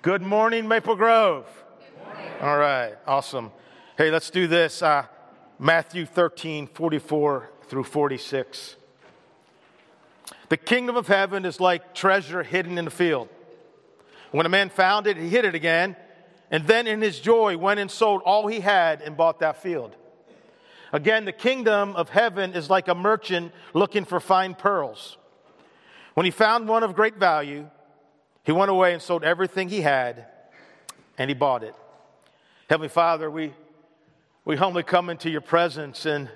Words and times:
Good 0.00 0.22
morning, 0.22 0.66
Maple 0.66 0.96
Grove. 0.96 1.46
All 2.40 2.56
right, 2.56 2.94
awesome. 3.06 3.52
Hey, 3.98 4.10
let's 4.10 4.30
do 4.30 4.46
this. 4.46 4.80
Uh, 4.80 5.04
Matthew 5.58 6.06
13, 6.06 6.68
44 6.68 7.50
through 7.64 7.84
46. 7.84 8.76
The 10.48 10.56
kingdom 10.56 10.96
of 10.96 11.06
heaven 11.06 11.44
is 11.44 11.60
like 11.60 11.94
treasure 11.94 12.42
hidden 12.42 12.78
in 12.78 12.86
the 12.86 12.90
field. 12.90 13.28
When 14.30 14.46
a 14.46 14.48
man 14.48 14.70
found 14.70 15.06
it, 15.06 15.18
he 15.18 15.28
hid 15.28 15.44
it 15.44 15.54
again, 15.54 15.96
and 16.50 16.66
then 16.66 16.86
in 16.86 17.02
his 17.02 17.20
joy 17.20 17.58
went 17.58 17.78
and 17.78 17.90
sold 17.90 18.22
all 18.24 18.46
he 18.46 18.60
had 18.60 19.02
and 19.02 19.18
bought 19.18 19.40
that 19.40 19.62
field. 19.62 19.94
Again, 20.94 21.26
the 21.26 21.32
kingdom 21.32 21.94
of 21.94 22.08
heaven 22.08 22.54
is 22.54 22.70
like 22.70 22.88
a 22.88 22.94
merchant 22.94 23.52
looking 23.74 24.06
for 24.06 24.18
fine 24.18 24.54
pearls. 24.54 25.18
When 26.14 26.24
he 26.24 26.30
found 26.30 26.68
one 26.68 26.82
of 26.82 26.94
great 26.94 27.16
value, 27.16 27.68
he 28.44 28.52
went 28.52 28.70
away 28.70 28.92
and 28.92 29.02
sold 29.02 29.24
everything 29.24 29.68
he 29.68 29.80
had 29.80 30.26
and 31.18 31.30
he 31.30 31.34
bought 31.34 31.62
it. 31.62 31.74
Heavenly 32.68 32.88
Father, 32.88 33.30
we, 33.30 33.52
we 34.44 34.56
humbly 34.56 34.82
come 34.82 35.10
into 35.10 35.30
your 35.30 35.40
presence 35.40 36.06
and 36.06 36.30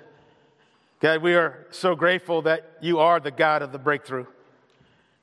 God, 0.99 1.21
we 1.21 1.33
are 1.35 1.65
so 1.71 1.95
grateful 1.95 2.41
that 2.41 2.77
you 2.81 2.99
are 2.99 3.21
the 3.21 3.31
God 3.31 3.61
of 3.61 3.71
the 3.71 3.79
breakthrough. 3.79 4.25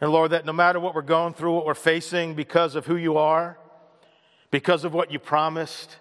And 0.00 0.10
Lord, 0.10 0.30
that 0.30 0.46
no 0.46 0.52
matter 0.52 0.80
what 0.80 0.94
we're 0.94 1.02
going 1.02 1.34
through, 1.34 1.52
what 1.52 1.66
we're 1.66 1.74
facing, 1.74 2.34
because 2.34 2.74
of 2.74 2.86
who 2.86 2.96
you 2.96 3.18
are, 3.18 3.58
because 4.50 4.84
of 4.84 4.94
what 4.94 5.10
you 5.10 5.18
promised, 5.18 5.96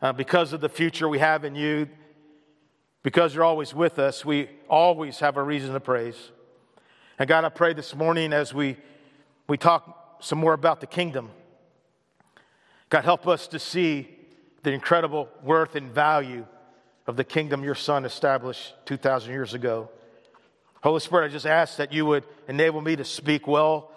uh, 0.00 0.12
because 0.12 0.52
of 0.52 0.60
the 0.60 0.68
future 0.70 1.08
we 1.08 1.18
have 1.18 1.44
in 1.44 1.54
you, 1.54 1.88
because 3.02 3.34
you're 3.34 3.44
always 3.44 3.74
with 3.74 3.98
us, 3.98 4.24
we 4.24 4.48
always 4.70 5.18
have 5.20 5.36
a 5.36 5.42
reason 5.42 5.74
to 5.74 5.80
praise. 5.80 6.30
And 7.18 7.28
God, 7.28 7.44
I 7.44 7.50
pray 7.50 7.74
this 7.74 7.94
morning 7.94 8.32
as 8.32 8.54
we, 8.54 8.78
we 9.48 9.58
talk 9.58 10.03
some 10.24 10.38
more 10.38 10.54
about 10.54 10.80
the 10.80 10.86
kingdom. 10.86 11.30
God, 12.88 13.04
help 13.04 13.28
us 13.28 13.46
to 13.48 13.58
see 13.58 14.08
the 14.62 14.72
incredible 14.72 15.28
worth 15.42 15.76
and 15.76 15.92
value 15.92 16.46
of 17.06 17.16
the 17.16 17.24
kingdom 17.24 17.62
your 17.62 17.74
son 17.74 18.06
established 18.06 18.74
2,000 18.86 19.30
years 19.30 19.52
ago. 19.52 19.90
Holy 20.82 21.00
Spirit, 21.00 21.26
I 21.26 21.28
just 21.28 21.46
ask 21.46 21.76
that 21.76 21.92
you 21.92 22.06
would 22.06 22.24
enable 22.48 22.80
me 22.80 22.96
to 22.96 23.04
speak 23.04 23.46
well 23.46 23.90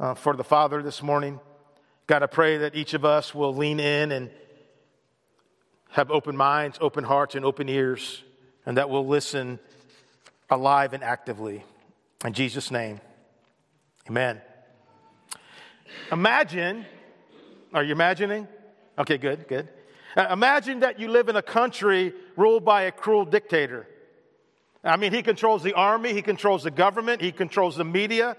uh, 0.00 0.14
for 0.14 0.34
the 0.34 0.44
Father 0.44 0.82
this 0.82 1.02
morning. 1.02 1.38
God, 2.06 2.22
I 2.22 2.26
pray 2.26 2.58
that 2.58 2.74
each 2.74 2.94
of 2.94 3.04
us 3.04 3.34
will 3.34 3.54
lean 3.54 3.78
in 3.78 4.12
and 4.12 4.30
have 5.90 6.10
open 6.10 6.34
minds, 6.34 6.78
open 6.80 7.04
hearts, 7.04 7.34
and 7.34 7.44
open 7.44 7.68
ears, 7.68 8.22
and 8.64 8.78
that 8.78 8.88
we'll 8.88 9.06
listen 9.06 9.58
alive 10.48 10.94
and 10.94 11.04
actively. 11.04 11.62
In 12.24 12.32
Jesus' 12.32 12.70
name, 12.70 13.00
amen. 14.08 14.40
Imagine, 16.12 16.86
are 17.72 17.82
you 17.82 17.92
imagining? 17.92 18.48
Okay, 18.98 19.18
good, 19.18 19.46
good. 19.48 19.68
Uh, 20.16 20.28
imagine 20.32 20.80
that 20.80 20.98
you 20.98 21.08
live 21.08 21.28
in 21.28 21.36
a 21.36 21.42
country 21.42 22.14
ruled 22.36 22.64
by 22.64 22.82
a 22.82 22.92
cruel 22.92 23.24
dictator. 23.24 23.86
I 24.82 24.96
mean, 24.96 25.12
he 25.12 25.22
controls 25.22 25.62
the 25.62 25.74
army, 25.74 26.12
he 26.12 26.22
controls 26.22 26.62
the 26.62 26.70
government, 26.70 27.20
he 27.20 27.32
controls 27.32 27.76
the 27.76 27.84
media, 27.84 28.36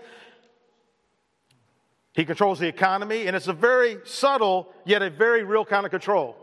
he 2.13 2.25
controls 2.25 2.57
the 2.59 2.67
economy, 2.67 3.27
and 3.27 3.35
it's 3.35 3.47
a 3.47 3.53
very 3.53 3.97
subtle 4.05 4.69
yet 4.85 5.01
a 5.01 5.09
very 5.09 5.43
real 5.43 5.65
kind 5.65 5.85
of 5.85 5.91
control. 5.91 6.35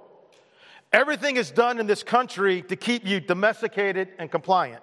Everything 0.92 1.36
is 1.36 1.50
done 1.50 1.80
in 1.80 1.88
this 1.88 2.04
country 2.04 2.62
to 2.62 2.76
keep 2.76 3.04
you 3.04 3.18
domesticated 3.18 4.10
and 4.18 4.30
compliant. 4.30 4.82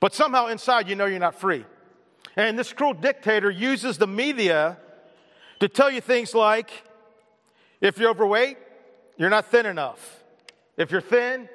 But 0.00 0.12
somehow 0.12 0.48
inside 0.48 0.88
you 0.88 0.96
know 0.96 1.06
you're 1.06 1.18
not 1.18 1.40
free. 1.40 1.64
And 2.36 2.58
this 2.58 2.74
cruel 2.74 2.92
dictator 2.92 3.50
uses 3.50 3.96
the 3.96 4.06
media 4.06 4.76
to 5.64 5.68
tell 5.68 5.90
you 5.90 6.02
things 6.02 6.34
like 6.34 6.70
if 7.80 7.96
you're 7.96 8.10
overweight, 8.10 8.58
you're 9.16 9.30
not 9.30 9.46
thin 9.46 9.64
enough. 9.64 10.22
If 10.76 10.90
you're 10.90 11.00
thin, 11.00 11.48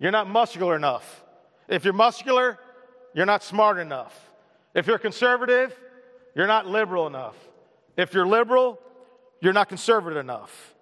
you're 0.00 0.10
not 0.10 0.28
muscular 0.28 0.74
enough. 0.74 1.24
If 1.68 1.84
you're 1.84 1.94
muscular, 1.94 2.58
you're 3.14 3.26
not 3.26 3.44
smart 3.44 3.78
enough. 3.78 4.32
If 4.74 4.88
you're 4.88 4.98
conservative, 4.98 5.72
you're 6.34 6.48
not 6.48 6.66
liberal 6.66 7.06
enough. 7.06 7.36
If 7.96 8.12
you're 8.12 8.26
liberal, 8.26 8.80
you're 9.40 9.52
not 9.52 9.68
conservative 9.68 10.18
enough. 10.18 10.74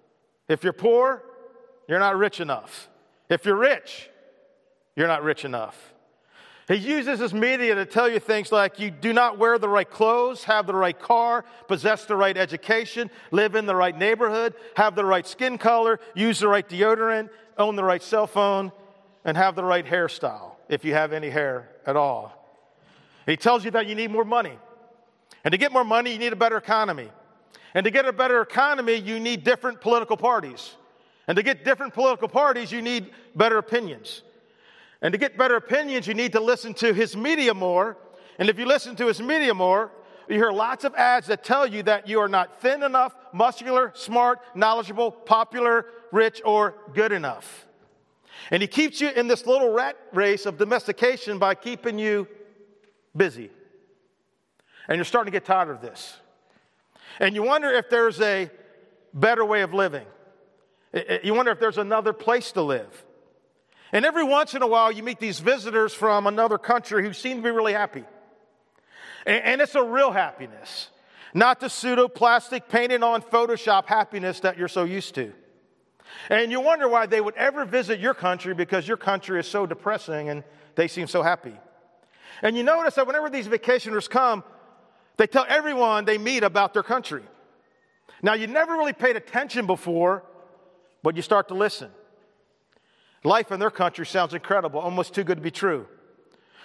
If 0.47 0.63
you're 0.63 0.73
poor, 0.73 1.23
you're 1.87 1.99
not 1.99 2.17
rich 2.17 2.39
enough. 2.39 2.89
If 3.29 3.45
you're 3.45 3.55
rich, 3.55 4.09
you're 4.95 5.07
not 5.07 5.21
rich 5.21 5.45
enough. 5.45 5.93
He 6.67 6.75
uses 6.75 7.19
his 7.19 7.33
media 7.33 7.75
to 7.75 7.85
tell 7.85 8.09
you 8.09 8.19
things 8.19 8.51
like 8.51 8.77
you 8.77 8.91
do 8.91 9.13
not 9.13 9.37
wear 9.37 9.57
the 9.57 9.69
right 9.69 9.89
clothes, 9.89 10.43
have 10.43 10.67
the 10.67 10.75
right 10.75 10.97
car, 10.97 11.45
possess 11.69 12.03
the 12.03 12.15
right 12.15 12.35
education, 12.35 13.09
live 13.31 13.55
in 13.55 13.65
the 13.65 13.75
right 13.75 13.97
neighborhood, 13.97 14.53
have 14.75 14.93
the 14.93 15.05
right 15.05 15.25
skin 15.25 15.57
color, 15.57 15.97
use 16.13 16.39
the 16.39 16.47
right 16.47 16.67
deodorant, 16.67 17.29
own 17.57 17.77
the 17.77 17.83
right 17.83 18.03
cell 18.03 18.27
phone, 18.27 18.73
and 19.23 19.37
have 19.37 19.55
the 19.55 19.63
right 19.63 19.85
hairstyle, 19.85 20.55
if 20.67 20.83
you 20.83 20.93
have 20.93 21.13
any 21.13 21.29
hair 21.29 21.69
at 21.85 21.95
all. 21.95 22.33
He 23.25 23.37
tells 23.37 23.63
you 23.63 23.71
that 23.71 23.87
you 23.87 23.95
need 23.95 24.11
more 24.11 24.25
money. 24.25 24.59
And 25.45 25.53
to 25.53 25.57
get 25.57 25.71
more 25.71 25.85
money, 25.85 26.11
you 26.11 26.19
need 26.19 26.33
a 26.33 26.37
better 26.37 26.57
economy. 26.57 27.09
And 27.73 27.85
to 27.85 27.91
get 27.91 28.05
a 28.05 28.11
better 28.13 28.41
economy, 28.41 28.95
you 28.95 29.21
need 29.21 29.45
different 29.45 29.79
political 29.79 30.17
parties. 30.17 30.75
And 31.27 31.37
to 31.37 31.43
get 31.43 31.63
different 31.63 31.93
political 31.93 32.27
parties, 32.27 32.73
you 32.73 32.81
need 32.81 33.11
better 33.35 33.57
opinions. 33.57 34.23
And 35.01 35.11
to 35.11 35.17
get 35.17 35.37
better 35.37 35.55
opinions, 35.55 36.07
you 36.07 36.13
need 36.13 36.31
to 36.31 36.39
listen 36.39 36.73
to 36.75 36.93
his 36.93 37.15
media 37.15 37.53
more. 37.53 37.97
And 38.39 38.49
if 38.49 38.57
you 38.57 38.65
listen 38.65 38.95
to 38.95 39.07
his 39.07 39.21
media 39.21 39.53
more, 39.53 39.91
you 40.27 40.35
hear 40.35 40.51
lots 40.51 40.83
of 40.83 40.93
ads 40.95 41.27
that 41.27 41.43
tell 41.43 41.65
you 41.65 41.83
that 41.83 42.07
you 42.07 42.19
are 42.19 42.27
not 42.27 42.61
thin 42.61 42.83
enough, 42.83 43.15
muscular, 43.31 43.91
smart, 43.95 44.39
knowledgeable, 44.55 45.11
popular, 45.11 45.85
rich, 46.11 46.41
or 46.43 46.75
good 46.93 47.11
enough. 47.11 47.67
And 48.51 48.61
he 48.61 48.67
keeps 48.67 49.01
you 49.01 49.09
in 49.09 49.27
this 49.27 49.45
little 49.45 49.71
rat 49.71 49.97
race 50.13 50.45
of 50.45 50.57
domestication 50.57 51.39
by 51.39 51.55
keeping 51.55 51.97
you 51.97 52.27
busy. 53.15 53.49
And 54.87 54.97
you're 54.97 55.05
starting 55.05 55.31
to 55.31 55.35
get 55.35 55.45
tired 55.45 55.69
of 55.69 55.81
this. 55.81 56.17
And 57.19 57.35
you 57.35 57.43
wonder 57.43 57.69
if 57.69 57.89
there's 57.89 58.21
a 58.21 58.49
better 59.13 59.43
way 59.43 59.61
of 59.61 59.73
living. 59.73 60.05
You 61.23 61.33
wonder 61.33 61.51
if 61.51 61.59
there's 61.59 61.77
another 61.77 62.13
place 62.13 62.51
to 62.53 62.61
live. 62.61 63.05
And 63.91 64.05
every 64.05 64.23
once 64.23 64.53
in 64.53 64.61
a 64.61 64.67
while, 64.67 64.91
you 64.91 65.03
meet 65.03 65.19
these 65.19 65.39
visitors 65.39 65.93
from 65.93 66.27
another 66.27 66.57
country 66.57 67.03
who 67.03 67.13
seem 67.13 67.37
to 67.37 67.43
be 67.43 67.51
really 67.51 67.73
happy. 67.73 68.03
And, 69.25 69.61
it's 69.61 69.75
a 69.75 69.83
real 69.83 70.11
happiness, 70.11 70.89
not 71.33 71.59
the 71.59 71.69
pseudo 71.69 72.07
plastic 72.07 72.69
painted 72.69 73.03
on 73.03 73.21
Photoshop 73.21 73.85
happiness 73.85 74.39
that 74.41 74.57
you're 74.57 74.69
so 74.69 74.85
used 74.85 75.15
to. 75.15 75.33
And 76.29 76.49
you 76.49 76.61
wonder 76.61 76.87
why 76.87 77.07
they 77.07 77.19
would 77.19 77.35
ever 77.35 77.65
visit 77.65 77.99
your 77.99 78.13
country 78.13 78.53
because 78.53 78.87
your 78.87 78.95
country 78.95 79.37
is 79.39 79.47
so 79.47 79.65
depressing 79.65 80.29
and 80.29 80.43
they 80.75 80.87
seem 80.87 81.07
so 81.07 81.23
happy. 81.23 81.53
And 82.41 82.55
you 82.55 82.63
notice 82.63 82.95
that 82.95 83.05
whenever 83.05 83.29
these 83.29 83.47
vacationers 83.47 84.09
come, 84.09 84.43
they 85.17 85.27
tell 85.27 85.45
everyone 85.49 86.05
they 86.05 86.17
meet 86.17 86.43
about 86.43 86.73
their 86.73 86.83
country. 86.83 87.23
Now, 88.21 88.33
you 88.33 88.47
never 88.47 88.73
really 88.73 88.93
paid 88.93 89.15
attention 89.15 89.67
before, 89.67 90.23
but 91.03 91.15
you 91.15 91.21
start 91.21 91.49
to 91.49 91.53
listen. 91.53 91.91
Life 93.23 93.51
in 93.51 93.59
their 93.59 93.71
country 93.71 94.05
sounds 94.05 94.33
incredible, 94.33 94.79
almost 94.79 95.13
too 95.13 95.23
good 95.23 95.37
to 95.37 95.43
be 95.43 95.51
true. 95.51 95.87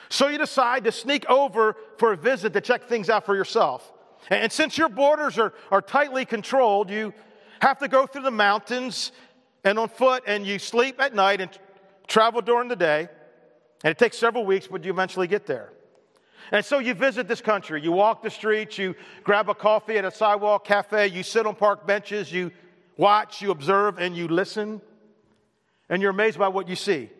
So 0.09 0.29
you 0.29 0.39
decide 0.39 0.85
to 0.85 0.93
sneak 0.93 1.29
over 1.31 1.77
for 1.97 2.13
a 2.13 2.17
visit 2.17 2.53
to 2.53 2.61
check 2.61 2.85
things 2.85 3.09
out 3.09 3.25
for 3.25 3.35
yourself. 3.35 3.93
And 4.29 4.53
since 4.53 4.77
your 4.77 4.89
borders 4.89 5.39
are, 5.39 5.55
are 5.71 5.81
tightly 5.81 6.25
controlled, 6.25 6.91
you 6.91 7.15
have 7.61 7.79
to 7.79 7.89
go 7.89 8.07
through 8.07 8.23
the 8.23 8.31
mountains 8.31 9.13
and 9.65 9.79
on 9.79 9.89
foot, 9.89 10.25
and 10.27 10.47
you 10.47 10.59
sleep 10.59 11.01
at 11.01 11.15
night 11.15 11.41
and 11.41 11.51
travel 12.09 12.43
during 12.43 12.69
the 12.69 12.77
day. 12.77 13.09
And 13.85 13.91
it 13.91 13.99
takes 13.99 14.19
several 14.19 14.45
weeks, 14.45 14.69
but 14.69 14.85
you 14.85 14.93
eventually 14.93 15.27
get 15.27 15.47
there. 15.47 15.73
And 16.51 16.65
so 16.65 16.79
you 16.79 16.93
visit 16.93 17.29
this 17.29 17.41
country. 17.41 17.81
You 17.81 17.93
walk 17.93 18.23
the 18.23 18.31
streets, 18.31 18.77
you 18.77 18.95
grab 19.25 19.49
a 19.49 19.55
coffee 19.55 19.97
at 19.97 20.05
a 20.05 20.11
sidewalk 20.11 20.65
cafe, 20.65 21.07
you 21.07 21.23
sit 21.23 21.47
on 21.47 21.55
park 21.55 21.87
benches, 21.87 22.31
you 22.31 22.51
watch, 22.97 23.41
you 23.41 23.51
observe, 23.51 23.99
and 23.99 24.17
you 24.17 24.29
listen 24.29 24.83
and 25.93 26.01
you're 26.01 26.11
amazed 26.11 26.39
by 26.39 26.49
what 26.49 26.69
you 26.69 26.75
see. 26.75 27.11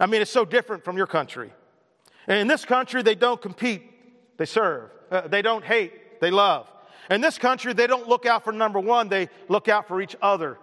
I 0.00 0.06
mean, 0.06 0.22
it's 0.22 0.30
so 0.30 0.46
different 0.46 0.84
from 0.84 0.96
your 0.96 1.06
country. 1.06 1.52
And 2.26 2.38
in 2.38 2.48
this 2.48 2.64
country, 2.64 3.02
they 3.02 3.14
don't 3.14 3.40
compete, 3.40 4.38
they 4.38 4.46
serve. 4.46 4.90
Uh, 5.10 5.28
they 5.28 5.42
don't 5.42 5.62
hate, 5.62 6.18
they 6.22 6.30
love. 6.30 6.66
In 7.10 7.20
this 7.20 7.36
country, 7.36 7.74
they 7.74 7.86
don't 7.86 8.08
look 8.08 8.24
out 8.24 8.42
for 8.42 8.52
number 8.52 8.80
one, 8.80 9.10
they 9.10 9.28
look 9.48 9.68
out 9.68 9.86
for 9.86 10.00
each 10.00 10.16
other. 10.22 10.56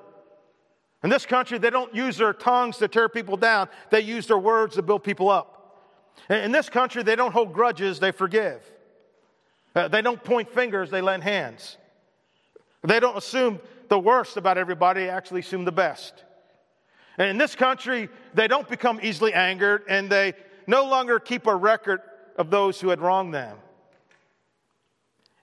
In 1.03 1.11
this 1.11 1.27
country, 1.27 1.59
they 1.59 1.69
don't 1.69 1.93
use 1.93 2.17
their 2.17 2.33
tongues 2.33 2.79
to 2.79 2.87
tear 2.87 3.07
people 3.07 3.37
down, 3.37 3.69
they 3.91 4.01
use 4.01 4.25
their 4.25 4.39
words 4.39 4.73
to 4.75 4.81
build 4.81 5.03
people 5.03 5.29
up. 5.29 5.93
In 6.27 6.51
this 6.51 6.69
country, 6.69 7.03
they 7.03 7.15
don't 7.15 7.31
hold 7.31 7.53
grudges, 7.53 7.99
they 7.99 8.11
forgive. 8.11 8.63
Uh, 9.75 9.87
they 9.87 10.01
don't 10.01 10.23
point 10.23 10.49
fingers, 10.49 10.89
they 10.89 11.01
lend 11.01 11.21
hands. 11.21 11.77
They 12.83 12.99
don't 12.99 13.15
assume 13.15 13.59
the 13.89 13.99
worst 13.99 14.37
about 14.37 14.57
everybody, 14.57 15.01
they 15.01 15.09
actually 15.09 15.41
assume 15.41 15.65
the 15.65 15.71
best. 15.71 16.23
And 17.17 17.29
in 17.29 17.37
this 17.37 17.55
country, 17.55 18.09
they 18.33 18.47
don't 18.47 18.67
become 18.67 18.99
easily 19.03 19.33
angered 19.33 19.83
and 19.87 20.09
they 20.09 20.33
no 20.67 20.85
longer 20.85 21.19
keep 21.19 21.47
a 21.47 21.55
record 21.55 22.01
of 22.37 22.49
those 22.49 22.79
who 22.79 22.89
had 22.89 23.01
wronged 23.01 23.33
them. 23.33 23.57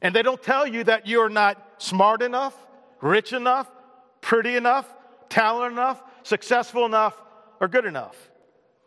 And 0.00 0.15
they 0.15 0.23
don't 0.23 0.43
tell 0.43 0.67
you 0.67 0.85
that 0.85 1.06
you're 1.06 1.29
not 1.29 1.62
smart 1.79 2.23
enough, 2.23 2.55
rich 3.00 3.32
enough, 3.32 3.69
pretty 4.20 4.56
enough, 4.56 4.87
talented 5.29 5.73
enough, 5.73 6.03
successful 6.23 6.87
enough, 6.87 7.20
or 7.61 7.69
good 7.69 7.85
enough. 7.85 8.17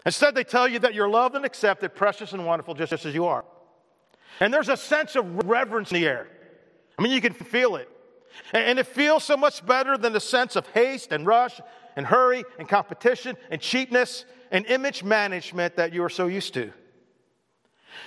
Instead, 0.05 0.33
they 0.33 0.43
tell 0.43 0.67
you 0.67 0.79
that 0.79 0.93
you're 0.93 1.09
loved 1.09 1.35
and 1.35 1.45
accepted, 1.45 1.95
precious 1.95 2.33
and 2.33 2.45
wonderful, 2.45 2.73
just, 2.73 2.93
as 2.93 3.13
you 3.13 3.25
are. 3.25 3.45
And 4.39 4.53
there's 4.53 4.69
a 4.69 4.77
sense 4.77 5.15
of 5.15 5.47
reverence 5.47 5.91
in 5.91 6.01
the 6.01 6.07
air. 6.07 6.27
I 6.97 7.01
mean, 7.01 7.11
you 7.11 7.21
can 7.21 7.33
feel 7.33 7.75
it. 7.75 7.89
And 8.53 8.79
it 8.79 8.87
feels 8.87 9.23
so 9.23 9.35
much 9.35 9.65
better 9.65 9.97
than 9.97 10.13
the 10.13 10.19
sense 10.19 10.55
of 10.55 10.65
haste 10.67 11.11
and 11.11 11.25
rush 11.25 11.59
and 11.95 12.05
hurry 12.05 12.43
and 12.59 12.67
competition 12.67 13.37
and 13.49 13.61
cheapness 13.61 14.25
and 14.51 14.65
image 14.65 15.03
management 15.03 15.75
that 15.77 15.93
you 15.93 16.03
are 16.03 16.09
so 16.09 16.27
used 16.27 16.53
to. 16.53 16.71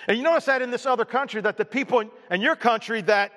And 0.09 0.17
you 0.17 0.23
notice 0.23 0.47
that 0.47 0.63
in 0.63 0.71
this 0.71 0.87
other 0.87 1.05
country, 1.05 1.41
that 1.43 1.57
the 1.57 1.65
people 1.65 2.03
in, 2.31 2.41
your 2.41 2.57
country 2.57 3.03
that 3.03 3.33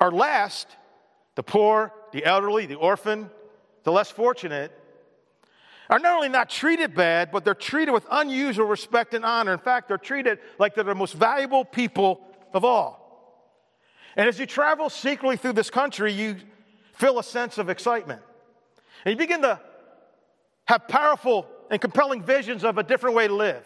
are 0.00 0.10
last, 0.10 0.68
the 1.34 1.42
poor, 1.42 1.92
the 2.12 2.24
elderly, 2.24 2.66
the 2.66 2.74
orphan, 2.74 3.30
the 3.84 3.92
less 3.92 4.10
fortunate, 4.10 4.72
are 5.88 5.98
not 5.98 6.16
only 6.16 6.28
not 6.28 6.50
treated 6.50 6.94
bad, 6.94 7.30
but 7.30 7.44
they're 7.44 7.54
treated 7.54 7.92
with 7.92 8.06
unusual 8.10 8.66
respect 8.66 9.14
and 9.14 9.24
honor. 9.24 9.52
In 9.52 9.58
fact, 9.58 9.88
they're 9.88 9.98
treated 9.98 10.38
like 10.58 10.74
they're 10.74 10.84
the 10.84 10.94
most 10.94 11.14
valuable 11.14 11.64
people 11.64 12.20
of 12.52 12.64
all. 12.64 13.06
And 14.16 14.28
as 14.28 14.38
you 14.38 14.46
travel 14.46 14.90
secretly 14.90 15.36
through 15.36 15.52
this 15.52 15.70
country, 15.70 16.12
you 16.12 16.36
feel 16.94 17.18
a 17.18 17.22
sense 17.22 17.58
of 17.58 17.68
excitement. 17.68 18.22
And 19.06 19.12
you 19.12 19.16
begin 19.16 19.42
to 19.42 19.60
have 20.64 20.88
powerful 20.88 21.46
and 21.70 21.80
compelling 21.80 22.24
visions 22.24 22.64
of 22.64 22.76
a 22.76 22.82
different 22.82 23.14
way 23.14 23.28
to 23.28 23.34
live. 23.34 23.64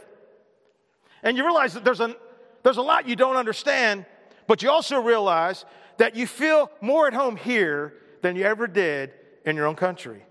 And 1.22 1.34
you 1.34 1.44
realize 1.44 1.72
that 1.72 1.82
there's 1.82 2.00
a, 2.00 2.14
there's 2.62 2.76
a 2.76 2.82
lot 2.82 3.08
you 3.08 3.16
don't 3.16 3.36
understand, 3.36 4.04
but 4.46 4.62
you 4.62 4.70
also 4.70 5.00
realize 5.00 5.64
that 5.96 6.14
you 6.14 6.26
feel 6.26 6.70
more 6.82 7.06
at 7.06 7.14
home 7.14 7.36
here 7.36 7.94
than 8.20 8.36
you 8.36 8.44
ever 8.44 8.66
did 8.66 9.14
in 9.46 9.56
your 9.56 9.66
own 9.66 9.76
country. 9.76 10.22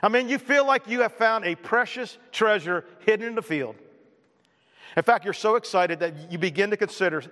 I 0.00 0.08
mean, 0.08 0.28
you 0.28 0.38
feel 0.38 0.64
like 0.64 0.86
you 0.86 1.00
have 1.00 1.14
found 1.14 1.44
a 1.44 1.56
precious 1.56 2.16
treasure 2.30 2.84
hidden 3.00 3.26
in 3.26 3.34
the 3.34 3.42
field. 3.42 3.74
In 4.96 5.02
fact, 5.02 5.24
you're 5.24 5.34
so 5.34 5.56
excited 5.56 5.98
that 5.98 6.30
you 6.30 6.38
begin 6.38 6.70
to 6.70 6.76
consider 6.76 7.24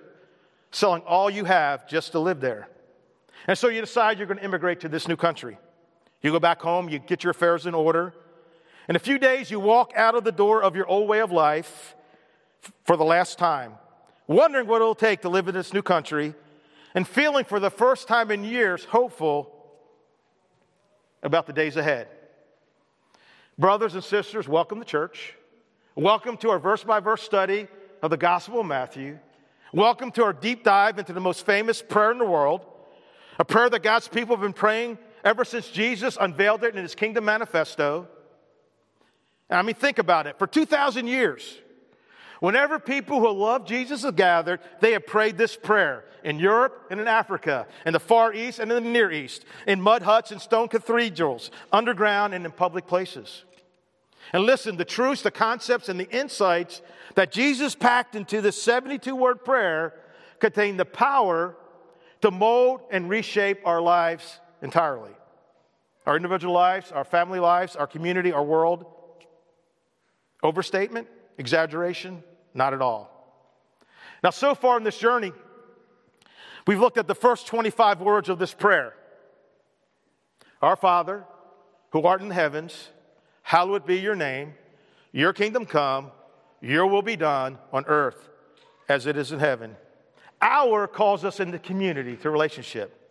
selling 0.71 1.01
all 1.03 1.29
you 1.29 1.45
have 1.45 1.87
just 1.87 2.11
to 2.11 2.19
live 2.19 2.41
there. 2.41 2.67
And 3.47 3.57
so 3.57 3.69
you 3.69 3.79
decide 3.79 4.17
you're 4.17 4.27
going 4.27 4.39
to 4.39 4.43
immigrate 4.43 4.81
to 4.81 4.89
this 4.89 5.07
new 5.07 5.15
country. 5.15 5.57
You 6.25 6.31
go 6.31 6.39
back 6.39 6.59
home, 6.59 6.89
you 6.89 6.97
get 6.97 7.23
your 7.23 7.29
affairs 7.29 7.67
in 7.67 7.75
order. 7.75 8.11
In 8.89 8.95
a 8.95 8.99
few 8.99 9.19
days, 9.19 9.51
you 9.51 9.59
walk 9.59 9.93
out 9.95 10.15
of 10.15 10.23
the 10.23 10.31
door 10.31 10.63
of 10.63 10.75
your 10.75 10.87
old 10.87 11.07
way 11.07 11.21
of 11.21 11.31
life 11.31 11.93
for 12.83 12.97
the 12.97 13.03
last 13.03 13.37
time, 13.37 13.73
wondering 14.25 14.65
what 14.65 14.77
it'll 14.77 14.95
take 14.95 15.21
to 15.21 15.29
live 15.29 15.47
in 15.47 15.53
this 15.53 15.71
new 15.71 15.83
country, 15.83 16.33
and 16.95 17.07
feeling 17.07 17.45
for 17.45 17.59
the 17.59 17.69
first 17.69 18.07
time 18.07 18.31
in 18.31 18.43
years 18.43 18.85
hopeful 18.85 19.53
about 21.21 21.45
the 21.45 21.53
days 21.53 21.77
ahead. 21.77 22.07
Brothers 23.59 23.93
and 23.93 24.03
sisters, 24.03 24.47
welcome 24.47 24.79
to 24.79 24.85
church. 24.85 25.35
Welcome 25.93 26.37
to 26.37 26.49
our 26.49 26.57
verse 26.57 26.83
by 26.83 27.01
verse 27.01 27.21
study 27.21 27.67
of 28.01 28.09
the 28.09 28.17
Gospel 28.17 28.61
of 28.61 28.65
Matthew. 28.65 29.19
Welcome 29.71 30.09
to 30.13 30.23
our 30.23 30.33
deep 30.33 30.63
dive 30.63 30.97
into 30.97 31.13
the 31.13 31.21
most 31.21 31.45
famous 31.45 31.83
prayer 31.83 32.11
in 32.11 32.17
the 32.17 32.25
world, 32.25 32.65
a 33.37 33.45
prayer 33.45 33.69
that 33.69 33.83
God's 33.83 34.07
people 34.07 34.35
have 34.35 34.41
been 34.41 34.53
praying 34.53 34.97
ever 35.25 35.43
since 35.43 35.67
Jesus 35.69 36.17
unveiled 36.21 36.63
it 36.63 36.75
in 36.75 36.83
his 36.83 36.95
Kingdom 36.95 37.25
Manifesto. 37.25 38.07
I 39.49 39.63
mean, 39.63 39.75
think 39.75 39.97
about 39.97 40.27
it. 40.27 40.37
For 40.37 40.47
2,000 40.47 41.07
years, 41.07 41.57
whenever 42.39 42.79
people 42.79 43.19
who 43.19 43.31
love 43.31 43.65
Jesus 43.65 44.03
have 44.03 44.15
gathered, 44.15 44.59
they 44.79 44.93
have 44.93 45.05
prayed 45.05 45.37
this 45.37 45.55
prayer 45.55 46.05
in 46.23 46.39
Europe 46.39 46.87
and 46.91 46.99
in 46.99 47.07
Africa, 47.07 47.67
in 47.85 47.93
the 47.93 47.99
Far 47.99 48.33
East 48.33 48.59
and 48.59 48.71
in 48.71 48.83
the 48.83 48.89
Near 48.89 49.11
East, 49.11 49.45
in 49.67 49.81
mud 49.81 50.03
huts 50.03 50.31
and 50.31 50.39
stone 50.39 50.67
cathedrals, 50.67 51.49
underground 51.71 52.33
and 52.33 52.45
in 52.45 52.51
public 52.51 52.87
places. 52.87 53.43
And 54.33 54.43
listen, 54.43 54.77
the 54.77 54.85
truths, 54.85 55.21
the 55.21 55.31
concepts, 55.31 55.89
and 55.89 55.99
the 55.99 56.09
insights 56.09 56.81
that 57.13 57.31
Jesus 57.31 57.75
packed 57.75 58.15
into 58.15 58.41
this 58.41 58.61
72 58.61 59.15
word 59.15 59.45
prayer 59.45 59.93
contain 60.39 60.77
the 60.77 60.85
power 60.85 61.55
to 62.21 62.31
mold 62.31 62.81
and 62.91 63.07
reshape 63.07 63.59
our 63.65 63.81
lives 63.81 64.39
entirely 64.61 65.11
our 66.05 66.15
individual 66.15 66.53
lives, 66.53 66.91
our 66.91 67.03
family 67.03 67.39
lives, 67.39 67.75
our 67.75 67.87
community, 67.87 68.31
our 68.31 68.43
world. 68.43 68.85
Overstatement? 70.43 71.07
Exaggeration? 71.37 72.23
Not 72.53 72.73
at 72.73 72.81
all. 72.81 73.11
Now, 74.23 74.29
so 74.29 74.55
far 74.55 74.77
in 74.77 74.83
this 74.83 74.97
journey, 74.97 75.33
we've 76.67 76.79
looked 76.79 76.97
at 76.97 77.07
the 77.07 77.15
first 77.15 77.47
25 77.47 78.01
words 78.01 78.29
of 78.29 78.39
this 78.39 78.53
prayer 78.53 78.93
Our 80.61 80.75
Father, 80.75 81.25
who 81.91 82.03
art 82.03 82.21
in 82.21 82.29
the 82.29 82.35
heavens, 82.35 82.89
hallowed 83.41 83.85
be 83.85 83.97
your 83.97 84.15
name, 84.15 84.53
your 85.11 85.33
kingdom 85.33 85.65
come, 85.65 86.11
your 86.61 86.85
will 86.87 87.01
be 87.01 87.15
done 87.15 87.57
on 87.73 87.85
earth 87.87 88.29
as 88.87 89.05
it 89.05 89.17
is 89.17 89.31
in 89.31 89.39
heaven. 89.39 89.75
Our 90.41 90.87
calls 90.87 91.23
us 91.25 91.39
into 91.39 91.57
community, 91.57 92.15
to 92.17 92.29
relationship. 92.29 93.04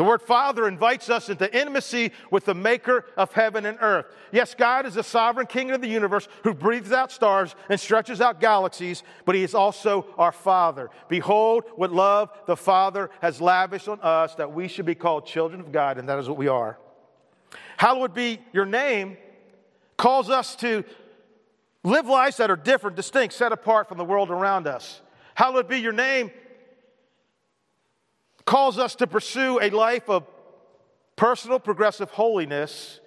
The 0.00 0.04
word 0.04 0.22
Father 0.22 0.66
invites 0.66 1.10
us 1.10 1.28
into 1.28 1.54
intimacy 1.54 2.12
with 2.30 2.46
the 2.46 2.54
maker 2.54 3.04
of 3.18 3.34
heaven 3.34 3.66
and 3.66 3.76
earth. 3.82 4.06
Yes, 4.32 4.54
God 4.54 4.86
is 4.86 4.94
the 4.94 5.02
sovereign 5.02 5.46
king 5.46 5.72
of 5.72 5.82
the 5.82 5.88
universe 5.88 6.26
who 6.42 6.54
breathes 6.54 6.90
out 6.90 7.12
stars 7.12 7.54
and 7.68 7.78
stretches 7.78 8.22
out 8.22 8.40
galaxies, 8.40 9.02
but 9.26 9.34
he 9.34 9.42
is 9.42 9.54
also 9.54 10.06
our 10.16 10.32
Father. 10.32 10.88
Behold, 11.10 11.64
what 11.76 11.92
love 11.92 12.30
the 12.46 12.56
Father 12.56 13.10
has 13.20 13.42
lavished 13.42 13.88
on 13.88 14.00
us 14.00 14.34
that 14.36 14.54
we 14.54 14.68
should 14.68 14.86
be 14.86 14.94
called 14.94 15.26
children 15.26 15.60
of 15.60 15.70
God, 15.70 15.98
and 15.98 16.08
that 16.08 16.18
is 16.18 16.30
what 16.30 16.38
we 16.38 16.48
are. 16.48 16.78
Hallowed 17.76 18.14
be 18.14 18.38
your 18.54 18.64
name 18.64 19.18
calls 19.98 20.30
us 20.30 20.56
to 20.56 20.82
live 21.84 22.06
lives 22.06 22.38
that 22.38 22.50
are 22.50 22.56
different, 22.56 22.96
distinct, 22.96 23.34
set 23.34 23.52
apart 23.52 23.86
from 23.86 23.98
the 23.98 24.04
world 24.06 24.30
around 24.30 24.66
us. 24.66 25.02
Hallowed 25.34 25.68
be 25.68 25.78
your 25.78 25.92
name 25.92 26.30
calls 28.50 28.80
us 28.80 28.96
to 28.96 29.06
pursue 29.06 29.60
a 29.62 29.70
life 29.70 30.10
of 30.10 30.26
personal 31.14 31.60
progressive 31.60 32.10
holiness, 32.10 32.98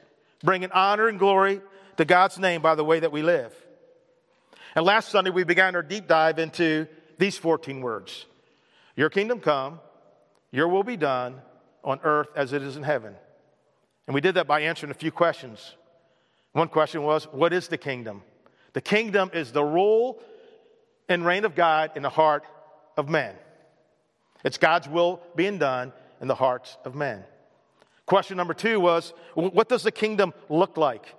bringing 0.41 0.71
honor 0.71 1.09
and 1.09 1.19
glory 1.19 1.59
to 1.97 2.05
God's 2.05 2.39
name 2.39 2.61
by 2.61 2.75
the 2.75 2.83
way 2.85 3.01
that 3.01 3.11
we 3.11 3.21
live. 3.21 3.53
And 4.73 4.85
last 4.85 5.09
Sunday, 5.09 5.31
we 5.31 5.43
began 5.43 5.75
our 5.75 5.83
deep 5.83 6.07
dive 6.07 6.39
into 6.39 6.87
these 7.17 7.37
14 7.37 7.81
words 7.81 8.25
Your 8.95 9.09
kingdom 9.09 9.41
come, 9.41 9.81
your 10.49 10.69
will 10.69 10.83
be 10.83 10.95
done 10.95 11.41
on 11.83 11.99
earth 12.05 12.29
as 12.37 12.53
it 12.53 12.61
is 12.61 12.77
in 12.77 12.83
heaven. 12.83 13.13
And 14.07 14.15
we 14.15 14.21
did 14.21 14.35
that 14.35 14.47
by 14.47 14.61
answering 14.61 14.91
a 14.91 14.95
few 14.95 15.11
questions. 15.11 15.75
One 16.53 16.69
question 16.69 17.03
was, 17.03 17.25
What 17.25 17.51
is 17.51 17.67
the 17.67 17.77
kingdom? 17.77 18.23
The 18.71 18.81
kingdom 18.81 19.29
is 19.33 19.51
the 19.51 19.65
rule 19.65 20.21
and 21.09 21.25
reign 21.25 21.43
of 21.43 21.53
God 21.53 21.91
in 21.97 22.01
the 22.01 22.09
heart 22.09 22.45
of 22.95 23.09
man. 23.09 23.35
It's 24.43 24.57
God's 24.57 24.87
will 24.87 25.21
being 25.35 25.57
done 25.57 25.93
in 26.21 26.27
the 26.27 26.35
hearts 26.35 26.77
of 26.85 26.95
men. 26.95 27.23
Question 28.05 28.37
number 28.37 28.53
two 28.53 28.79
was 28.79 29.13
what 29.33 29.69
does 29.69 29.83
the 29.83 29.91
kingdom 29.91 30.33
look 30.49 30.77
like? 30.77 31.15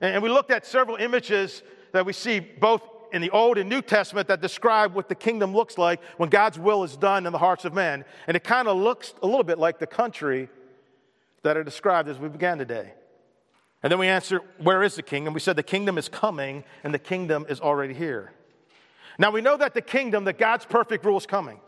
And 0.00 0.22
we 0.22 0.28
looked 0.28 0.50
at 0.50 0.64
several 0.64 0.96
images 0.96 1.62
that 1.92 2.06
we 2.06 2.12
see 2.12 2.40
both 2.40 2.82
in 3.12 3.22
the 3.22 3.30
Old 3.30 3.58
and 3.58 3.68
New 3.68 3.82
Testament 3.82 4.28
that 4.28 4.40
describe 4.40 4.94
what 4.94 5.08
the 5.08 5.14
kingdom 5.14 5.54
looks 5.54 5.78
like 5.78 6.00
when 6.16 6.28
God's 6.28 6.58
will 6.58 6.84
is 6.84 6.96
done 6.96 7.26
in 7.26 7.32
the 7.32 7.38
hearts 7.38 7.64
of 7.64 7.74
men. 7.74 8.04
And 8.26 8.36
it 8.36 8.44
kind 8.44 8.68
of 8.68 8.76
looks 8.76 9.14
a 9.22 9.26
little 9.26 9.44
bit 9.44 9.58
like 9.58 9.78
the 9.78 9.86
country 9.86 10.48
that 11.42 11.56
are 11.56 11.64
described 11.64 12.08
as 12.08 12.18
we 12.18 12.28
began 12.28 12.58
today. 12.58 12.92
And 13.82 13.90
then 13.90 13.98
we 13.98 14.08
answered, 14.08 14.42
Where 14.58 14.82
is 14.82 14.96
the 14.96 15.02
kingdom? 15.02 15.34
We 15.34 15.40
said 15.40 15.56
the 15.56 15.62
kingdom 15.62 15.98
is 15.98 16.08
coming 16.08 16.64
and 16.84 16.92
the 16.92 16.98
kingdom 16.98 17.46
is 17.48 17.60
already 17.60 17.94
here. 17.94 18.32
Now 19.18 19.30
we 19.30 19.40
know 19.40 19.56
that 19.56 19.74
the 19.74 19.82
kingdom, 19.82 20.24
that 20.24 20.38
God's 20.38 20.64
perfect 20.64 21.04
rule 21.04 21.18
is 21.18 21.26
coming. 21.26 21.60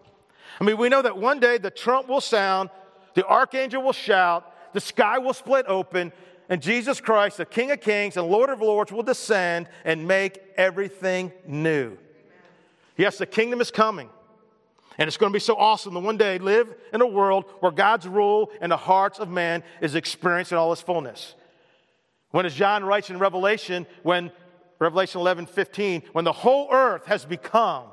I 0.60 0.64
mean, 0.64 0.76
we 0.76 0.88
know 0.88 1.02
that 1.02 1.16
one 1.16 1.40
day 1.40 1.58
the 1.58 1.70
trump 1.70 2.08
will 2.08 2.20
sound, 2.20 2.70
the 3.14 3.26
archangel 3.26 3.82
will 3.82 3.92
shout, 3.92 4.52
the 4.74 4.80
sky 4.80 5.18
will 5.18 5.32
split 5.32 5.66
open, 5.66 6.12
and 6.50 6.60
Jesus 6.60 7.00
Christ, 7.00 7.36
the 7.36 7.46
King 7.46 7.70
of 7.70 7.80
Kings 7.80 8.16
and 8.16 8.26
Lord 8.26 8.50
of 8.50 8.60
Lords, 8.60 8.92
will 8.92 9.04
descend 9.04 9.68
and 9.84 10.06
make 10.06 10.40
everything 10.56 11.32
new. 11.46 11.96
Yes, 12.96 13.18
the 13.18 13.26
kingdom 13.26 13.60
is 13.60 13.70
coming. 13.70 14.10
And 14.98 15.08
it's 15.08 15.16
going 15.16 15.32
to 15.32 15.36
be 15.36 15.40
so 15.40 15.56
awesome 15.56 15.94
to 15.94 16.00
one 16.00 16.18
day 16.18 16.38
live 16.38 16.74
in 16.92 17.00
a 17.00 17.06
world 17.06 17.44
where 17.60 17.72
God's 17.72 18.06
rule 18.06 18.50
in 18.60 18.68
the 18.68 18.76
hearts 18.76 19.18
of 19.18 19.30
man 19.30 19.62
is 19.80 19.94
experienced 19.94 20.52
in 20.52 20.58
all 20.58 20.72
its 20.72 20.82
fullness. 20.82 21.34
When, 22.32 22.44
as 22.44 22.54
John 22.54 22.84
writes 22.84 23.08
in 23.08 23.18
Revelation, 23.18 23.86
when 24.02 24.30
Revelation 24.78 25.20
11, 25.20 25.46
15, 25.46 26.02
when 26.12 26.24
the 26.24 26.32
whole 26.32 26.68
earth 26.70 27.06
has 27.06 27.24
become 27.24 27.84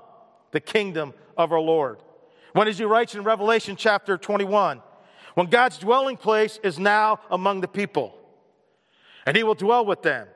the 0.52 0.60
kingdom 0.60 1.14
of 1.38 1.52
our 1.52 1.62
Lord. 1.62 2.00
When, 2.58 2.68
as 2.68 2.80
he 2.80 2.86
writes 2.86 3.14
in 3.14 3.22
Revelation 3.22 3.76
chapter 3.76 4.18
21, 4.18 4.82
when 5.36 5.46
God's 5.46 5.78
dwelling 5.78 6.18
place 6.18 6.60
is 6.64 6.80
now 6.80 7.20
among 7.30 7.62
the 7.62 7.68
people, 7.68 8.18
and 9.28 9.38
he 9.38 9.44
will 9.44 9.54
dwell 9.54 9.86
with 9.86 10.02
them. 10.02 10.28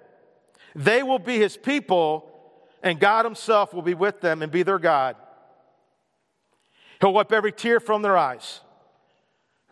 They 0.75 1.01
will 1.01 1.18
be 1.18 1.40
his 1.40 1.58
people, 1.58 2.32
and 2.84 3.00
God 3.00 3.25
himself 3.25 3.74
will 3.74 3.82
be 3.82 3.96
with 3.96 4.22
them 4.22 4.44
and 4.44 4.51
be 4.51 4.62
their 4.62 4.78
God. 4.78 5.16
He'll 7.00 7.12
wipe 7.12 7.32
every 7.32 7.51
tear 7.51 7.80
from 7.80 8.04
their 8.04 8.16
eyes. 8.16 8.60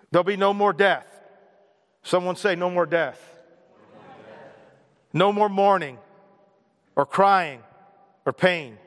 There'll 0.10 0.24
be 0.24 0.36
no 0.36 0.52
more 0.52 0.74
death. 0.74 1.06
Someone 2.02 2.36
say, 2.36 2.56
No 2.56 2.72
more 2.72 2.88
death. 2.88 3.24
No 5.14 5.32
more 5.32 5.50
mourning 5.50 6.00
or 6.96 7.06
crying 7.06 7.62
or 8.26 8.34
pain. 8.34 8.80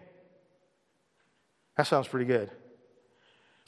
That 1.76 1.86
sounds 1.86 2.08
pretty 2.08 2.26
good. 2.26 2.50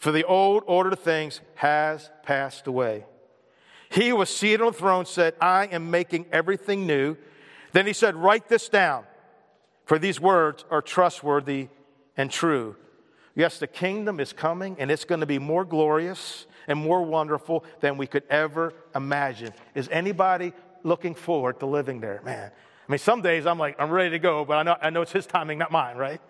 For 0.04 0.12
the 0.12 0.25
old 0.25 0.64
order 0.66 0.90
of 0.90 0.99
things 0.99 1.40
has 1.54 2.11
passed 2.25 2.66
away. 2.66 3.06
He 3.88 4.11
who 4.11 4.16
was 4.16 4.28
seated 4.28 4.61
on 4.61 4.73
the 4.73 4.78
throne 4.78 5.06
said, 5.06 5.32
I 5.40 5.64
am 5.64 5.90
making 5.90 6.26
everything 6.30 6.87
new. 6.87 7.16
Then 7.73 7.87
he 7.87 7.94
said, 7.94 8.14
Write 8.14 8.46
this 8.46 8.68
down, 8.68 9.04
for 9.87 9.99
these 9.99 10.20
words 10.20 10.66
are 10.70 10.82
trustworthy 10.82 11.68
and 12.18 12.30
true. 12.30 12.76
Yes, 13.34 13.58
the 13.58 13.66
kingdom 13.66 14.20
is 14.20 14.34
coming, 14.34 14.76
and 14.78 14.90
it's 14.90 15.06
going 15.06 15.20
to 15.20 15.26
be 15.26 15.38
more 15.38 15.64
glorious 15.64 16.46
and 16.68 16.78
more 16.78 17.02
wonderful 17.02 17.64
than 17.80 17.96
we 17.96 18.06
could 18.06 18.25
ever 18.28 18.75
imagine. 18.94 19.54
Is 19.75 19.88
anybody 19.90 20.52
looking 20.82 21.14
forward 21.14 21.61
to 21.61 21.66
living 21.66 22.00
there? 22.00 22.20
Man, 22.26 22.50
I 22.87 22.92
mean, 22.92 22.99
some 22.99 23.23
days 23.23 23.46
I'm 23.46 23.58
like, 23.58 23.76
I'm 23.78 23.90
ready 23.90 24.11
to 24.11 24.18
go, 24.18 24.44
but 24.44 24.58
I 24.58 24.62
know, 24.64 24.76
I 24.82 24.90
know 24.90 25.00
it's 25.00 25.12
his 25.12 25.26
timing, 25.26 25.56
not 25.56 25.73
mine, 25.73 25.96
right? 25.96 26.20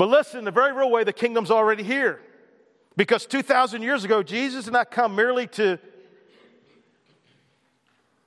But 0.00 0.08
listen, 0.08 0.46
the 0.46 0.50
very 0.50 0.72
real 0.72 0.90
way, 0.90 1.04
the 1.04 1.12
kingdom's 1.12 1.50
already 1.50 1.82
here. 1.82 2.22
Because 2.96 3.26
2,000 3.26 3.82
years 3.82 4.02
ago, 4.02 4.22
Jesus 4.22 4.64
did 4.64 4.72
not 4.72 4.90
come 4.90 5.14
merely 5.14 5.46
to 5.48 5.78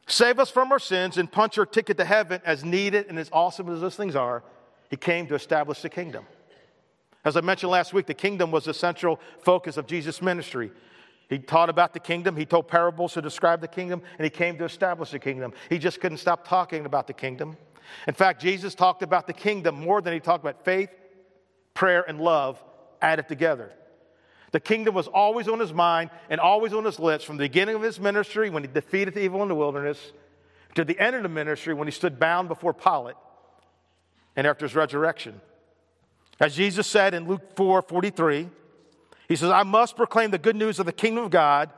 save 0.05 0.37
us 0.37 0.51
from 0.51 0.71
our 0.71 0.77
sins 0.77 1.17
and 1.17 1.31
punch 1.31 1.57
our 1.57 1.65
ticket 1.65 1.97
to 1.97 2.05
heaven 2.05 2.41
as 2.45 2.63
needed 2.63 3.07
and 3.09 3.17
as 3.17 3.27
awesome 3.33 3.73
as 3.73 3.81
those 3.81 3.95
things 3.95 4.15
are. 4.15 4.43
He 4.91 4.97
came 4.97 5.25
to 5.25 5.33
establish 5.33 5.81
the 5.81 5.89
kingdom. 5.89 6.27
As 7.25 7.35
I 7.35 7.41
mentioned 7.41 7.71
last 7.71 7.91
week, 7.91 8.05
the 8.05 8.13
kingdom 8.13 8.51
was 8.51 8.65
the 8.65 8.73
central 8.75 9.19
focus 9.39 9.75
of 9.75 9.87
Jesus' 9.87 10.21
ministry. 10.21 10.71
He 11.27 11.39
taught 11.39 11.69
about 11.69 11.93
the 11.93 11.99
kingdom, 11.99 12.37
he 12.37 12.45
told 12.45 12.67
parables 12.67 13.13
to 13.13 13.21
describe 13.23 13.61
the 13.61 13.67
kingdom, 13.67 14.03
and 14.19 14.23
he 14.23 14.29
came 14.29 14.59
to 14.59 14.65
establish 14.65 15.09
the 15.09 15.17
kingdom. 15.17 15.53
He 15.71 15.79
just 15.79 15.99
couldn't 15.99 16.19
stop 16.19 16.47
talking 16.47 16.85
about 16.85 17.07
the 17.07 17.13
kingdom. 17.13 17.57
In 18.07 18.13
fact, 18.13 18.43
Jesus 18.43 18.75
talked 18.75 19.01
about 19.01 19.25
the 19.25 19.33
kingdom 19.33 19.81
more 19.81 20.03
than 20.03 20.13
he 20.13 20.19
talked 20.19 20.43
about 20.43 20.63
faith, 20.63 20.91
prayer, 21.73 22.03
and 22.07 22.19
love 22.19 22.63
added 23.01 23.27
together. 23.27 23.71
The 24.51 24.59
kingdom 24.59 24.93
was 24.93 25.07
always 25.07 25.47
on 25.47 25.59
his 25.59 25.73
mind 25.73 26.11
and 26.29 26.39
always 26.39 26.73
on 26.73 26.85
his 26.85 26.99
lips 26.99 27.23
from 27.23 27.37
the 27.37 27.45
beginning 27.45 27.75
of 27.75 27.81
his 27.81 27.99
ministry 27.99 28.49
when 28.49 28.63
he 28.63 28.69
defeated 28.71 29.15
the 29.15 29.21
evil 29.21 29.41
in 29.41 29.49
the 29.49 29.55
wilderness 29.55 30.11
to 30.75 30.85
the 30.85 30.99
end 30.99 31.15
of 31.15 31.23
the 31.23 31.29
ministry 31.29 31.73
when 31.73 31.87
he 31.87 31.91
stood 31.91 32.19
bound 32.19 32.47
before 32.47 32.73
Pilate 32.73 33.15
and 34.35 34.45
after 34.45 34.65
his 34.65 34.75
resurrection. 34.75 35.41
As 36.39 36.55
Jesus 36.55 36.87
said 36.87 37.13
in 37.13 37.27
Luke 37.27 37.55
4 37.55 37.81
43, 37.81 38.49
he 39.27 39.35
says, 39.35 39.49
I 39.49 39.63
must 39.63 39.95
proclaim 39.95 40.31
the 40.31 40.37
good 40.37 40.55
news 40.55 40.79
of 40.79 40.85
the 40.85 40.93
kingdom 40.93 41.25
of 41.25 41.31
God 41.31 41.71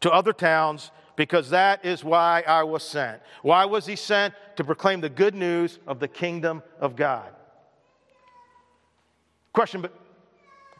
to 0.00 0.10
other 0.10 0.32
towns 0.32 0.90
because 1.16 1.50
that 1.50 1.84
is 1.84 2.04
why 2.04 2.42
I 2.46 2.64
was 2.64 2.82
sent. 2.82 3.22
Why 3.42 3.64
was 3.64 3.86
he 3.86 3.96
sent? 3.96 4.34
To 4.56 4.64
proclaim 4.64 5.00
the 5.00 5.08
good 5.08 5.34
news 5.34 5.78
of 5.86 6.00
the 6.00 6.08
kingdom 6.08 6.62
of 6.80 6.96
God. 6.96 7.32
Question, 9.54 9.82
but 9.82 9.94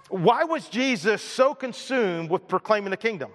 why 0.08 0.44
was 0.44 0.68
Jesus 0.68 1.22
so 1.22 1.54
consumed 1.54 2.28
with 2.28 2.46
proclaiming 2.48 2.90
the 2.90 2.96
kingdom? 2.96 3.30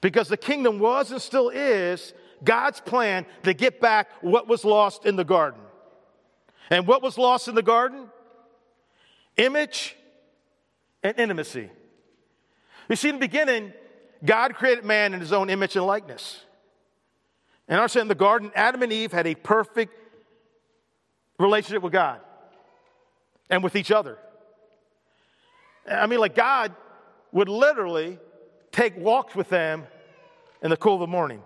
Because 0.00 0.28
the 0.28 0.36
kingdom 0.36 0.78
was 0.78 1.10
and 1.10 1.20
still 1.20 1.48
is 1.48 2.14
God's 2.44 2.80
plan 2.80 3.26
to 3.42 3.52
get 3.52 3.80
back 3.80 4.08
what 4.20 4.46
was 4.46 4.64
lost 4.64 5.04
in 5.04 5.16
the 5.16 5.24
garden. 5.24 5.60
And 6.70 6.86
what 6.86 7.02
was 7.02 7.18
lost 7.18 7.48
in 7.48 7.56
the 7.56 7.62
garden? 7.62 8.08
Image 9.36 9.96
and 11.02 11.18
intimacy. 11.18 11.70
You 12.88 12.96
see, 12.96 13.08
in 13.08 13.16
the 13.16 13.20
beginning, 13.20 13.72
God 14.24 14.54
created 14.54 14.84
man 14.84 15.12
in 15.12 15.18
his 15.18 15.32
own 15.32 15.50
image 15.50 15.74
and 15.74 15.84
likeness. 15.84 16.40
And 17.66 17.80
understand 17.80 18.02
in 18.02 18.08
the 18.08 18.14
garden, 18.14 18.52
Adam 18.54 18.82
and 18.82 18.92
Eve 18.92 19.10
had 19.10 19.26
a 19.26 19.34
perfect 19.34 19.92
relationship 21.38 21.82
with 21.82 21.92
God 21.92 22.20
and 23.50 23.62
with 23.62 23.76
each 23.76 23.90
other. 23.90 24.18
I 25.88 26.06
mean, 26.06 26.18
like 26.18 26.34
God 26.34 26.74
would 27.32 27.48
literally 27.48 28.18
take 28.72 28.96
walks 28.96 29.34
with 29.34 29.48
them 29.48 29.86
in 30.62 30.70
the 30.70 30.76
cool 30.76 30.94
of 30.94 31.00
the 31.00 31.06
morning. 31.06 31.42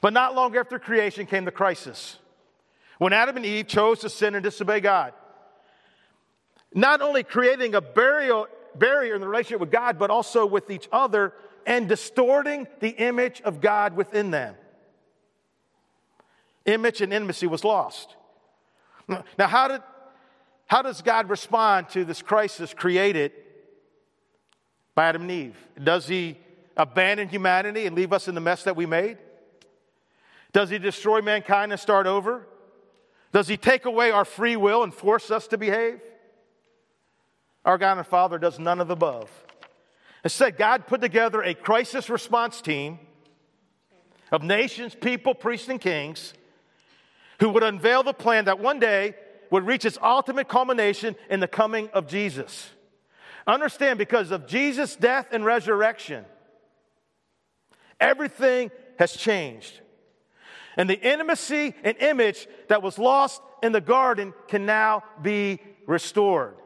But 0.00 0.12
not 0.12 0.34
long 0.34 0.56
after 0.56 0.78
creation 0.78 1.26
came 1.26 1.44
the 1.44 1.50
crisis 1.50 2.18
when 2.98 3.12
Adam 3.12 3.36
and 3.36 3.46
Eve 3.46 3.66
chose 3.66 4.00
to 4.00 4.10
sin 4.10 4.34
and 4.34 4.42
disobey 4.42 4.80
God. 4.80 5.12
Not 6.74 7.00
only 7.00 7.22
creating 7.22 7.74
a 7.74 7.80
burial, 7.80 8.46
barrier 8.74 9.14
in 9.14 9.20
the 9.20 9.28
relationship 9.28 9.60
with 9.60 9.70
God, 9.70 9.98
but 9.98 10.10
also 10.10 10.46
with 10.46 10.70
each 10.70 10.88
other 10.92 11.32
and 11.66 11.88
distorting 11.88 12.66
the 12.80 12.90
image 12.90 13.40
of 13.42 13.60
God 13.60 13.96
within 13.96 14.30
them. 14.30 14.54
Image 16.66 17.00
and 17.00 17.12
intimacy 17.12 17.46
was 17.46 17.64
lost. 17.64 18.16
Now, 19.08 19.46
how, 19.46 19.68
did, 19.68 19.82
how 20.74 20.82
does 20.82 21.02
God 21.02 21.30
respond 21.30 21.88
to 21.90 22.04
this 22.04 22.20
crisis 22.20 22.74
created 22.74 23.30
by 24.96 25.06
Adam 25.06 25.22
and 25.22 25.30
Eve? 25.30 25.56
Does 25.80 26.08
he 26.08 26.36
abandon 26.76 27.28
humanity 27.28 27.86
and 27.86 27.94
leave 27.94 28.12
us 28.12 28.26
in 28.26 28.34
the 28.34 28.40
mess 28.40 28.64
that 28.64 28.74
we 28.74 28.84
made? 28.84 29.18
Does 30.52 30.70
he 30.70 30.78
destroy 30.78 31.20
mankind 31.20 31.70
and 31.70 31.80
start 31.80 32.08
over? 32.08 32.48
Does 33.30 33.46
he 33.46 33.56
take 33.56 33.84
away 33.84 34.10
our 34.10 34.24
free 34.24 34.56
will 34.56 34.82
and 34.82 34.92
force 34.92 35.30
us 35.30 35.46
to 35.46 35.58
behave? 35.58 36.00
Our 37.64 37.78
God 37.78 37.98
and 37.98 38.06
Father 38.08 38.36
does 38.36 38.58
none 38.58 38.80
of 38.80 38.88
the 38.88 38.94
above. 38.94 39.30
Instead, 40.24 40.56
God 40.56 40.88
put 40.88 41.00
together 41.00 41.40
a 41.40 41.54
crisis 41.54 42.10
response 42.10 42.60
team 42.60 42.98
of 44.32 44.42
nations, 44.42 44.96
people, 44.96 45.34
priests, 45.34 45.68
and 45.68 45.80
kings 45.80 46.34
who 47.38 47.50
would 47.50 47.62
unveil 47.62 48.02
the 48.02 48.12
plan 48.12 48.46
that 48.46 48.58
one 48.58 48.80
day 48.80 49.14
would 49.50 49.66
reach 49.66 49.84
its 49.84 49.98
ultimate 50.02 50.48
culmination 50.48 51.16
in 51.30 51.40
the 51.40 51.48
coming 51.48 51.88
of 51.92 52.06
Jesus. 52.06 52.70
Understand, 53.46 53.98
because 53.98 54.30
of 54.30 54.46
Jesus' 54.46 54.96
death 54.96 55.28
and 55.32 55.44
resurrection, 55.44 56.24
everything 58.00 58.70
has 58.98 59.12
changed. 59.12 59.80
And 60.76 60.88
the 60.88 61.00
intimacy 61.00 61.74
and 61.84 61.96
image 61.98 62.48
that 62.68 62.82
was 62.82 62.98
lost 62.98 63.42
in 63.62 63.72
the 63.72 63.80
garden 63.80 64.34
can 64.48 64.66
now 64.66 65.04
be 65.22 65.60
restored. 65.86 66.56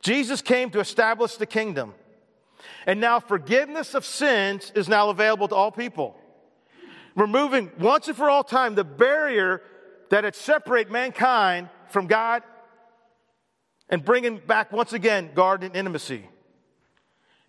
Jesus 0.00 0.42
came 0.42 0.70
to 0.70 0.80
establish 0.80 1.36
the 1.36 1.46
kingdom. 1.46 1.94
And 2.86 3.00
now 3.00 3.20
forgiveness 3.20 3.94
of 3.94 4.04
sins 4.04 4.72
is 4.74 4.88
now 4.88 5.10
available 5.10 5.48
to 5.48 5.54
all 5.54 5.70
people. 5.70 6.16
Removing 7.14 7.70
once 7.78 8.08
and 8.08 8.16
for 8.16 8.30
all 8.30 8.44
time 8.44 8.74
the 8.74 8.84
barrier 8.84 9.62
that 10.12 10.24
had 10.24 10.34
separated 10.34 10.92
mankind 10.92 11.70
from 11.88 12.06
God 12.06 12.42
and 13.88 14.04
bringing 14.04 14.36
back 14.36 14.70
once 14.70 14.92
again 14.92 15.30
garden 15.32 15.72
intimacy. 15.74 16.28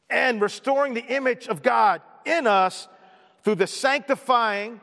And 0.10 0.42
restoring 0.42 0.94
the 0.94 1.06
image 1.06 1.50
of 1.50 1.62
God 1.62 2.02
in 2.26 2.48
us 2.48 2.88
through 3.44 3.56
the 3.56 3.68
sanctifying 3.68 4.80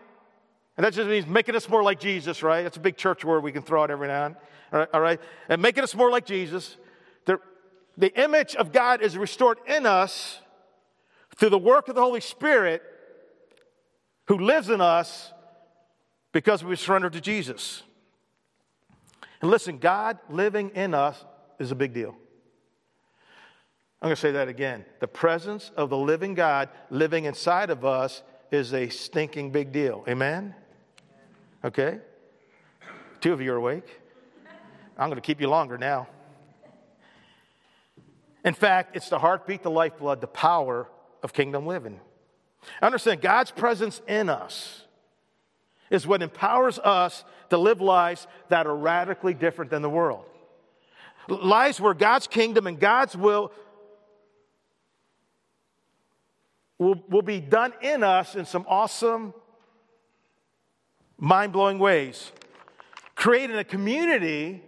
and 0.77 0.85
that 0.85 0.93
just 0.93 1.09
means 1.09 1.27
making 1.27 1.57
us 1.57 1.71
more 1.71 1.83
like 1.83 2.01
Jesus, 2.01 2.43
right? 2.43 2.63
That's 2.63 2.77
a 2.77 2.81
big 2.81 2.99
church 2.99 3.25
word 3.25 3.43
we 3.43 3.51
can 3.51 3.63
throw 3.63 3.83
out 3.83 3.91
every 3.91 4.09
now 4.09 4.27
and 4.27 4.37
then. 4.73 4.87
All 4.93 5.01
right? 5.01 5.21
And 5.49 5.63
making 5.63 5.83
us 5.83 5.95
more 5.95 6.11
like 6.11 6.27
Jesus. 6.27 6.77
The, 7.25 7.39
the 7.97 8.15
image 8.19 8.57
of 8.57 8.73
God 8.73 9.01
is 9.01 9.17
restored 9.17 9.59
in 9.67 9.87
us 9.87 10.41
through 11.37 11.51
the 11.51 11.59
work 11.59 11.89
of 11.89 11.95
the 11.95 12.03
Holy 12.03 12.21
Spirit 12.21 12.83
who 14.29 14.39
lives 14.39 14.69
in 14.69 14.81
us 14.83 15.33
because 16.33 16.63
we 16.65 16.77
surrender 16.77 17.11
to 17.11 17.21
Jesus. 17.21 17.83
And 19.41 19.51
listen, 19.51 19.79
God 19.79 20.19
living 20.29 20.71
in 20.71 20.95
us 20.95 21.25
is 21.59 21.71
a 21.71 21.75
big 21.75 21.93
deal. 21.93 22.15
I'm 24.03 24.07
going 24.07 24.17
to 24.17 24.21
say 24.21 24.33
that 24.33 24.49
again. 24.49 24.85
The 25.01 25.09
presence 25.09 25.71
of 25.77 25.91
the 25.91 25.97
living 25.97 26.35
God 26.35 26.71
living 26.89 27.25
inside 27.25 27.71
of 27.71 27.85
us 27.85 28.23
is 28.51 28.73
a 28.73 28.89
stinking 28.89 29.51
big 29.51 29.73
deal. 29.73 30.05
Amen? 30.09 30.55
Okay? 31.65 31.99
Two 33.21 33.33
of 33.33 33.41
you 33.41 33.53
are 33.53 33.57
awake. 33.57 34.01
I'm 34.97 35.09
going 35.09 35.17
to 35.17 35.23
keep 35.23 35.41
you 35.41 35.49
longer 35.49 35.77
now. 35.77 36.09
In 38.45 38.55
fact, 38.55 38.97
it's 38.97 39.11
the 39.11 39.19
heartbeat, 39.19 39.63
the 39.63 39.71
lifeblood, 39.71 40.21
the 40.21 40.27
power 40.27 40.89
of 41.23 41.33
kingdom 41.35 41.67
living. 41.67 42.01
Understand, 42.81 43.21
God's 43.21 43.51
presence 43.51 44.01
in 44.09 44.29
us 44.29 44.85
is 45.91 46.07
what 46.07 46.23
empowers 46.23 46.79
us 46.79 47.25
to 47.51 47.59
live 47.59 47.81
lives 47.81 48.27
that 48.49 48.67
are 48.67 48.77
radically 48.77 49.35
different 49.35 49.71
than 49.71 49.83
the 49.83 49.91
world. 49.91 50.25
Lives 51.29 51.81
where 51.81 51.95
God's 51.95 52.27
kingdom 52.27 52.67
and 52.67 52.79
God's 52.79 53.17
will 53.17 53.53
will, 56.79 57.05
will 57.09 57.23
be 57.23 57.41
done 57.41 57.73
in 57.83 58.03
us 58.03 58.35
in 58.35 58.45
some 58.47 58.65
awesome 58.67 59.35
mind 61.19 61.53
blowing 61.53 61.79
ways. 61.79 62.33
Creating 63.15 63.57
a 63.57 63.65
community 63.65 64.63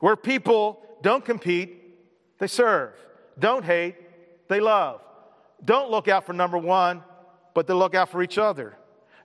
where 0.00 0.16
people 0.16 0.80
don't 1.02 1.24
compete, 1.24 2.38
they 2.38 2.46
serve. 2.46 2.92
Don't 3.38 3.64
hate, 3.64 3.96
they 4.48 4.60
love. 4.60 5.00
Don't 5.64 5.90
look 5.90 6.08
out 6.08 6.26
for 6.26 6.34
number 6.34 6.58
one, 6.58 7.02
but 7.54 7.66
they 7.66 7.74
look 7.74 7.94
out 7.94 8.10
for 8.10 8.22
each 8.22 8.36
other. 8.36 8.76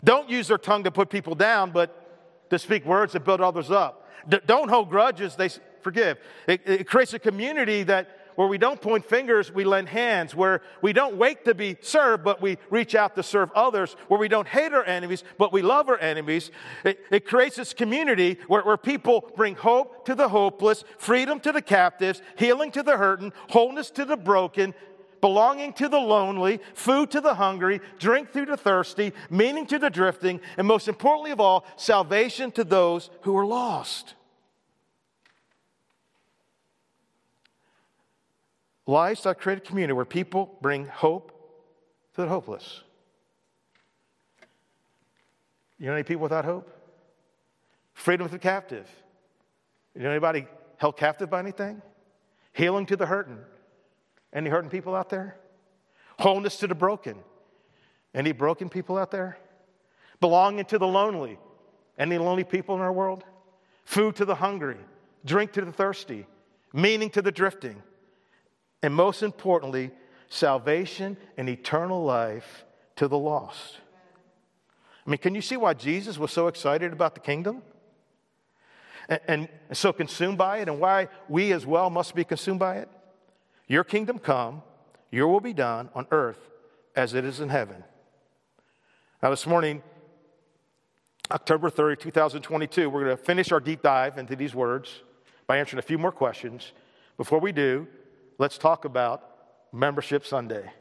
Don't 0.05 0.29
use 0.29 0.47
their 0.47 0.57
tongue 0.57 0.83
to 0.85 0.91
put 0.91 1.09
people 1.09 1.35
down, 1.35 1.71
but 1.71 2.49
to 2.51 2.59
speak 2.59 2.85
words 2.85 3.13
that 3.13 3.25
build 3.25 3.41
others 3.41 3.71
up. 3.71 4.07
D- 4.29 4.39
don't 4.45 4.69
hold 4.69 4.89
grudges, 4.89 5.35
they 5.35 5.49
forgive. 5.81 6.17
It, 6.47 6.61
it 6.65 6.87
creates 6.87 7.13
a 7.13 7.19
community 7.19 7.83
that 7.83 8.09
where 8.35 8.47
we 8.47 8.57
don't 8.57 8.81
point 8.81 9.05
fingers, 9.05 9.51
we 9.51 9.63
lend 9.63 9.87
hands, 9.89 10.35
where 10.35 10.61
we 10.81 10.93
don't 10.93 11.15
wait 11.17 11.45
to 11.45 11.55
be 11.55 11.77
served, 11.81 12.23
but 12.23 12.41
we 12.41 12.57
reach 12.69 12.93
out 12.93 13.15
to 13.15 13.23
serve 13.23 13.49
others, 13.55 13.95
where 14.07 14.19
we 14.19 14.27
don't 14.27 14.47
hate 14.47 14.73
our 14.73 14.83
enemies, 14.83 15.23
but 15.37 15.53
we 15.53 15.61
love 15.61 15.89
our 15.89 15.97
enemies. 15.97 16.51
It, 16.83 16.99
it 17.09 17.25
creates 17.25 17.55
this 17.55 17.73
community 17.73 18.37
where, 18.47 18.61
where 18.61 18.77
people 18.77 19.31
bring 19.35 19.55
hope 19.55 20.05
to 20.05 20.15
the 20.15 20.27
hopeless, 20.29 20.83
freedom 20.97 21.39
to 21.41 21.51
the 21.51 21.61
captives, 21.61 22.21
healing 22.37 22.71
to 22.71 22.83
the 22.83 22.97
hurting, 22.97 23.31
wholeness 23.49 23.89
to 23.91 24.05
the 24.05 24.17
broken, 24.17 24.73
belonging 25.25 25.73
to 25.73 25.89
the 25.89 25.97
lonely, 25.97 26.59
food 26.75 27.09
to 27.09 27.19
the 27.19 27.33
hungry, 27.33 27.81
drink 27.97 28.31
to 28.31 28.45
the 28.45 28.55
thirsty, 28.55 29.11
meaning 29.31 29.65
to 29.65 29.79
the 29.79 29.89
drifting, 29.89 30.39
and 30.55 30.67
most 30.67 30.87
importantly 30.87 31.31
of 31.31 31.41
all, 31.41 31.65
salvation 31.77 32.51
to 32.51 32.63
those 32.63 33.09
who 33.21 33.35
are 33.35 33.43
lost. 33.43 34.13
Lives 38.85 39.25
Livestock 39.25 39.39
create 39.39 39.57
a 39.57 39.61
community 39.61 39.93
where 39.93 40.05
people 40.05 40.59
bring 40.61 40.85
hope 40.85 41.31
to 42.13 42.21
the 42.21 42.27
hopeless. 42.27 42.83
You 45.79 45.87
know 45.87 45.93
any 45.93 46.03
people 46.03 46.21
without 46.21 46.45
hope? 46.45 46.69
Freedom 47.95 48.27
to 48.27 48.31
the 48.31 48.37
captive. 48.37 48.87
You 49.95 50.03
know 50.03 50.11
anybody 50.11 50.45
held 50.77 50.97
captive 50.97 51.31
by 51.31 51.39
anything? 51.39 51.81
Healing 52.53 52.85
to 52.85 52.95
the 52.95 53.07
hurting. 53.07 53.39
Any 54.35 54.51
hurting 54.51 54.69
people 54.69 54.93
out 54.93 55.09
there? 55.09 55.37
Wholeness 56.19 56.57
to 56.57 56.67
the 56.67 56.75
broken. 56.75 57.17
Any 58.13 58.33
broken 58.33 58.69
people 58.69 58.97
out 58.97 59.09
there? 59.09 59.39
Belonging 60.19 60.65
to 60.65 60.77
the 60.77 60.87
lonely. 60.87 61.39
Any 61.97 62.19
lonely 62.19 62.43
people 62.43 62.75
in 62.75 62.81
our 62.81 62.93
world? 62.93 63.23
Food 63.85 64.17
to 64.17 64.25
the 64.25 64.35
hungry. 64.35 64.77
Drink 65.25 65.53
to 65.53 65.65
the 65.65 65.71
thirsty. 65.71 66.27
Meaning 66.73 67.09
to 67.11 67.23
the 67.23 67.31
drifting 67.31 67.81
and 68.85 68.93
most 68.93 69.23
importantly, 69.23 69.89
salvation 70.29 71.17
and 71.37 71.49
eternal 71.49 72.03
life 72.03 72.65
to 72.97 73.07
the 73.07 73.17
lost. 73.17 73.79
I 75.05 75.09
mean, 75.09 75.17
can 75.17 75.33
you 75.33 75.41
see 75.41 75.57
why 75.57 75.73
Jesus 75.73 76.19
was 76.19 76.31
so 76.31 76.47
excited 76.47 76.93
about 76.93 77.15
the 77.15 77.19
kingdom? 77.19 77.63
And, 79.09 79.19
and, 79.27 79.49
so 79.73 79.91
consumed 79.91 80.37
by 80.37 80.59
it, 80.59 80.69
and 80.69 80.79
why 80.79 81.09
we 81.27 81.51
as 81.51 81.65
well 81.65 81.89
must 81.89 82.13
be 82.13 82.23
consumed 82.23 82.59
by 82.59 82.77
it? 82.77 82.89
Your 83.67 83.83
kingdom 83.83 84.19
come, 84.19 84.61
your 85.11 85.27
will 85.27 85.39
be 85.39 85.53
done 85.53 85.89
on 85.95 86.05
earth 86.11 86.51
as 86.95 87.13
it 87.13 87.25
is 87.25 87.39
in 87.39 87.49
heaven. 87.49 87.83
Now, 89.23 89.31
this 89.31 89.47
morning, 89.47 89.81
October 91.31 91.71
30, 91.71 92.03
2022, 92.03 92.89
we're 92.89 93.05
going 93.05 93.17
to 93.17 93.23
finish 93.23 93.51
our 93.51 93.59
deep 93.59 93.81
dive 93.81 94.19
into 94.19 94.35
these 94.35 94.53
words 94.53 95.01
by 95.47 95.57
answering 95.57 95.79
a 95.79 95.81
few 95.81 95.97
more 95.97 96.11
questions. 96.11 96.73
Before 97.17 97.39
we 97.39 97.51
do, 97.51 97.87
let's 98.37 98.59
talk 98.59 98.85
about 98.85 99.23
Membership 99.73 100.27
Sunday. 100.27 100.71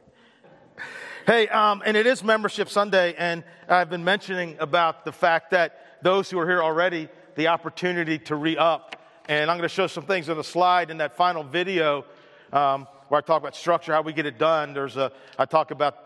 Hey, 1.25 1.47
um, 1.47 1.81
and 1.83 1.97
it 1.97 2.05
is 2.05 2.23
Membership 2.23 2.69
Sunday, 2.69 3.15
and 3.17 3.43
I've 3.67 3.89
been 3.89 4.03
mentioning 4.03 4.57
about 4.59 5.05
the 5.05 5.11
fact 5.11 5.49
that 5.51 5.97
those 6.03 6.29
who 6.29 6.37
are 6.37 6.47
here 6.47 6.61
already, 6.61 7.09
the 7.33 7.47
opportunity 7.47 8.19
to 8.19 8.35
re 8.35 8.55
up. 8.57 8.95
And 9.27 9.49
I'm 9.49 9.57
going 9.57 9.67
to 9.67 9.73
show 9.73 9.87
some 9.87 10.05
things 10.05 10.29
on 10.29 10.37
the 10.37 10.43
slide 10.43 10.91
in 10.91 10.97
that 10.97 11.17
final 11.17 11.43
video 11.43 12.05
um, 12.53 12.87
where 13.07 13.19
I 13.19 13.21
talk 13.21 13.41
about 13.41 13.55
structure, 13.55 13.93
how 13.93 14.01
we 14.01 14.13
get 14.13 14.25
it 14.25 14.37
done. 14.37 14.73
There's 14.73 14.97
a, 14.97 15.11
I 15.37 15.45
talk 15.45 15.71
about 15.71 15.97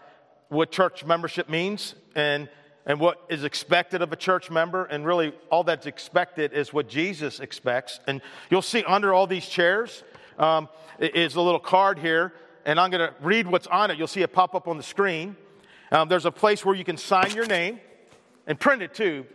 what 0.50 0.72
church 0.72 1.06
membership 1.06 1.50
means 1.50 1.96
and, 2.16 2.50
and 2.86 3.00
what 3.00 3.22
is 3.30 3.44
expected 3.44 4.02
of 4.02 4.12
a 4.12 4.16
church 4.16 4.50
member. 4.50 4.86
And 4.86 5.06
really, 5.06 5.34
all 5.52 5.64
that's 5.64 5.86
expected 5.86 6.54
is 6.54 6.74
what 6.74 6.90
Jesus 6.90 7.40
expects. 7.40 8.00
And 8.08 8.22
you'll 8.50 8.62
see 8.62 8.84
under 8.84 9.14
all 9.14 9.28
these 9.28 9.48
chairs, 9.48 10.04
um, 10.38 10.70
is 11.00 11.36
a 11.36 11.42
little 11.42 11.60
card 11.60 12.00
here, 12.00 12.34
and 12.66 12.80
I'm 12.80 12.90
going 12.90 13.08
to 13.08 13.14
read 13.22 13.48
what's 13.48 13.68
on 13.68 13.92
it. 13.92 13.98
You'll 13.98 14.08
see 14.08 14.22
it 14.22 14.34
pop 14.34 14.56
up 14.56 14.68
on 14.68 14.78
the 14.78 14.84
screen. 14.84 15.36
Um, 15.92 16.10
there's 16.10 16.26
a 16.26 16.32
place 16.32 16.66
where 16.66 16.76
you 16.76 16.84
can 16.84 16.98
sign 16.98 17.32
your 17.32 17.46
name 17.46 17.80
and 18.48 18.60
print 18.60 18.82
it 18.82 18.94
too, 18.94 19.26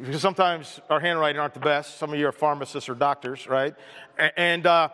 because 0.00 0.20
sometimes 0.20 0.80
our 0.90 0.98
handwriting 1.00 1.40
aren't 1.40 1.54
the 1.54 1.60
best. 1.60 1.98
Some 1.98 2.12
of 2.12 2.18
you 2.18 2.26
are 2.26 2.32
pharmacists 2.32 2.88
or 2.88 2.94
doctors, 2.94 3.46
right? 3.46 3.74
And 4.36 4.66
uh, 4.66 4.88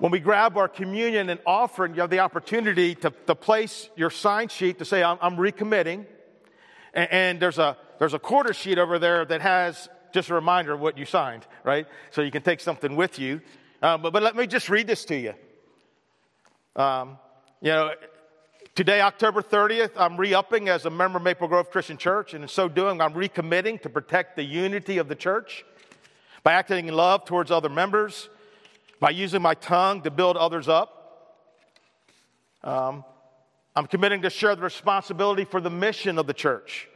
when 0.00 0.10
we 0.10 0.18
grab 0.18 0.56
our 0.56 0.66
communion 0.66 1.28
and 1.28 1.38
offering, 1.46 1.94
you 1.94 2.00
have 2.00 2.08
the 2.08 2.20
opportunity 2.20 2.94
to, 2.96 3.12
to 3.26 3.34
place 3.34 3.90
your 3.96 4.08
sign 4.08 4.48
sheet 4.48 4.78
to 4.78 4.84
say, 4.86 5.02
I'm, 5.02 5.18
I'm 5.20 5.36
recommitting. 5.36 6.06
And, 6.94 7.12
and 7.12 7.40
there's, 7.40 7.58
a, 7.58 7.76
there's 7.98 8.14
a 8.14 8.18
quarter 8.18 8.54
sheet 8.54 8.78
over 8.78 8.98
there 8.98 9.26
that 9.26 9.42
has 9.42 9.90
just 10.14 10.30
a 10.30 10.34
reminder 10.34 10.72
of 10.72 10.80
what 10.80 10.96
you 10.96 11.04
signed, 11.04 11.46
right? 11.64 11.86
So 12.12 12.22
you 12.22 12.30
can 12.30 12.40
take 12.40 12.60
something 12.60 12.96
with 12.96 13.18
you. 13.18 13.42
Um, 13.82 14.00
but, 14.00 14.14
but, 14.14 14.22
let 14.22 14.36
me 14.36 14.46
just 14.46 14.70
read 14.70 14.86
this 14.86 15.04
to 15.04 15.16
you. 15.16 15.34
Um, 16.76 17.18
you 17.60 17.70
know, 17.70 17.92
today, 18.74 19.02
October 19.02 19.42
30th, 19.42 19.90
I'm 19.96 20.16
re 20.16 20.32
upping 20.32 20.70
as 20.70 20.86
a 20.86 20.90
member 20.90 21.18
of 21.18 21.24
Maple 21.24 21.46
Grove 21.46 21.70
Christian 21.70 21.98
Church, 21.98 22.32
and 22.32 22.42
in 22.42 22.48
so 22.48 22.70
doing, 22.70 23.02
I'm 23.02 23.12
recommitting 23.12 23.80
to 23.82 23.90
protect 23.90 24.36
the 24.36 24.44
unity 24.44 24.96
of 24.96 25.08
the 25.08 25.14
church 25.14 25.64
by 26.42 26.54
acting 26.54 26.88
in 26.88 26.94
love 26.94 27.26
towards 27.26 27.50
other 27.50 27.68
members, 27.68 28.30
by 29.00 29.10
using 29.10 29.42
my 29.42 29.54
tongue 29.54 30.02
to 30.02 30.10
build 30.10 30.36
others 30.36 30.68
up. 30.68 30.96
Um, 32.62 33.04
I'm 33.74 33.86
committing 33.86 34.22
to 34.22 34.30
share 34.30 34.54
the 34.54 34.62
responsibility 34.62 35.44
for 35.44 35.60
the 35.60 35.70
mission 35.70 36.18
of 36.18 36.26
the 36.26 36.34
church, 36.34 36.88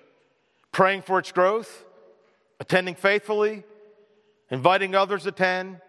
praying 0.70 1.02
for 1.02 1.18
its 1.18 1.32
growth, 1.32 1.84
attending 2.60 2.94
faithfully, 2.94 3.64
inviting 4.50 4.94
others 4.94 5.22
to 5.22 5.30
attend, 5.30 5.80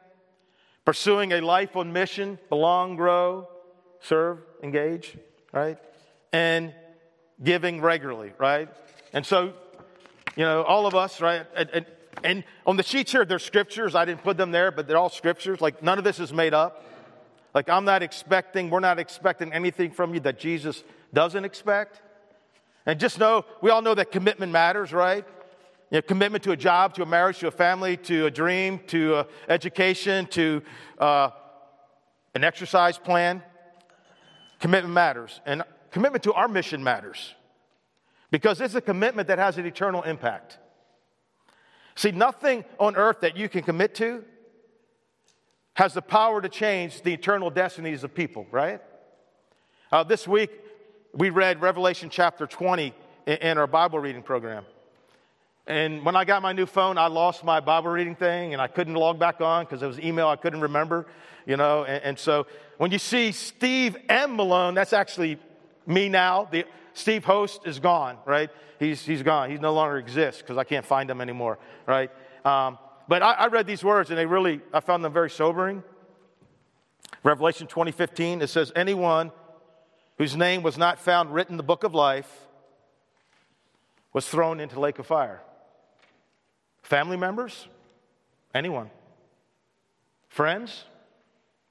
pursuing 0.86 1.34
a 1.34 1.42
life 1.42 1.76
on 1.76 1.92
mission, 1.92 2.40
belong, 2.50 2.96
grow, 2.96 3.50
serve, 4.00 4.40
engage, 4.64 5.18
right? 5.52 5.78
And 6.32 6.74
giving 7.44 7.82
regularly, 7.82 8.32
right? 8.38 8.70
And 9.12 9.26
so, 9.26 9.54
you 10.36 10.46
know, 10.46 10.64
all 10.64 10.86
of 10.86 10.96
us, 10.96 11.20
right? 11.20 11.46
And, 11.56 11.70
and, 11.72 11.86
and, 12.24 12.44
on 12.66 12.78
the 12.78 12.84
sheets 12.84 13.12
here, 13.12 13.26
there's 13.26 13.44
scriptures. 13.44 13.96
I 13.96 14.06
didn't 14.06 14.24
put 14.24 14.38
them 14.38 14.52
there, 14.52 14.72
but 14.72 14.88
they're 14.88 14.98
all 14.98 15.10
scriptures. 15.10 15.62
Like, 15.62 15.84
none 15.84 15.98
of 15.98 16.04
this 16.04 16.20
is 16.20 16.34
made 16.34 16.54
up. 16.54 16.84
Like, 17.54 17.70
I'm 17.70 17.86
not 17.86 18.04
expecting, 18.04 18.70
we're 18.70 18.80
not 18.80 19.00
expecting 19.00 19.54
anything 19.54 19.92
from 19.92 20.14
you 20.14 20.20
that 20.22 20.40
Jesus 20.40 20.84
doesn't 21.14 21.46
expect. 21.46 22.02
And 22.86 23.00
just 23.00 23.18
know, 23.20 23.46
we 23.62 23.70
all 23.70 23.82
know 23.82 23.96
that 23.96 24.12
commitment 24.12 24.52
matters, 24.52 24.94
right? 24.94 25.26
You 25.92 25.98
know, 25.98 26.02
commitment 26.02 26.44
to 26.44 26.52
a 26.52 26.58
job, 26.58 26.94
to 26.96 27.04
a 27.04 27.06
marriage, 27.06 27.40
to 27.40 27.48
a 27.48 27.52
family, 27.52 27.98
to 27.98 28.26
a 28.26 28.32
dream, 28.32 28.80
to 28.88 29.16
a 29.16 29.28
education, 29.48 30.28
to 30.28 30.62
uh, 31.00 31.30
an 32.34 32.44
exercise 32.44 32.98
plan. 32.98 33.42
Commitment 34.60 34.94
matters. 34.94 35.42
And 35.46 35.64
commitment 35.92 36.24
to 36.24 36.34
our 36.34 36.48
mission 36.48 36.84
matters 36.84 37.34
because 38.32 38.60
it's 38.60 38.76
a 38.76 38.82
commitment 38.82 39.30
that 39.30 39.40
has 39.40 39.58
an 39.58 39.66
eternal 39.66 40.02
impact. 40.04 40.58
See, 41.96 42.12
nothing 42.12 42.66
on 42.80 42.96
earth 42.96 43.22
that 43.22 43.38
you 43.38 43.48
can 43.48 43.64
commit 43.64 43.96
to 43.96 44.24
has 45.76 45.94
the 45.94 46.02
power 46.02 46.42
to 46.42 46.50
change 46.50 47.02
the 47.02 47.14
eternal 47.14 47.50
destinies 47.50 48.04
of 48.04 48.14
people, 48.14 48.48
right? 48.52 48.82
Uh, 49.92 50.04
this 50.04 50.28
week, 50.28 50.50
we 51.14 51.30
read 51.30 51.62
Revelation 51.62 52.10
chapter 52.10 52.48
20 52.48 52.94
in, 53.28 53.58
our 53.58 53.68
Bible 53.68 54.00
reading 54.00 54.24
program. 54.24 54.66
And 55.68 56.06
when 56.06 56.16
I 56.16 56.26
got 56.26 56.42
my 56.42 56.54
new 56.54 56.66
phone, 56.66 56.98
I 56.98 57.08
lost 57.08 57.44
my 57.44 57.60
Bible 57.60 57.90
reading 57.90 58.16
thing 58.16 58.54
and 58.54 58.62
I 58.62 58.68
couldn't 58.68 58.94
log 58.94 59.18
back 59.18 59.42
on 59.42 59.66
because 59.66 59.82
it 59.82 59.88
was 59.88 60.00
email 60.00 60.28
I 60.28 60.36
couldn't 60.36 60.62
remember, 60.62 61.08
you 61.46 61.58
know. 61.58 61.84
And, 61.86 62.04
and, 62.04 62.20
so 62.20 62.46
when 62.78 62.92
you 62.92 63.00
see 63.00 63.32
Steve 63.32 63.98
M. 64.08 64.36
Malone, 64.36 64.76
that's 64.76 64.94
actually 64.94 65.40
me 65.88 66.08
now. 66.08 66.48
The, 66.52 66.66
Steve 66.96 67.26
Host 67.26 67.62
is 67.66 67.80
gone, 67.80 68.18
right? 68.26 68.50
He's, 68.80 69.06
he's 69.06 69.22
gone. 69.22 69.52
He 69.52 69.58
no 69.58 69.74
longer 69.74 69.98
exists 69.98 70.42
because 70.42 70.58
I 70.58 70.64
can't 70.64 70.86
find 70.86 71.10
him 71.10 71.20
anymore, 71.20 71.60
right? 71.86 72.10
Um, 72.46 72.80
but 73.08 73.22
I, 73.22 73.34
I 73.34 73.48
read 73.48 73.68
these 73.68 73.84
words 73.84 74.10
and 74.10 74.18
they 74.18 74.26
really, 74.26 74.62
I 74.74 74.80
found 74.80 75.04
them 75.04 75.12
very 75.12 75.30
sobering. 75.30 75.84
Revelation 77.22 77.68
2015, 77.68 78.42
it 78.42 78.48
says, 78.48 78.72
Anyone 78.76 79.34
whose 80.18 80.38
name 80.38 80.64
was 80.64 80.78
not 80.78 80.98
found 80.98 81.34
written 81.34 81.54
in 81.54 81.58
the 81.58 81.64
book 81.64 81.84
of 81.84 81.94
life 81.94 82.48
was 84.14 84.26
thrown 84.26 84.62
into 84.62 84.80
lake 84.80 84.98
of 84.98 85.06
fire. 85.06 85.42
Family 86.82 87.18
members? 87.18 87.68
Anyone. 88.54 88.90
Friends? 90.30 90.86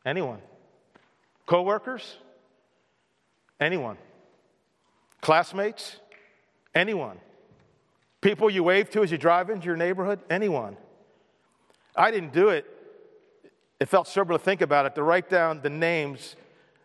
Anyone. 0.04 0.40
Co-workers? 1.46 2.18
Anyone. 3.58 3.96
Classmates? 5.24 5.96
Anyone. 6.74 7.18
People 8.20 8.48
you 8.48 8.62
wave 8.62 8.90
to 8.90 9.02
as 9.02 9.10
you 9.10 9.18
drive 9.18 9.50
into 9.50 9.66
your 9.66 9.76
neighborhood? 9.76 10.20
Anyone. 10.30 10.76
I 11.96 12.12
didn't 12.12 12.32
do 12.32 12.50
it 12.50 12.66
it 13.80 13.88
felt 13.88 14.08
sober 14.08 14.32
to 14.32 14.38
think 14.38 14.60
about 14.60 14.86
it, 14.86 14.94
to 14.94 15.02
write 15.02 15.28
down 15.28 15.60
the 15.60 15.70
names 15.70 16.36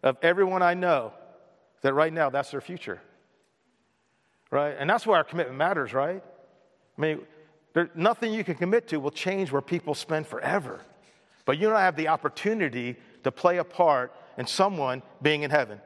of 0.04 0.18
everyone 0.22 0.62
I 0.62 0.74
know 0.74 1.14
that 1.82 1.94
right 1.94 2.12
now 2.12 2.30
that's 2.30 2.52
their 2.52 2.62
future. 2.62 3.00
Right? 4.52 4.76
And 4.78 4.90
that's 4.90 5.06
why 5.06 5.16
our 5.18 5.24
commitment 5.24 5.58
matters, 5.58 5.94
right? 5.94 6.24
I 6.98 7.02
mean, 7.02 7.22
there, 7.74 7.90
nothing 7.94 8.34
you 8.34 8.44
can 8.44 8.56
commit 8.56 8.88
to 8.90 9.00
will 9.00 9.12
change 9.12 9.52
where 9.52 9.62
people 9.62 9.94
spend 9.94 10.26
forever. 10.26 10.82
But 11.46 11.58
you 11.58 11.70
don't 11.70 11.80
have 11.80 11.96
the 11.96 12.08
opportunity 12.08 12.98
to 13.24 13.32
play 13.32 13.58
a 13.60 13.64
part 13.64 14.12
in 14.38 14.48
someone 14.48 15.04
being 15.22 15.44
in 15.44 15.52
heaven. 15.52 15.80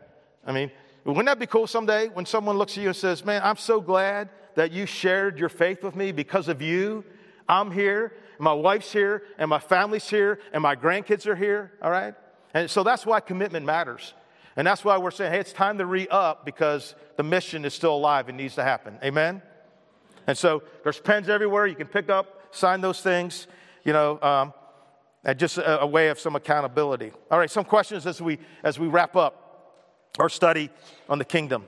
I 0.45 0.51
mean, 0.51 0.71
wouldn't 1.11 1.25
that 1.25 1.39
be 1.39 1.47
cool 1.47 1.67
someday 1.67 2.07
when 2.07 2.25
someone 2.25 2.57
looks 2.57 2.77
at 2.77 2.81
you 2.81 2.89
and 2.89 2.95
says, 2.95 3.25
Man, 3.25 3.41
I'm 3.43 3.57
so 3.57 3.81
glad 3.81 4.29
that 4.55 4.71
you 4.71 4.85
shared 4.85 5.37
your 5.37 5.49
faith 5.49 5.83
with 5.83 5.95
me 5.95 6.11
because 6.11 6.47
of 6.47 6.61
you. 6.61 7.03
I'm 7.49 7.71
here, 7.71 8.13
my 8.39 8.53
wife's 8.53 8.91
here, 8.91 9.23
and 9.37 9.49
my 9.49 9.59
family's 9.59 10.09
here, 10.09 10.39
and 10.53 10.63
my 10.63 10.75
grandkids 10.75 11.25
are 11.27 11.35
here, 11.35 11.73
all 11.81 11.91
right? 11.91 12.13
And 12.53 12.69
so 12.69 12.83
that's 12.83 13.05
why 13.05 13.19
commitment 13.19 13.65
matters. 13.65 14.13
And 14.55 14.65
that's 14.67 14.85
why 14.85 14.97
we're 14.97 15.11
saying, 15.11 15.33
hey, 15.33 15.39
it's 15.39 15.51
time 15.51 15.79
to 15.79 15.85
re 15.85 16.07
up 16.09 16.45
because 16.45 16.95
the 17.17 17.23
mission 17.23 17.65
is 17.65 17.73
still 17.73 17.95
alive 17.95 18.29
and 18.29 18.37
needs 18.37 18.55
to 18.55 18.63
happen. 18.63 18.97
Amen? 19.03 19.41
And 20.27 20.37
so 20.37 20.63
there's 20.83 20.99
pens 20.99 21.27
everywhere. 21.27 21.65
You 21.65 21.75
can 21.75 21.87
pick 21.87 22.09
up, 22.09 22.43
sign 22.51 22.81
those 22.81 23.01
things, 23.01 23.47
you 23.83 23.93
know, 23.93 24.21
um, 24.21 24.53
and 25.23 25.39
just 25.39 25.57
a, 25.57 25.81
a, 25.81 25.87
way 25.87 26.09
of 26.09 26.19
some 26.19 26.35
accountability. 26.35 27.11
All 27.31 27.39
right, 27.39 27.49
some 27.49 27.63
questions 27.63 28.05
as 28.05 28.21
we, 28.21 28.37
as 28.63 28.77
we 28.77 28.87
wrap 28.87 29.15
up 29.15 29.42
our 30.19 30.29
study 30.29 30.69
on 31.09 31.17
the 31.17 31.25
kingdom. 31.25 31.65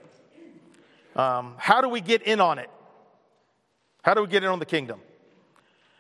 Um, 1.15 1.55
how 1.58 1.81
do 1.81 1.89
we 1.89 2.01
get 2.01 2.21
in 2.21 2.39
on 2.39 2.60
it? 2.60 2.69
How 4.03 4.13
do 4.13 4.21
we 4.21 4.27
get 4.27 4.43
in 4.43 4.49
on 4.49 4.60
the 4.60 4.65
kingdom? 4.65 4.99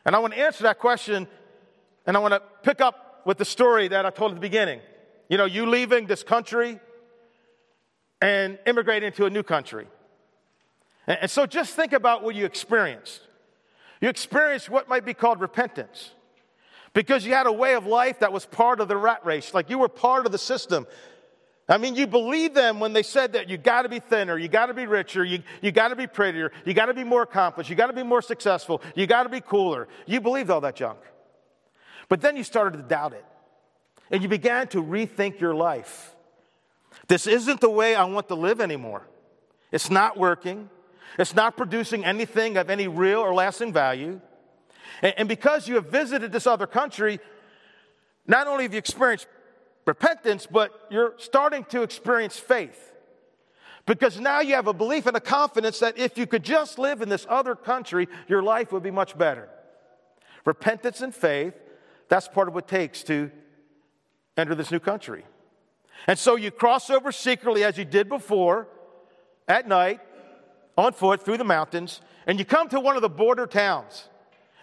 And 0.05 0.15
I 0.15 0.19
want 0.19 0.33
to 0.33 0.39
answer 0.39 0.63
that 0.63 0.77
question, 0.77 1.27
and 2.05 2.15
I 2.15 2.19
want 2.19 2.33
to 2.33 2.41
pick 2.61 2.81
up 2.81 3.21
with 3.25 3.39
the 3.39 3.45
story 3.45 3.87
that 3.87 4.05
I 4.05 4.11
told 4.11 4.31
at 4.31 4.35
the 4.35 4.41
beginning. 4.41 4.79
You 5.27 5.37
know, 5.37 5.45
you 5.45 5.65
leaving 5.65 6.05
this 6.05 6.21
country 6.21 6.79
and 8.21 8.59
immigrating 8.67 9.11
to 9.13 9.25
a 9.25 9.29
new 9.29 9.41
country. 9.41 9.87
And, 11.07 11.17
and 11.21 11.31
so 11.31 11.47
just 11.47 11.73
think 11.73 11.93
about 11.93 12.21
what 12.23 12.35
you 12.35 12.45
experienced. 12.45 13.21
You 14.01 14.09
experienced 14.09 14.69
what 14.69 14.87
might 14.87 15.05
be 15.05 15.15
called 15.15 15.39
repentance 15.41 16.11
because 16.93 17.25
you 17.25 17.33
had 17.33 17.47
a 17.47 17.51
way 17.51 17.73
of 17.73 17.87
life 17.87 18.19
that 18.19 18.31
was 18.31 18.45
part 18.45 18.79
of 18.79 18.87
the 18.87 18.97
rat 18.97 19.25
race, 19.25 19.53
like 19.53 19.69
you 19.69 19.79
were 19.79 19.89
part 19.89 20.27
of 20.27 20.31
the 20.31 20.37
system. 20.37 20.85
I 21.67 21.79
mean, 21.79 21.95
you 21.95 22.05
believe 22.05 22.53
them 22.53 22.79
when 22.79 22.93
they 22.93 23.01
said 23.01 23.33
that 23.33 23.49
you 23.49 23.57
got 23.57 23.83
to 23.83 23.89
be 23.89 23.99
thinner, 23.99 24.37
you 24.37 24.47
got 24.47 24.67
to 24.67 24.73
be 24.75 24.85
richer, 24.85 25.23
you, 25.23 25.41
you 25.61 25.71
got 25.71 25.87
to 25.87 25.95
be 25.95 26.05
prettier, 26.05 26.51
you 26.63 26.75
got 26.75 26.85
to 26.87 26.93
be 26.93 27.03
more 27.03 27.23
accomplished, 27.23 27.71
you 27.71 27.75
got 27.75 27.87
to 27.87 27.93
be 27.93 28.03
more 28.03 28.21
successful, 28.21 28.81
you 28.93 29.07
got 29.07 29.23
to 29.23 29.29
be 29.29 29.41
cooler. 29.41 29.87
You 30.05 30.21
believed 30.21 30.51
all 30.51 30.61
that 30.61 30.75
junk. 30.75 30.99
But 32.07 32.21
then 32.21 32.37
you 32.37 32.43
started 32.43 32.77
to 32.77 32.83
doubt 32.83 33.13
it, 33.13 33.25
and 34.11 34.21
you 34.21 34.29
began 34.29 34.67
to 34.69 34.83
rethink 34.83 35.39
your 35.39 35.55
life. 35.55 36.15
This 37.07 37.25
isn't 37.25 37.61
the 37.61 37.69
way 37.69 37.95
I 37.95 38.03
want 38.05 38.27
to 38.27 38.35
live 38.35 38.61
anymore. 38.61 39.07
It's 39.71 39.89
not 39.89 40.17
working. 40.17 40.69
It's 41.17 41.33
not 41.33 41.57
producing 41.57 42.05
anything 42.05 42.57
of 42.57 42.69
any 42.69 42.87
real 42.87 43.19
or 43.19 43.33
lasting 43.33 43.73
value. 43.73 44.21
And, 45.01 45.27
because 45.27 45.67
you 45.67 45.75
have 45.75 45.87
visited 45.87 46.31
this 46.31 46.47
other 46.47 46.67
country, 46.67 47.19
not 48.27 48.47
only 48.47 48.63
have 48.63 48.73
you 48.73 48.79
experienced 48.79 49.27
repentance, 49.85 50.47
but 50.49 50.87
you're 50.89 51.13
starting 51.17 51.63
to 51.65 51.83
experience 51.83 52.37
faith. 52.37 52.93
Because 53.85 54.19
now 54.19 54.39
you 54.39 54.55
have 54.55 54.67
a 54.67 54.73
belief 54.73 55.05
and 55.05 55.15
a 55.15 55.21
confidence 55.21 55.79
that 55.79 55.97
if 55.97 56.17
you 56.17 56.25
could 56.25 56.43
just 56.43 56.79
live 56.79 57.01
in 57.01 57.09
this 57.09 57.27
other 57.29 57.55
country, 57.55 58.07
your 58.27 58.41
life 58.41 58.71
would 58.71 58.81
be 58.81 58.91
much 58.91 59.15
better. 59.17 59.47
Repentance 60.43 61.01
and 61.01 61.13
faith, 61.13 61.53
that's 62.09 62.27
part 62.27 62.47
of 62.47 62.55
what 62.55 62.63
it 62.63 62.67
takes 62.67 63.03
to 63.03 63.29
enter 64.37 64.55
this 64.55 64.71
new 64.71 64.79
country. 64.79 65.23
And 66.07 66.17
so 66.17 66.35
you 66.35 66.51
cross 66.51 66.89
over 66.89 67.11
secretly 67.11 67.63
as 67.63 67.77
you 67.77 67.85
did 67.85 68.09
before 68.09 68.67
at 69.47 69.67
night 69.67 70.01
on 70.77 70.93
foot 70.93 71.23
through 71.23 71.37
the 71.37 71.45
mountains, 71.45 72.01
and 72.27 72.37
you 72.37 72.45
come 72.45 72.67
to 72.69 72.79
one 72.79 72.95
of 72.95 73.01
the 73.01 73.09
border 73.09 73.45
towns 73.45 74.09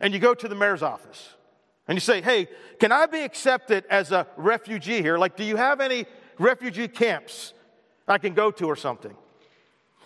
and 0.01 0.13
you 0.13 0.19
go 0.19 0.35
to 0.35 0.49
the 0.49 0.55
mayor's 0.55 0.83
office 0.83 1.35
and 1.89 1.97
you 1.97 2.01
say, 2.01 2.21
Hey, 2.21 2.49
can 2.79 2.93
I 2.93 3.07
be 3.07 3.21
accepted 3.21 3.85
as 3.91 4.13
a 4.13 4.27
refugee 4.37 5.03
here? 5.03 5.19
Like, 5.19 5.37
do 5.37 5.45
you 5.45 5.57
have 5.57 5.81
any 5.81 6.07
refugee 6.39 6.89
camps 6.89 7.53
I 8.07 8.19
can 8.19 8.35
go 8.35 8.51
to 8.51 8.67
or 8.67 8.77
something? 8.77 9.15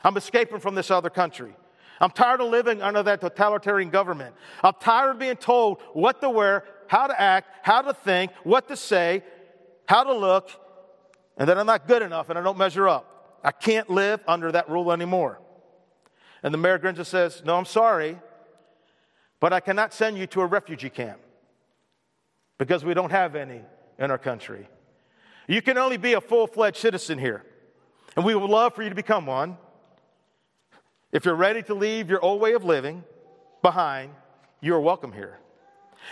I'm 0.05 0.17
escaping 0.17 0.61
from 0.61 0.75
this 0.75 0.91
other 0.91 1.11
country. 1.11 1.55
I'm 2.01 2.11
tired 2.11 2.41
of 2.41 2.49
living 2.49 2.83
under 2.83 3.03
that 3.03 3.21
totalitarian 3.21 3.91
government. 3.91 4.35
I'm 4.63 4.75
tired 4.79 5.13
of 5.13 5.19
being 5.19 5.37
told 5.37 5.81
what 5.95 6.21
to 6.21 6.29
wear, 6.29 6.65
how 6.89 7.07
to 7.07 7.19
act, 7.19 7.49
how 7.63 7.83
to 7.83 7.95
think, 7.95 8.31
what 8.45 8.69
to 8.69 8.77
say, 8.77 9.23
how 9.87 10.05
to 10.05 10.13
look, 10.13 10.51
and 11.39 11.49
that 11.49 11.57
I'm 11.59 11.67
not 11.67 11.89
good 11.89 12.03
enough 12.03 12.29
and 12.29 12.39
I 12.39 12.43
don't 12.43 12.59
measure 12.59 12.89
up. 12.89 13.41
I 13.43 13.53
can't 13.53 13.89
live 13.89 14.21
under 14.27 14.53
that 14.53 14.69
rule 14.69 14.93
anymore. 14.93 15.41
And 16.43 16.53
the 16.53 16.59
mayor 16.59 16.79
grins 16.79 16.99
and 16.99 17.07
says, 17.07 17.43
No, 17.45 17.57
I'm 17.57 17.65
sorry, 17.65 18.19
but 19.41 19.53
I 19.53 19.61
cannot 19.61 19.95
send 19.95 20.19
you 20.19 20.27
to 20.29 20.43
a 20.43 20.47
refugee 20.47 20.91
camp 20.91 21.21
because 22.59 22.85
we 22.85 22.95
don't 22.95 23.11
have 23.11 23.37
any 23.37 23.61
in 23.99 24.11
our 24.11 24.19
country. 24.19 24.69
You 25.49 25.63
can 25.63 25.79
only 25.79 25.97
be 25.97 26.15
a 26.15 26.21
full 26.21 26.47
fledged 26.47 26.79
citizen 26.79 27.19
here, 27.19 27.45
and 28.17 28.25
we 28.25 28.35
would 28.35 28.51
love 28.51 28.75
for 28.75 28.83
you 28.83 28.89
to 28.89 28.95
become 28.95 29.27
one. 29.27 29.57
If 31.13 31.25
you're 31.25 31.35
ready 31.35 31.63
to 31.65 31.75
leave 31.75 32.11
your 32.11 32.23
old 32.25 32.41
way 32.41 32.55
of 32.55 32.65
living 32.65 33.05
behind, 33.63 34.11
you 34.61 34.75
are 34.75 34.81
welcome 34.81 35.13
here. 35.13 35.39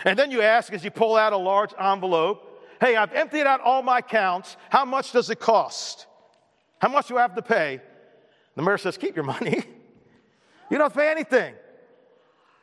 And 0.03 0.17
then 0.17 0.31
you 0.31 0.41
ask 0.41 0.73
as 0.73 0.83
you 0.83 0.91
pull 0.91 1.15
out 1.15 1.33
a 1.33 1.37
large 1.37 1.71
envelope, 1.79 2.51
Hey, 2.81 2.97
I've 2.97 3.13
emptied 3.13 3.47
out 3.47 3.61
all 3.61 3.81
my 3.81 3.99
accounts. 3.99 4.57
How 4.69 4.83
much 4.83 5.13
does 5.13 5.29
it 5.29 5.39
cost? 5.39 6.07
How 6.79 6.89
much 6.89 7.07
do 7.07 7.17
I 7.17 7.21
have 7.21 7.35
to 7.35 7.41
pay? 7.41 7.79
The 8.55 8.61
mayor 8.61 8.77
says, 8.77 8.97
Keep 8.97 9.15
your 9.15 9.23
money. 9.35 9.63
You 10.69 10.77
don't 10.77 10.93
pay 10.93 11.09
anything. 11.09 11.53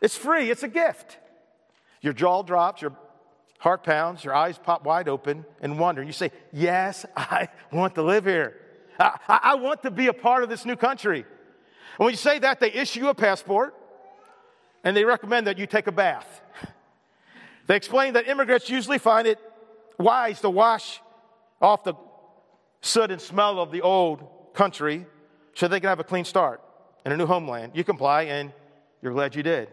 It's 0.00 0.16
free, 0.16 0.50
it's 0.50 0.62
a 0.64 0.68
gift. 0.68 1.18
Your 2.00 2.12
jaw 2.12 2.42
drops, 2.42 2.82
your 2.82 2.96
heart 3.62 3.84
pounds, 3.84 4.24
your 4.24 4.34
eyes 4.34 4.58
pop 4.58 4.84
wide 4.84 5.08
open 5.08 5.44
and 5.60 5.78
wonder. 5.78 6.02
You 6.02 6.12
say, 6.12 6.32
Yes, 6.52 7.06
I 7.16 7.48
want 7.72 7.94
to 7.94 8.02
live 8.02 8.24
here. 8.24 8.56
I, 8.98 9.18
I, 9.28 9.54
want 9.54 9.84
to 9.84 9.90
be 9.92 10.08
a 10.08 10.12
part 10.12 10.42
of 10.42 10.48
this 10.48 10.66
new 10.66 10.74
country. 10.74 11.20
And 11.20 12.04
when 12.04 12.10
you 12.10 12.16
say 12.16 12.40
that, 12.40 12.58
they 12.58 12.72
issue 12.72 13.00
you 13.00 13.08
a 13.08 13.14
passport 13.14 13.74
and 14.82 14.96
they 14.96 15.04
recommend 15.04 15.46
that 15.46 15.58
you 15.58 15.66
take 15.66 15.86
a 15.86 15.92
bath. 15.92 16.42
They 17.68 17.76
explain 17.76 18.14
that 18.14 18.26
immigrants 18.26 18.68
usually 18.68 18.98
find 18.98 19.26
it 19.28 19.38
wise 19.96 20.40
to 20.40 20.50
wash 20.50 21.00
off 21.60 21.84
the 21.84 21.94
soot 22.80 23.12
and 23.12 23.20
smell 23.20 23.60
of 23.60 23.70
the 23.70 23.82
old 23.82 24.28
country 24.52 25.06
so 25.54 25.68
they 25.68 25.78
can 25.78 25.88
have 25.88 26.00
a 26.00 26.04
clean 26.04 26.24
start 26.24 26.60
in 27.06 27.12
a 27.12 27.16
new 27.16 27.24
homeland. 27.24 27.72
You 27.76 27.84
comply 27.84 28.22
and 28.22 28.52
you're 29.00 29.12
glad 29.12 29.36
you 29.36 29.44
did. 29.44 29.68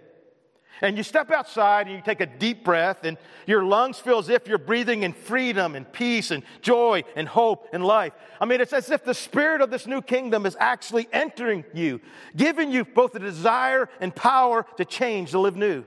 And 0.82 0.96
you 0.96 1.04
step 1.04 1.30
outside 1.30 1.88
and 1.88 1.96
you 1.96 2.02
take 2.02 2.22
a 2.22 2.26
deep 2.26 2.64
breath, 2.64 3.04
and 3.04 3.18
your 3.46 3.64
lungs 3.64 4.00
feel 4.00 4.18
as 4.18 4.30
if 4.30 4.48
you're 4.48 4.58
breathing 4.58 5.04
in 5.04 5.12
freedom 5.12 5.76
and 5.76 5.92
peace 5.92 6.32
and 6.32 6.44
joy 6.62 7.04
and 7.18 7.28
hope 7.28 7.68
and 7.74 7.84
life. 7.84 8.14
I 8.40 8.46
mean, 8.46 8.62
it's 8.62 8.72
as 8.72 8.90
if 8.90 9.04
the 9.04 9.14
spirit 9.14 9.60
of 9.62 9.72
this 9.72 9.88
new 9.88 10.02
kingdom 10.02 10.46
is 10.46 10.56
actually 10.58 11.10
entering 11.12 11.66
you, 11.74 12.00
giving 12.36 12.72
you 12.72 12.86
both 12.86 13.12
the 13.12 13.20
desire 13.20 13.90
and 14.00 14.16
power 14.16 14.66
to 14.78 14.86
change, 14.86 15.32
to 15.32 15.40
live 15.40 15.58
new. 15.58 15.84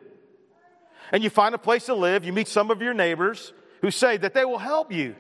And 1.10 1.24
you 1.24 1.30
find 1.30 1.54
a 1.54 1.58
place 1.58 1.86
to 1.86 1.94
live, 1.94 2.24
you 2.24 2.32
meet 2.32 2.48
some 2.48 2.70
of 2.70 2.82
your 2.82 2.94
neighbors 2.94 3.54
who 3.80 3.90
say 3.90 4.16
that 4.18 4.34
they 4.34 4.44
will 4.44 4.58
help 4.58 4.92
you 4.92 5.16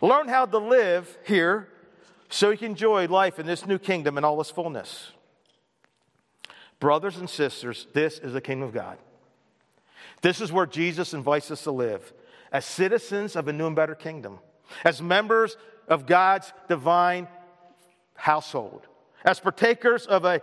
learn 0.00 0.28
how 0.28 0.46
to 0.46 0.58
live 0.58 1.18
here 1.26 1.68
so 2.28 2.50
you 2.50 2.58
can 2.58 2.72
enjoy 2.72 3.06
life 3.06 3.38
in 3.38 3.46
this 3.46 3.66
new 3.66 3.78
kingdom 3.78 4.18
in 4.18 4.24
all 4.24 4.40
its 4.40 4.50
fullness. 4.50 5.12
Brothers 6.84 7.16
and 7.16 7.30
sisters, 7.30 7.86
this 7.94 8.18
is 8.18 8.34
the 8.34 8.42
kingdom 8.42 8.68
of 8.68 8.74
God. 8.74 8.98
This 10.20 10.42
is 10.42 10.52
where 10.52 10.66
Jesus 10.66 11.14
invites 11.14 11.50
us 11.50 11.62
to 11.62 11.70
live 11.70 12.12
as 12.52 12.66
citizens 12.66 13.36
of 13.36 13.48
a 13.48 13.54
new 13.54 13.66
and 13.68 13.74
better 13.74 13.94
kingdom, 13.94 14.38
as 14.84 15.00
members 15.00 15.56
of 15.88 16.04
God's 16.04 16.52
divine 16.68 17.26
household, 18.16 18.82
as 19.24 19.40
partakers 19.40 20.04
of 20.04 20.26
a 20.26 20.42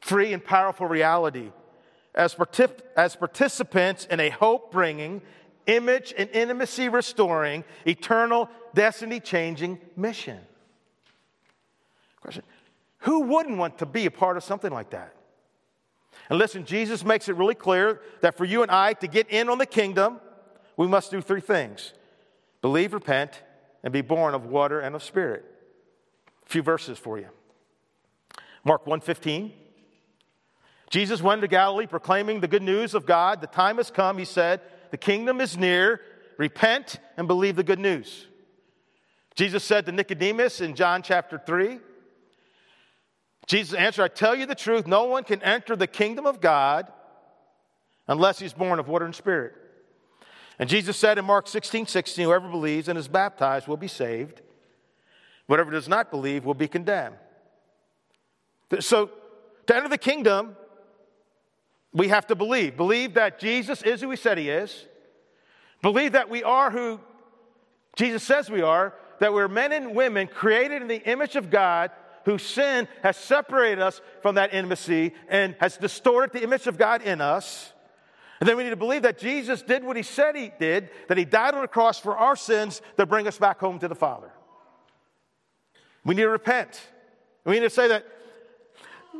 free 0.00 0.32
and 0.32 0.44
powerful 0.44 0.86
reality, 0.86 1.50
as, 2.14 2.36
as 2.96 3.16
participants 3.16 4.06
in 4.08 4.20
a 4.20 4.30
hope 4.30 4.70
bringing, 4.70 5.20
image 5.66 6.14
and 6.16 6.30
intimacy 6.30 6.88
restoring, 6.88 7.64
eternal, 7.84 8.48
destiny 8.72 9.18
changing 9.18 9.80
mission. 9.96 10.38
Question 12.20 12.44
who 13.04 13.20
wouldn't 13.20 13.58
want 13.58 13.78
to 13.78 13.86
be 13.86 14.06
a 14.06 14.10
part 14.10 14.38
of 14.38 14.44
something 14.44 14.72
like 14.72 14.90
that? 14.90 15.14
And 16.30 16.38
listen, 16.38 16.64
Jesus 16.64 17.04
makes 17.04 17.28
it 17.28 17.36
really 17.36 17.54
clear 17.54 18.00
that 18.22 18.36
for 18.36 18.46
you 18.46 18.62
and 18.62 18.70
I 18.70 18.94
to 18.94 19.06
get 19.06 19.28
in 19.28 19.50
on 19.50 19.58
the 19.58 19.66
kingdom, 19.66 20.20
we 20.76 20.86
must 20.86 21.10
do 21.10 21.20
three 21.20 21.40
things 21.40 21.92
believe, 22.62 22.94
repent, 22.94 23.42
and 23.82 23.92
be 23.92 24.00
born 24.00 24.34
of 24.34 24.46
water 24.46 24.80
and 24.80 24.94
of 24.94 25.02
spirit. 25.02 25.44
A 26.46 26.48
few 26.48 26.62
verses 26.62 26.98
for 26.98 27.18
you. 27.18 27.28
Mark 28.64 28.86
1:15. 28.86 29.52
Jesus 30.88 31.20
went 31.20 31.42
to 31.42 31.48
Galilee 31.48 31.86
proclaiming 31.86 32.40
the 32.40 32.48
good 32.48 32.62
news 32.62 32.94
of 32.94 33.04
God. 33.04 33.42
The 33.42 33.46
time 33.46 33.76
has 33.76 33.90
come, 33.90 34.16
he 34.16 34.24
said, 34.24 34.62
The 34.90 34.96
kingdom 34.96 35.42
is 35.42 35.58
near. 35.58 36.00
Repent 36.38 37.00
and 37.18 37.28
believe 37.28 37.56
the 37.56 37.62
good 37.62 37.78
news. 37.78 38.28
Jesus 39.34 39.62
said 39.62 39.84
to 39.84 39.92
Nicodemus 39.92 40.62
in 40.62 40.74
John 40.74 41.02
chapter 41.02 41.38
3, 41.38 41.80
Jesus 43.46 43.74
answered, 43.74 44.04
I 44.04 44.08
tell 44.08 44.34
you 44.34 44.46
the 44.46 44.54
truth, 44.54 44.86
no 44.86 45.04
one 45.04 45.24
can 45.24 45.42
enter 45.42 45.76
the 45.76 45.86
kingdom 45.86 46.26
of 46.26 46.40
God 46.40 46.90
unless 48.08 48.38
he's 48.38 48.52
born 48.52 48.78
of 48.78 48.88
water 48.88 49.04
and 49.04 49.14
spirit. 49.14 49.54
And 50.58 50.68
Jesus 50.68 50.96
said 50.96 51.18
in 51.18 51.24
Mark 51.24 51.48
16, 51.48 51.86
16, 51.86 52.24
whoever 52.24 52.48
believes 52.48 52.88
and 52.88 52.98
is 52.98 53.08
baptized 53.08 53.66
will 53.66 53.76
be 53.76 53.88
saved. 53.88 54.40
Whatever 55.46 55.70
does 55.70 55.88
not 55.88 56.10
believe 56.10 56.44
will 56.44 56.54
be 56.54 56.68
condemned. 56.68 57.16
So, 58.80 59.10
to 59.66 59.76
enter 59.76 59.88
the 59.88 59.98
kingdom, 59.98 60.56
we 61.92 62.08
have 62.08 62.26
to 62.28 62.34
believe. 62.34 62.76
Believe 62.76 63.14
that 63.14 63.38
Jesus 63.38 63.82
is 63.82 64.00
who 64.00 64.10
he 64.10 64.16
said 64.16 64.38
he 64.38 64.48
is. 64.48 64.86
Believe 65.82 66.12
that 66.12 66.28
we 66.28 66.42
are 66.42 66.70
who 66.70 67.00
Jesus 67.96 68.22
says 68.22 68.50
we 68.50 68.62
are, 68.62 68.94
that 69.20 69.32
we're 69.32 69.48
men 69.48 69.72
and 69.72 69.94
women 69.94 70.26
created 70.26 70.82
in 70.82 70.88
the 70.88 71.02
image 71.08 71.36
of 71.36 71.50
God, 71.50 71.90
whose 72.24 72.42
sin 72.42 72.88
has 73.02 73.16
separated 73.16 73.80
us 73.80 74.00
from 74.22 74.36
that 74.36 74.54
intimacy 74.54 75.12
and 75.28 75.54
has 75.60 75.76
distorted 75.76 76.32
the 76.32 76.42
image 76.42 76.66
of 76.66 76.78
God 76.78 77.02
in 77.02 77.20
us. 77.20 77.72
And 78.40 78.48
then 78.48 78.56
we 78.56 78.64
need 78.64 78.70
to 78.70 78.76
believe 78.76 79.02
that 79.02 79.18
Jesus 79.18 79.62
did 79.62 79.84
what 79.84 79.96
he 79.96 80.02
said 80.02 80.34
he 80.36 80.52
did, 80.58 80.90
that 81.08 81.16
he 81.16 81.24
died 81.24 81.54
on 81.54 81.62
the 81.62 81.68
cross 81.68 81.98
for 81.98 82.16
our 82.16 82.36
sins 82.36 82.82
to 82.96 83.06
bring 83.06 83.26
us 83.26 83.38
back 83.38 83.60
home 83.60 83.78
to 83.78 83.88
the 83.88 83.94
Father. 83.94 84.30
We 86.04 86.14
need 86.14 86.22
to 86.22 86.28
repent. 86.28 86.80
We 87.44 87.54
need 87.54 87.60
to 87.60 87.70
say 87.70 87.88
that 87.88 88.06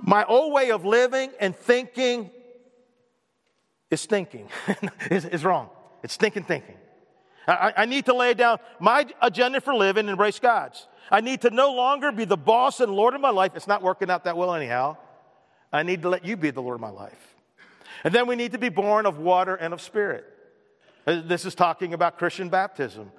my 0.02 0.24
old 0.24 0.52
way 0.52 0.70
of 0.70 0.84
living 0.84 1.30
and 1.40 1.54
thinking 1.54 2.30
is 3.90 4.00
stinking, 4.00 4.48
is, 5.10 5.44
wrong. 5.44 5.70
It's 6.02 6.14
stinking 6.14 6.44
thinking. 6.44 6.76
I, 7.46 7.72
I 7.78 7.86
need 7.86 8.06
to 8.06 8.14
lay 8.14 8.34
down 8.34 8.58
my 8.80 9.06
agenda 9.20 9.60
for 9.60 9.74
living 9.74 10.00
and 10.00 10.10
embrace 10.10 10.38
God's. 10.38 10.86
I 11.10 11.20
need 11.20 11.42
to 11.42 11.50
no 11.50 11.74
longer 11.74 12.12
be 12.12 12.24
the 12.24 12.36
boss 12.36 12.80
and 12.80 12.92
Lord 12.92 13.14
of 13.14 13.20
my 13.20 13.30
life. 13.30 13.52
It's 13.54 13.66
not 13.66 13.82
working 13.82 14.10
out 14.10 14.24
that 14.24 14.36
well, 14.36 14.54
anyhow. 14.54 14.96
I 15.72 15.82
need 15.82 16.02
to 16.02 16.08
let 16.08 16.24
you 16.24 16.36
be 16.36 16.50
the 16.50 16.62
Lord 16.62 16.76
of 16.76 16.80
my 16.80 16.90
life. 16.90 17.34
And 18.04 18.14
then 18.14 18.26
we 18.26 18.36
need 18.36 18.52
to 18.52 18.58
be 18.58 18.68
born 18.68 19.06
of 19.06 19.18
water 19.18 19.54
and 19.54 19.74
of 19.74 19.80
spirit. 19.80 20.24
Uh, 21.06 21.20
this 21.24 21.44
is 21.44 21.54
talking 21.54 21.92
about 21.92 22.18
Christian 22.18 22.48
baptism. 22.48 23.10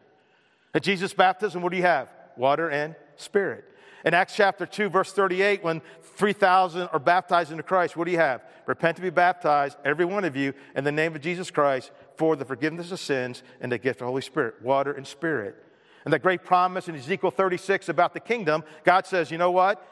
At 0.74 0.84
Jesus' 0.84 1.14
baptism, 1.14 1.62
what 1.62 1.72
do 1.72 1.78
you 1.78 1.84
have? 1.84 2.10
Water 2.36 2.70
and 2.70 2.96
spirit. 3.18 3.66
In 4.04 4.14
Acts 4.14 4.36
chapter 4.36 4.66
2, 4.66 4.90
verse 4.90 5.12
38, 5.12 5.64
when 5.64 5.82
3,000 6.16 6.90
are 6.90 7.00
baptized 7.00 7.52
into 7.52 7.64
Christ, 7.64 7.98
what 7.98 8.06
do 8.06 8.12
you 8.12 8.18
have? 8.18 8.42
Repent 8.68 8.96
to 8.98 9.02
be 9.02 9.10
baptized, 9.10 9.78
every 9.84 10.06
one 10.06 10.24
of 10.24 10.36
you, 10.36 10.54
in 10.76 10.84
the 10.84 10.92
name 10.92 11.16
of 11.16 11.22
Jesus 11.22 11.50
Christ 11.52 11.92
for 12.18 12.36
the 12.36 12.46
forgiveness 12.46 12.92
of 12.92 13.00
sins 13.00 13.44
and 13.62 13.72
the 13.72 13.78
gift 13.78 14.02
of 14.02 14.06
the 14.06 14.12
Holy 14.12 14.22
Spirit, 14.22 14.62
water 14.62 14.92
and 14.92 15.06
spirit. 15.06 15.56
And 16.04 16.14
that 16.14 16.22
great 16.22 16.44
promise 16.44 16.88
in 16.88 16.96
Ezekiel 16.96 17.32
36 17.32 17.90
about 17.90 18.14
the 18.14 18.20
kingdom, 18.20 18.64
God 18.84 19.08
says, 19.08 19.32
you 19.32 19.38
know 19.38 19.52
what? 19.52 19.86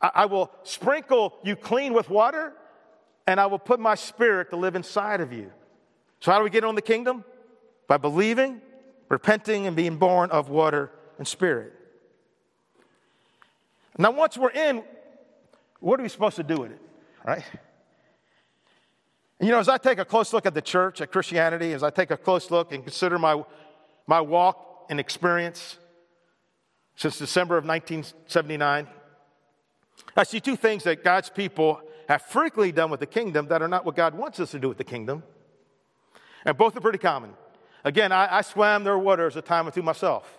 I, 0.00 0.10
I 0.14 0.26
will 0.26 0.50
sprinkle 0.62 1.38
you 1.44 1.56
clean 1.56 1.92
with 1.92 2.08
water, 2.08 2.54
and 3.26 3.38
I 3.38 3.46
will 3.46 3.58
put 3.58 3.78
my 3.78 3.94
spirit 3.94 4.50
to 4.50 4.56
live 4.56 4.74
inside 4.76 5.20
of 5.20 5.32
you. 5.32 5.52
So, 6.20 6.32
how 6.32 6.38
do 6.38 6.44
we 6.44 6.50
get 6.50 6.64
on 6.64 6.74
the 6.74 6.82
kingdom? 6.82 7.24
By 7.86 7.96
believing, 7.96 8.60
repenting, 9.08 9.66
and 9.66 9.76
being 9.76 9.96
born 9.96 10.30
of 10.30 10.48
water 10.48 10.90
and 11.18 11.26
spirit. 11.26 11.74
Now, 13.98 14.10
once 14.10 14.38
we're 14.38 14.50
in, 14.50 14.82
what 15.80 16.00
are 16.00 16.02
we 16.02 16.08
supposed 16.08 16.36
to 16.36 16.42
do 16.42 16.56
with 16.56 16.72
it? 16.72 16.80
Right? 17.26 17.44
And 19.40 19.48
you 19.48 19.54
know, 19.54 19.58
as 19.58 19.70
I 19.70 19.78
take 19.78 19.98
a 19.98 20.04
close 20.04 20.34
look 20.34 20.44
at 20.44 20.52
the 20.52 20.60
church, 20.60 21.00
at 21.00 21.10
Christianity, 21.10 21.72
as 21.72 21.82
I 21.82 21.88
take 21.88 22.10
a 22.10 22.16
close 22.18 22.50
look 22.50 22.72
and 22.72 22.84
consider 22.84 23.18
my, 23.18 23.42
my 24.06 24.20
walk 24.20 24.84
and 24.90 25.00
experience 25.00 25.78
since 26.94 27.18
December 27.18 27.56
of 27.56 27.64
1979, 27.64 28.86
I 30.14 30.22
see 30.24 30.40
two 30.40 30.56
things 30.56 30.84
that 30.84 31.02
God's 31.02 31.30
people 31.30 31.80
have 32.06 32.20
frequently 32.20 32.70
done 32.70 32.90
with 32.90 33.00
the 33.00 33.06
kingdom 33.06 33.46
that 33.46 33.62
are 33.62 33.68
not 33.68 33.86
what 33.86 33.96
God 33.96 34.14
wants 34.14 34.40
us 34.40 34.50
to 34.50 34.58
do 34.58 34.68
with 34.68 34.76
the 34.76 34.84
kingdom. 34.84 35.22
And 36.44 36.58
both 36.58 36.76
are 36.76 36.80
pretty 36.80 36.98
common. 36.98 37.30
Again, 37.82 38.12
I, 38.12 38.38
I 38.38 38.40
swam 38.42 38.84
their 38.84 38.98
waters 38.98 39.36
a 39.36 39.42
time 39.42 39.66
or 39.66 39.70
two 39.70 39.82
myself. 39.82 40.38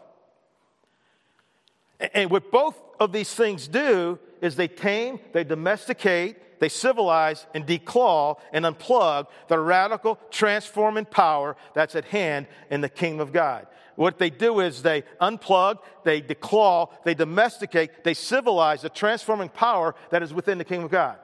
And 2.13 2.29
what 2.29 2.51
both 2.51 2.79
of 2.99 3.11
these 3.11 3.33
things 3.33 3.67
do 3.67 4.19
is 4.41 4.55
they 4.55 4.67
tame, 4.67 5.19
they 5.33 5.43
domesticate, 5.43 6.37
they 6.61 6.69
civilize 6.69 7.47
and 7.55 7.65
declaw 7.65 8.37
and 8.53 8.65
unplug 8.65 9.25
the 9.47 9.57
radical 9.57 10.19
transforming 10.29 11.05
power 11.05 11.57
that's 11.73 11.95
at 11.95 12.05
hand 12.05 12.45
in 12.69 12.81
the 12.81 12.87
kingdom 12.87 13.19
of 13.19 13.33
God. 13.33 13.65
What 13.95 14.19
they 14.19 14.29
do 14.29 14.59
is 14.59 14.83
they 14.83 15.01
unplug, 15.19 15.79
they 16.03 16.21
declaw, 16.21 16.89
they 17.03 17.15
domesticate, 17.15 18.03
they 18.03 18.13
civilize 18.13 18.83
the 18.83 18.89
transforming 18.89 19.49
power 19.49 19.95
that 20.11 20.21
is 20.21 20.35
within 20.35 20.59
the 20.59 20.63
kingdom 20.63 20.85
of 20.85 20.91
God. 20.91 21.17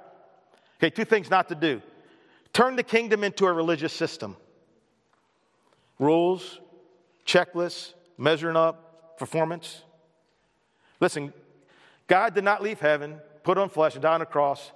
Okay, 0.80 0.90
two 0.90 1.06
things 1.06 1.30
not 1.30 1.50
to 1.50 1.56
do 1.56 1.84
turn 2.52 2.76
the 2.76 2.82
kingdom 2.82 3.24
into 3.24 3.46
a 3.46 3.54
religious 3.54 3.94
system 3.94 4.36
rules, 6.00 6.60
checklists, 7.28 7.94
measuring 8.18 8.56
up, 8.56 9.20
performance. 9.20 9.84
Listen, 11.00 11.32
God 12.08 12.34
did 12.34 12.44
not 12.44 12.64
leave 12.64 12.80
heaven, 12.80 13.20
put 13.44 13.60
on 13.60 13.70
flesh, 13.70 13.94
and 13.94 14.02
die 14.02 14.16
on 14.16 14.24
a 14.24 14.26
cross 14.26 14.72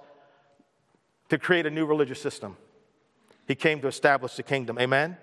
to 1.32 1.38
create 1.38 1.64
a 1.64 1.70
new 1.70 1.86
religious 1.86 2.20
system. 2.20 2.58
He 3.48 3.54
came 3.54 3.80
to 3.80 3.88
establish 3.88 4.36
the 4.36 4.42
kingdom. 4.42 4.78
Amen? 4.78 5.16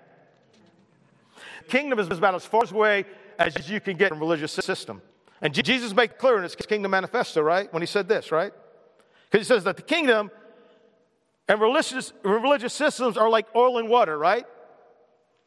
Kingdom 1.68 2.00
is 2.00 2.08
about 2.08 2.34
as 2.34 2.44
far 2.44 2.64
away 2.68 3.04
as 3.38 3.70
you 3.70 3.80
can 3.80 3.96
get 3.96 4.08
from 4.08 4.18
religious 4.18 4.50
system. 4.50 5.02
And 5.40 5.54
Jesus 5.54 5.94
made 5.94 6.18
clear 6.18 6.36
in 6.36 6.42
his 6.42 6.56
kingdom 6.56 6.90
manifesto, 6.90 7.42
right? 7.42 7.72
When 7.72 7.80
he 7.80 7.86
said 7.86 8.08
this, 8.08 8.32
right? 8.32 8.52
Because 9.30 9.46
he 9.46 9.54
says 9.54 9.62
that 9.62 9.76
the 9.76 9.84
kingdom 9.84 10.32
and 11.46 11.60
religious, 11.60 12.12
religious 12.24 12.74
systems 12.74 13.16
are 13.16 13.30
like 13.30 13.46
oil 13.54 13.78
and 13.78 13.88
water, 13.88 14.18
right? 14.18 14.46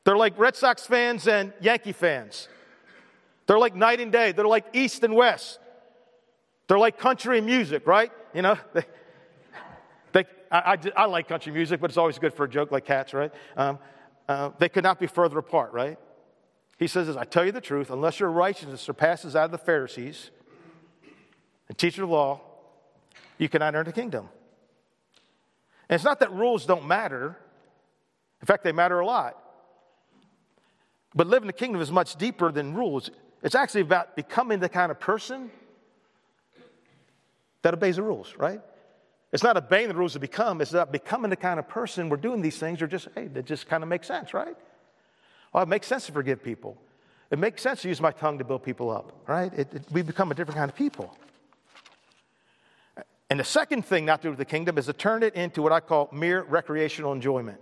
They're 0.05 0.15
like 0.15 0.39
Red 0.39 0.55
Sox 0.55 0.85
fans 0.85 1.27
and 1.27 1.51
Yankee 1.59 1.91
fans. 1.91 2.47
They're 3.47 3.59
like 3.59 3.75
night 3.75 3.99
and 3.99 4.13
day. 4.13 4.31
They're 4.31 4.47
like 4.47 4.67
east 4.71 5.03
and 5.03 5.13
west. 5.13 5.59
They're 6.69 6.79
like 6.79 6.97
country 6.97 7.41
music, 7.41 7.85
right? 7.85 8.13
You 8.33 8.43
know, 8.43 8.57
they, 8.73 8.85
I, 10.53 10.73
I, 10.73 10.77
I, 10.95 11.05
like 11.05 11.27
country 11.27 11.51
music, 11.51 11.81
but 11.81 11.89
it's 11.89 11.97
always 11.97 12.19
good 12.19 12.33
for 12.33 12.43
a 12.43 12.49
joke 12.49 12.71
like 12.71 12.85
cats, 12.85 13.13
right? 13.13 13.33
Um, 13.57 13.79
uh, 14.29 14.51
they 14.59 14.69
could 14.69 14.83
not 14.83 14.99
be 14.99 15.07
further 15.07 15.39
apart, 15.39 15.73
right? 15.73 15.97
He 16.77 16.85
says 16.85 17.17
I 17.17 17.23
tell 17.23 17.43
you 17.43 17.51
the 17.51 17.59
truth, 17.59 17.89
unless 17.89 18.19
your 18.19 18.29
righteousness 18.29 18.79
surpasses 18.79 19.33
that 19.33 19.45
of 19.45 19.51
the 19.51 19.57
Pharisees 19.57 20.29
and 21.67 21.77
teacher 21.77 22.03
of 22.03 22.09
the 22.09 22.15
law, 22.15 22.41
you 23.39 23.49
cannot 23.49 23.69
enter 23.69 23.83
the 23.83 23.91
kingdom. 23.91 24.29
And 25.89 25.95
it's 25.95 26.03
not 26.03 26.19
that 26.19 26.31
rules 26.31 26.67
don't 26.67 26.87
matter. 26.87 27.35
In 28.39 28.45
fact, 28.45 28.63
they 28.63 28.71
matter 28.71 28.99
a 28.99 29.05
lot. 29.05 29.37
But 31.15 31.27
living 31.27 31.47
the 31.47 31.53
kingdom 31.53 31.81
is 31.81 31.91
much 31.91 32.15
deeper 32.15 32.51
than 32.51 32.75
rules. 32.75 33.09
It's 33.41 33.55
actually 33.55 33.81
about 33.81 34.15
becoming 34.15 34.59
the 34.59 34.69
kind 34.69 34.91
of 34.91 34.99
person 34.99 35.49
that 37.63 37.73
obeys 37.73 37.95
the 37.95 38.03
rules, 38.03 38.35
right? 38.37 38.61
It's 39.33 39.43
not 39.43 39.57
obeying 39.57 39.87
the 39.87 39.95
rules 39.95 40.13
to 40.13 40.19
become, 40.19 40.61
it's 40.61 40.71
about 40.71 40.91
becoming 40.91 41.31
the 41.31 41.35
kind 41.35 41.59
of 41.59 41.67
person 41.67 42.07
we're 42.07 42.17
doing 42.17 42.41
these 42.41 42.57
things, 42.57 42.81
or 42.83 42.87
just, 42.87 43.07
hey, 43.15 43.27
that 43.27 43.45
just 43.45 43.67
kind 43.67 43.81
of 43.81 43.89
makes 43.89 44.07
sense, 44.07 44.31
right? 44.31 44.55
Well, 45.51 45.63
it 45.63 45.69
makes 45.69 45.87
sense 45.87 46.05
to 46.05 46.11
forgive 46.11 46.43
people. 46.43 46.77
It 47.31 47.39
makes 47.39 47.63
sense 47.63 47.81
to 47.81 47.89
use 47.89 47.99
my 47.99 48.11
tongue 48.11 48.37
to 48.37 48.43
build 48.43 48.63
people 48.63 48.91
up, 48.91 49.11
right? 49.27 49.51
It, 49.53 49.73
it, 49.73 49.83
we 49.91 50.03
become 50.03 50.29
a 50.31 50.35
different 50.35 50.59
kind 50.59 50.69
of 50.69 50.77
people. 50.77 51.17
And 53.31 53.39
the 53.39 53.43
second 53.43 53.83
thing 53.85 54.05
not 54.05 54.21
to 54.21 54.27
do 54.27 54.29
with 54.29 54.37
the 54.37 54.45
kingdom 54.45 54.77
is 54.77 54.85
to 54.85 54.93
turn 54.93 55.23
it 55.23 55.33
into 55.33 55.63
what 55.63 55.71
I 55.71 55.79
call 55.79 56.09
mere 56.11 56.43
recreational 56.43 57.11
enjoyment. 57.11 57.59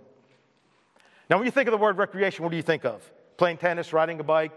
Now, 1.30 1.38
when 1.38 1.46
you 1.46 1.50
think 1.50 1.68
of 1.68 1.72
the 1.72 1.78
word 1.78 1.96
recreation, 1.96 2.44
what 2.44 2.50
do 2.50 2.56
you 2.56 2.62
think 2.62 2.84
of? 2.84 3.02
Playing 3.38 3.56
tennis, 3.56 3.94
riding 3.94 4.20
a 4.20 4.24
bike, 4.24 4.52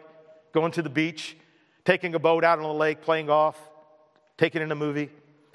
going 0.51 0.73
to 0.73 0.81
the 0.81 0.89
beach, 0.89 1.37
taking 1.85 2.13
a 2.13 2.19
boat 2.19 2.43
out 2.43 2.59
on 2.59 2.65
the 2.65 2.73
lake, 2.73 3.01
playing 3.01 3.27
golf, 3.27 3.57
taking 4.37 4.61
in 4.61 4.69
a 4.69 4.75
movie. 4.75 5.09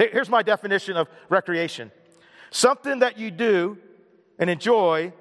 Here's 0.09 0.31
my 0.31 0.43
definition 0.43 0.97
of 0.97 1.09
recreation 1.29 1.93
something 2.51 3.01
that 3.01 3.19
you 3.19 3.31
do 3.31 3.79
and 4.39 4.49
enjoy 4.49 5.13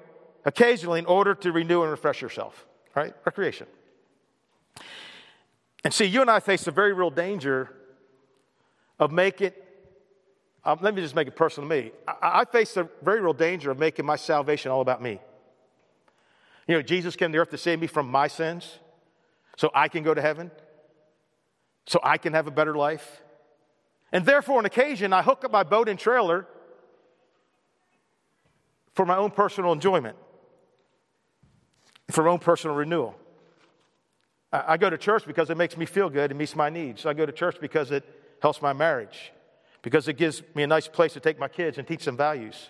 occasionally 0.44 0.98
in 0.98 1.06
order 1.06 1.34
to 1.34 1.52
renew 1.52 1.82
and 1.82 1.90
refresh 1.90 2.22
yourself, 2.22 2.66
right? 2.94 3.14
Recreation. 3.24 3.66
And 5.84 5.92
see, 5.92 6.06
you 6.06 6.22
and 6.22 6.30
I 6.30 6.40
face 6.40 6.64
the 6.64 6.70
very 6.70 6.92
real 6.92 7.10
danger 7.10 7.70
of 8.98 9.12
making, 9.12 9.52
um, 10.64 10.78
let 10.80 10.94
me 10.94 11.02
just 11.02 11.14
make 11.14 11.28
it 11.28 11.36
personal 11.36 11.68
to 11.68 11.74
me. 11.74 11.92
I, 12.08 12.40
I 12.40 12.44
face 12.46 12.74
the 12.74 12.88
very 13.02 13.20
real 13.20 13.34
danger 13.34 13.70
of 13.70 13.78
making 13.78 14.06
my 14.06 14.16
salvation 14.16 14.72
all 14.72 14.80
about 14.80 15.02
me. 15.02 15.20
You 16.66 16.76
know, 16.76 16.82
Jesus 16.82 17.16
came 17.16 17.32
to 17.32 17.38
earth 17.38 17.50
to 17.50 17.58
save 17.58 17.80
me 17.80 17.86
from 17.86 18.10
my 18.10 18.28
sins 18.28 18.78
so 19.56 19.70
I 19.74 19.88
can 19.88 20.02
go 20.02 20.14
to 20.14 20.22
heaven, 20.22 20.50
so 21.86 22.00
I 22.02 22.16
can 22.16 22.32
have 22.32 22.46
a 22.46 22.50
better 22.50 22.74
life. 22.74 23.22
And 24.12 24.26
therefore, 24.26 24.58
on 24.58 24.66
occasion, 24.66 25.12
I 25.12 25.22
hook 25.22 25.44
up 25.44 25.52
my 25.52 25.62
boat 25.62 25.88
and 25.88 25.98
trailer 25.98 26.46
for 28.94 29.06
my 29.06 29.16
own 29.16 29.30
personal 29.30 29.72
enjoyment. 29.72 30.16
for 32.10 32.24
my 32.24 32.30
own 32.30 32.38
personal 32.38 32.76
renewal. 32.76 33.14
I, 34.52 34.74
I 34.74 34.76
go 34.76 34.90
to 34.90 34.98
church 34.98 35.26
because 35.26 35.50
it 35.50 35.56
makes 35.56 35.76
me 35.76 35.86
feel 35.86 36.10
good 36.10 36.30
and 36.30 36.38
meets 36.38 36.56
my 36.56 36.70
needs. 36.70 37.06
I 37.06 37.14
go 37.14 37.26
to 37.26 37.32
church 37.32 37.56
because 37.60 37.90
it 37.90 38.04
helps 38.42 38.60
my 38.62 38.72
marriage, 38.72 39.32
because 39.82 40.08
it 40.08 40.14
gives 40.14 40.42
me 40.54 40.62
a 40.62 40.66
nice 40.66 40.88
place 40.88 41.12
to 41.14 41.20
take 41.20 41.38
my 41.38 41.48
kids 41.48 41.78
and 41.78 41.86
teach 41.86 42.04
them 42.04 42.16
values. 42.16 42.68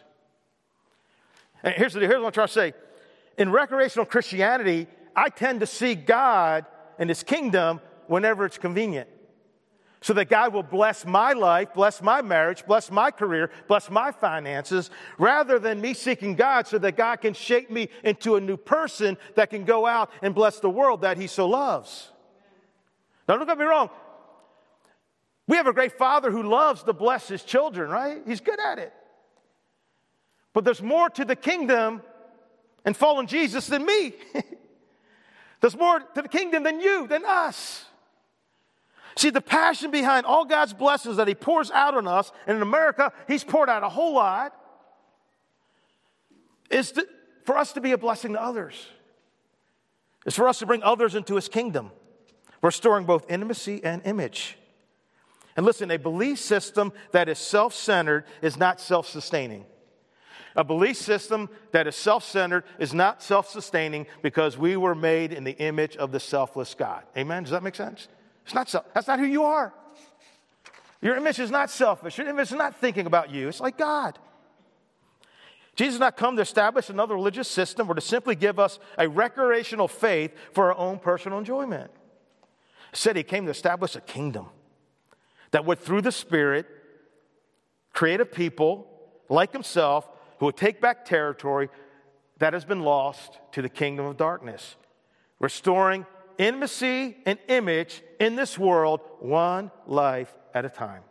And 1.62 1.74
here's, 1.74 1.94
the, 1.94 2.00
here's 2.00 2.18
what 2.18 2.26
I'm 2.26 2.32
trying 2.32 2.46
to 2.48 2.52
say. 2.52 2.74
In 3.38 3.50
recreational 3.50 4.06
Christianity, 4.06 4.86
I 5.14 5.28
tend 5.28 5.60
to 5.60 5.66
see 5.66 5.94
God 5.94 6.66
and 6.98 7.08
His 7.08 7.22
kingdom 7.22 7.80
whenever 8.06 8.44
it's 8.44 8.58
convenient 8.58 9.08
so 10.02 10.14
that 10.14 10.30
God 10.30 10.54
will 10.54 10.62
bless 10.62 11.04
my 11.04 11.32
life, 11.32 11.74
bless 11.74 12.00
my 12.00 12.22
marriage, 12.22 12.64
bless 12.66 12.90
my 12.90 13.10
career, 13.10 13.50
bless 13.68 13.90
my 13.90 14.10
finances, 14.10 14.90
rather 15.18 15.58
than 15.58 15.80
me 15.80 15.92
seeking 15.92 16.34
God 16.34 16.66
so 16.66 16.78
that 16.78 16.96
God 16.96 17.16
can 17.16 17.34
shape 17.34 17.70
me 17.70 17.90
into 18.02 18.36
a 18.36 18.40
new 18.40 18.56
person 18.56 19.18
that 19.34 19.50
can 19.50 19.64
go 19.64 19.86
out 19.86 20.10
and 20.22 20.34
bless 20.34 20.58
the 20.58 20.70
world 20.70 21.02
that 21.02 21.18
He 21.18 21.26
so 21.26 21.46
loves. 21.46 22.10
Now, 23.28 23.36
don't 23.36 23.46
get 23.46 23.58
me 23.58 23.64
wrong. 23.64 23.90
We 25.46 25.56
have 25.56 25.66
a 25.66 25.72
great 25.72 25.98
Father 25.98 26.30
who 26.30 26.44
loves 26.44 26.82
to 26.84 26.92
bless 26.92 27.28
His 27.28 27.42
children, 27.42 27.90
right? 27.90 28.22
He's 28.26 28.40
good 28.40 28.58
at 28.58 28.78
it. 28.78 28.94
But 30.54 30.64
there's 30.64 30.82
more 30.82 31.10
to 31.10 31.24
the 31.24 31.36
kingdom 31.36 32.02
and 32.84 32.96
following 32.96 33.26
Jesus 33.26 33.66
than 33.66 33.84
me. 33.84 34.14
there's 35.60 35.76
more 35.76 36.00
to 36.00 36.22
the 36.22 36.28
kingdom 36.28 36.62
than 36.62 36.80
you, 36.80 37.06
than 37.06 37.24
us. 37.26 37.84
See, 39.16 39.30
the 39.30 39.40
passion 39.40 39.90
behind 39.90 40.26
all 40.26 40.44
God's 40.44 40.72
blessings 40.72 41.16
that 41.16 41.28
He 41.28 41.34
pours 41.34 41.70
out 41.70 41.94
on 41.94 42.06
us, 42.06 42.32
and 42.46 42.56
in 42.56 42.62
America, 42.62 43.12
He's 43.26 43.44
poured 43.44 43.68
out 43.68 43.82
a 43.82 43.88
whole 43.88 44.14
lot, 44.14 44.54
is 46.70 46.92
to, 46.92 47.06
for 47.44 47.56
us 47.58 47.72
to 47.72 47.80
be 47.80 47.92
a 47.92 47.98
blessing 47.98 48.34
to 48.34 48.42
others. 48.42 48.74
It's 50.24 50.36
for 50.36 50.48
us 50.48 50.58
to 50.60 50.66
bring 50.66 50.82
others 50.82 51.14
into 51.14 51.34
His 51.34 51.48
kingdom, 51.48 51.90
restoring 52.62 53.04
both 53.04 53.30
intimacy 53.30 53.80
and 53.82 54.02
image. 54.04 54.56
And 55.56 55.66
listen, 55.66 55.90
a 55.90 55.98
belief 55.98 56.38
system 56.38 56.92
that 57.12 57.28
is 57.28 57.38
self 57.38 57.74
centered 57.74 58.24
is 58.40 58.56
not 58.56 58.80
self 58.80 59.08
sustaining. 59.08 59.66
A 60.56 60.64
belief 60.64 60.96
system 60.96 61.48
that 61.72 61.86
is 61.86 61.96
self 61.96 62.24
centered 62.24 62.64
is 62.78 62.94
not 62.94 63.22
self 63.22 63.48
sustaining 63.48 64.06
because 64.22 64.56
we 64.56 64.76
were 64.76 64.94
made 64.94 65.32
in 65.32 65.44
the 65.44 65.56
image 65.58 65.96
of 65.96 66.12
the 66.12 66.20
selfless 66.20 66.74
God. 66.74 67.02
Amen? 67.16 67.42
Does 67.42 67.52
that 67.52 67.62
make 67.62 67.74
sense? 67.74 68.08
It's 68.50 68.54
not 68.56 68.68
self, 68.68 68.92
that's 68.92 69.06
not 69.06 69.20
who 69.20 69.26
you 69.26 69.44
are. 69.44 69.72
Your 71.00 71.16
image 71.16 71.38
is 71.38 71.52
not 71.52 71.70
selfish. 71.70 72.18
Your 72.18 72.28
image 72.28 72.50
is 72.50 72.58
not 72.58 72.74
thinking 72.74 73.06
about 73.06 73.30
you. 73.30 73.46
It's 73.46 73.60
like 73.60 73.78
God. 73.78 74.18
Jesus 75.76 75.94
did 75.94 76.00
not 76.00 76.16
come 76.16 76.34
to 76.34 76.42
establish 76.42 76.90
another 76.90 77.14
religious 77.14 77.46
system 77.46 77.88
or 77.88 77.94
to 77.94 78.00
simply 78.00 78.34
give 78.34 78.58
us 78.58 78.80
a 78.98 79.08
recreational 79.08 79.86
faith 79.86 80.32
for 80.52 80.72
our 80.72 80.76
own 80.76 80.98
personal 80.98 81.38
enjoyment. 81.38 81.92
Said 82.92 83.14
he 83.14 83.22
came 83.22 83.44
to 83.44 83.52
establish 83.52 83.94
a 83.94 84.00
kingdom 84.00 84.46
that 85.52 85.64
would, 85.64 85.78
through 85.78 86.00
the 86.02 86.10
Spirit, 86.10 86.66
create 87.92 88.20
a 88.20 88.26
people 88.26 88.90
like 89.28 89.52
himself 89.52 90.08
who 90.40 90.46
would 90.46 90.56
take 90.56 90.80
back 90.80 91.04
territory 91.04 91.68
that 92.38 92.52
has 92.52 92.64
been 92.64 92.82
lost 92.82 93.38
to 93.52 93.62
the 93.62 93.68
kingdom 93.68 94.06
of 94.06 94.16
darkness, 94.16 94.74
restoring 95.38 96.04
intimacy 96.40 97.18
and 97.26 97.38
image 97.48 98.02
in 98.18 98.34
this 98.34 98.58
world, 98.58 99.00
one 99.18 99.70
life 99.86 100.34
at 100.54 100.64
a 100.64 100.70
time. 100.70 101.02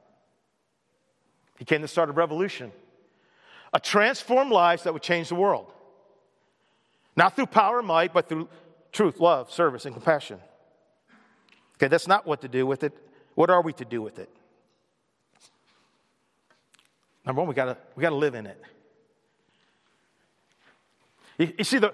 He 1.60 1.66
came 1.66 1.82
to 1.82 1.88
start 1.88 2.10
a 2.10 2.14
revolution, 2.14 2.72
a 3.72 3.80
transformed 3.80 4.52
life 4.52 4.84
that 4.84 4.94
would 4.94 5.04
change 5.04 5.30
the 5.30 5.36
world. 5.36 5.72
Not 7.16 7.36
through 7.36 7.46
power 7.46 7.80
and 7.80 7.88
might, 7.88 8.12
but 8.12 8.28
through 8.28 8.50
truth, 8.92 9.20
love, 9.20 9.52
service, 9.52 9.86
and 9.86 9.94
compassion. 9.94 10.40
Okay, 11.76 11.88
that's 11.88 12.08
not 12.08 12.26
what 12.26 12.42
to 12.42 12.48
do 12.48 12.66
with 12.66 12.84
it. 12.84 12.98
What 13.36 13.52
are 13.52 13.62
we 13.62 13.72
to 13.74 13.86
do 13.86 14.02
with 14.02 14.18
it? 14.18 14.30
Number 17.24 17.42
one, 17.42 17.48
we 17.48 17.54
gotta, 17.54 17.78
we 17.96 18.02
gotta 18.02 18.16
live 18.16 18.34
in 18.34 18.48
it. 18.48 18.60
You, 21.38 21.54
you 21.60 21.64
see, 21.64 21.78
the, 21.78 21.94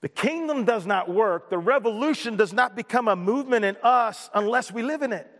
the 0.00 0.08
kingdom 0.08 0.64
does 0.64 0.86
not 0.86 1.10
work, 1.10 1.50
the 1.50 1.58
revolution 1.58 2.36
does 2.36 2.52
not 2.52 2.74
become 2.74 3.08
a 3.08 3.16
movement 3.16 3.64
in 3.64 3.76
us 3.82 4.30
unless 4.34 4.72
we 4.72 4.82
live 4.82 5.02
in 5.02 5.12
it. 5.12 5.30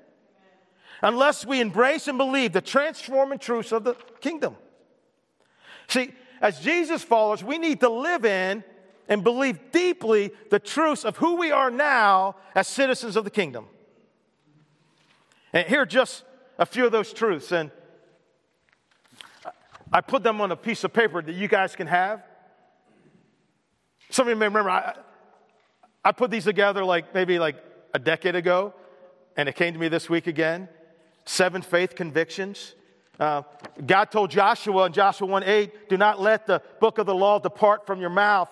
Unless 1.03 1.47
we 1.47 1.61
embrace 1.61 2.09
and 2.09 2.19
believe 2.19 2.53
the 2.53 2.61
transforming 2.61 3.39
truths 3.39 3.73
of 3.73 3.85
the 3.85 3.95
kingdom. 4.21 4.55
See, 5.89 6.13
as 6.43 6.61
Jesus 6.61 7.03
followers, 7.03 7.43
we 7.43 7.57
need 7.57 7.81
to 7.81 7.89
live 7.89 8.27
in 8.27 8.63
and 9.09 9.25
believe 9.25 9.73
deeply 9.73 10.31
the 10.51 10.59
truths 10.59 11.05
of 11.05 11.17
who 11.17 11.37
we 11.37 11.51
are 11.51 11.71
now 11.71 12.37
as 12.55 12.69
citizens 12.69 13.17
of 13.17 13.25
the 13.25 13.31
kingdom. 13.31 13.67
And 15.53 15.67
here 15.67 15.83
are 15.83 15.87
just 15.87 16.23
a 16.59 16.67
few 16.67 16.85
of 16.85 16.93
those 16.93 17.13
truths. 17.13 17.51
And 17.51 17.71
I 19.93 20.01
put 20.01 20.23
them 20.23 20.41
on 20.41 20.53
a 20.53 20.57
piece 20.57 20.85
of 20.85 20.93
paper 20.93 21.21
that 21.23 21.33
you 21.33 21.49
guys 21.49 21.75
can 21.75 21.87
have. 21.87 22.23
Some 24.11 24.27
of 24.27 24.31
you 24.31 24.37
may 24.37 24.47
remember, 24.47 24.71
I, 24.71 24.95
I 26.05 26.13
put 26.13 26.31
these 26.31 26.45
together 26.45 26.85
like 26.85 27.15
maybe 27.15 27.39
like 27.39 27.57
a 27.95 27.99
decade 27.99 28.35
ago, 28.35 28.75
and 29.37 29.49
it 29.49 29.55
came 29.55 29.73
to 29.73 29.79
me 29.79 29.89
this 29.89 30.11
week 30.11 30.27
again. 30.27 30.69
Seven 31.25 31.63
faith 31.63 31.95
convictions. 31.95 32.75
Uh, 33.19 33.43
God 33.87 34.07
told 34.07 34.31
Joshua 34.31 34.87
in 34.87 34.93
Joshua 34.93 35.27
1 35.27 35.45
8, 35.45 35.89
do 35.89 35.97
not 35.97 36.21
let 36.21 36.47
the 36.47 36.63
book 36.81 36.99
of 36.99 37.07
the 37.07 37.15
law 37.15 37.39
depart 37.39 37.87
from 37.87 38.01
your 38.01 38.11
mouth. 38.11 38.49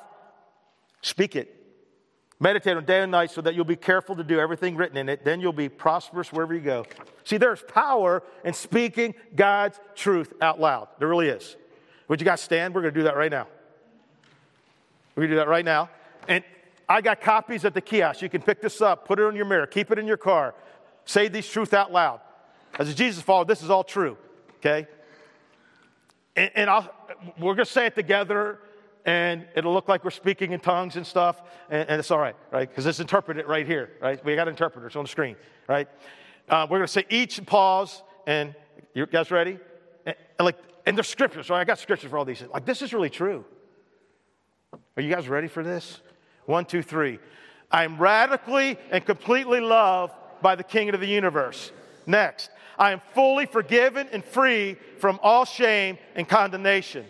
Speak 1.03 1.37
it. 1.37 1.55
Meditate 2.41 2.77
on 2.77 2.85
day 2.85 3.03
and 3.03 3.11
night 3.11 3.33
so 3.33 3.41
that 3.41 3.55
you'll 3.55 3.65
be 3.65 3.77
careful 3.77 4.15
to 4.15 4.23
do 4.23 4.39
everything 4.39 4.77
written 4.77 4.97
in 4.97 5.09
it. 5.09 5.25
Then 5.25 5.41
you'll 5.41 5.53
be 5.53 5.69
prosperous 5.69 6.33
wherever 6.33 6.55
you 6.55 6.61
go. 6.61 6.85
See, 7.25 7.37
there's 7.37 7.63
power 7.63 8.23
in 8.45 8.55
speaking 8.55 9.15
God's 9.35 9.81
truth 9.97 10.33
out 10.41 10.61
loud. 10.61 10.89
There 11.01 11.09
really 11.09 11.29
is. 11.29 11.57
Would 12.07 12.21
you 12.21 12.25
guys 12.25 12.41
stand? 12.41 12.75
We're 12.75 12.83
going 12.83 12.95
to 12.95 13.01
do 13.01 13.05
that 13.05 13.17
right 13.17 13.31
now. 13.31 13.49
We're 15.19 15.27
do 15.27 15.35
that 15.35 15.49
right 15.49 15.65
now. 15.65 15.91
And 16.29 16.45
I 16.89 17.01
got 17.01 17.21
copies 17.21 17.65
at 17.65 17.75
the 17.75 17.81
kiosk. 17.81 18.23
You 18.23 18.29
can 18.29 18.41
pick 18.41 18.63
this 18.63 18.81
up, 18.81 19.05
put 19.05 19.19
it 19.19 19.25
on 19.25 19.35
your 19.35 19.47
mirror, 19.47 19.67
keep 19.67 19.91
it 19.91 19.99
in 19.99 20.07
your 20.07 20.17
car. 20.17 20.55
Say 21.07 21.27
these 21.27 21.49
truths 21.49 21.75
out 21.75 21.93
loud. 21.93 22.21
As 22.79 22.89
a 22.89 22.95
Jesus 22.95 23.21
follower, 23.21 23.45
this 23.45 23.61
is 23.61 23.69
all 23.69 23.83
true, 23.83 24.17
okay? 24.59 24.87
And, 26.37 26.53
and 26.55 26.71
I'll, 26.71 26.95
we're 27.37 27.57
going 27.57 27.67
to 27.67 27.73
say 27.73 27.87
it 27.87 27.97
together, 27.97 28.61
and 29.05 29.45
it'll 29.57 29.73
look 29.73 29.89
like 29.89 30.05
we're 30.05 30.11
speaking 30.11 30.53
in 30.53 30.61
tongues 30.61 30.95
and 30.95 31.05
stuff, 31.05 31.43
and, 31.69 31.91
and 31.91 31.99
it's 31.99 32.13
all 32.13 32.21
right, 32.21 32.37
right? 32.53 32.69
Because 32.69 32.87
it's 32.87 33.01
interpreted 33.01 33.49
right 33.49 33.67
here, 33.67 33.91
right? 34.01 34.25
We 34.25 34.37
got 34.37 34.47
interpreters 34.47 34.95
on 34.95 35.03
the 35.03 35.09
screen, 35.09 35.35
right? 35.67 35.89
Uh, 36.49 36.69
we're 36.71 36.79
going 36.79 36.87
to 36.87 36.93
say 36.93 37.07
each 37.11 37.45
pause, 37.45 38.05
and 38.25 38.55
you 38.95 39.05
guys 39.07 39.33
ready? 39.33 39.59
And, 40.07 40.15
and 40.39 40.47
like, 40.47 40.59
and 40.87 40.97
there's 40.97 41.09
scriptures, 41.09 41.51
right? 41.51 41.59
I 41.59 41.65
got 41.65 41.81
scriptures 41.81 42.09
for 42.09 42.19
all 42.19 42.25
these. 42.25 42.45
Like, 42.55 42.65
this 42.65 42.83
is 42.83 42.93
really 42.93 43.11
true. 43.11 43.45
Are 44.73 45.03
you 45.03 45.15
guys 45.15 45.29
ready 45.29 45.49
for 45.49 45.63
this? 45.63 46.01
One, 46.47 46.65
two, 46.65 46.83
three. 46.83 47.19
I'm 47.71 47.99
radically 47.99 48.77
and 48.91 49.05
completely 49.05 49.61
loved 49.61 50.13
by 50.43 50.57
the 50.57 50.65
King 50.65 50.89
of 50.89 51.01
the 51.01 51.07
universe. 51.07 51.71
Next, 52.07 52.51
I 52.79 52.93
am 52.93 53.01
fully 53.15 53.47
forgiven 53.47 54.09
and 54.11 54.25
free 54.25 54.77
from 54.99 55.21
all 55.23 55.45
shame 55.45 55.99
and 56.15 56.29
condemnation. 56.29 57.05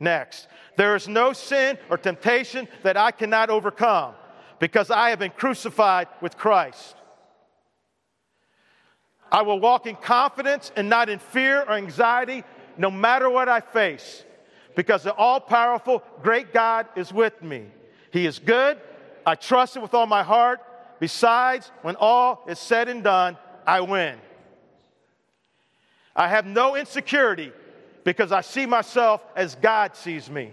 Next, 0.00 0.48
there 0.76 0.96
is 0.96 1.06
no 1.06 1.32
sin 1.32 1.78
or 1.90 1.96
temptation 1.96 2.66
that 2.82 2.96
I 2.96 3.10
cannot 3.10 3.50
overcome 3.50 4.14
because 4.58 4.90
I 4.90 5.10
have 5.10 5.18
been 5.18 5.30
crucified 5.30 6.08
with 6.20 6.36
Christ. 6.36 6.96
I 9.30 9.42
will 9.42 9.60
walk 9.60 9.86
in 9.86 9.96
confidence 9.96 10.72
and 10.76 10.88
not 10.88 11.08
in 11.08 11.18
fear 11.18 11.62
or 11.62 11.72
anxiety 11.72 12.42
no 12.76 12.90
matter 12.90 13.30
what 13.30 13.48
I 13.48 13.60
face 13.60 14.24
because 14.74 15.02
the 15.02 15.14
all 15.14 15.40
powerful, 15.40 16.02
great 16.22 16.52
God 16.52 16.86
is 16.96 17.12
with 17.12 17.42
me. 17.42 17.66
He 18.12 18.26
is 18.26 18.38
good. 18.38 18.78
I 19.24 19.34
trust 19.34 19.76
Him 19.76 19.82
with 19.82 19.94
all 19.94 20.06
my 20.06 20.22
heart. 20.22 20.60
Besides, 21.00 21.70
when 21.82 21.96
all 21.96 22.44
is 22.46 22.58
said 22.58 22.88
and 22.88 23.02
done, 23.02 23.36
I 23.66 23.80
win. 23.80 24.18
I 26.14 26.28
have 26.28 26.46
no 26.46 26.76
insecurity 26.76 27.52
because 28.04 28.32
I 28.32 28.40
see 28.40 28.66
myself 28.66 29.24
as 29.34 29.54
God 29.54 29.96
sees 29.96 30.30
me. 30.30 30.52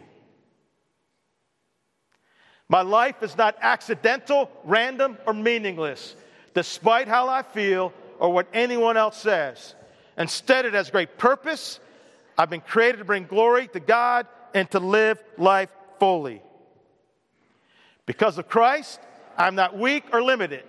My 2.70 2.82
life 2.82 3.24
is 3.24 3.36
not 3.36 3.57
accidental, 3.61 4.49
random, 4.63 5.17
or 5.26 5.34
meaningless, 5.34 6.15
despite 6.53 7.07
how 7.07 7.28
I 7.28 7.41
feel 7.41 7.91
or 8.20 8.32
what 8.32 8.47
anyone 8.53 8.95
else 8.95 9.17
says. 9.17 9.74
Instead, 10.17 10.65
it 10.65 10.74
has 10.74 10.91
great 10.91 11.17
purpose 11.17 11.80
I've 12.40 12.50
been 12.50 12.62
created 12.62 13.00
to 13.00 13.04
bring 13.04 13.26
glory 13.26 13.68
to 13.68 13.82
God 13.82 14.26
and 14.54 14.72
to 14.72 14.80
live 14.80 15.22
life 15.38 15.68
fully. 16.00 16.42
Because 18.06 18.38
of 18.38 18.48
Christ, 18.48 19.02
I'm 19.38 19.56
not 19.56 19.78
weak 19.78 20.06
or 20.14 20.24
limited, 20.24 20.64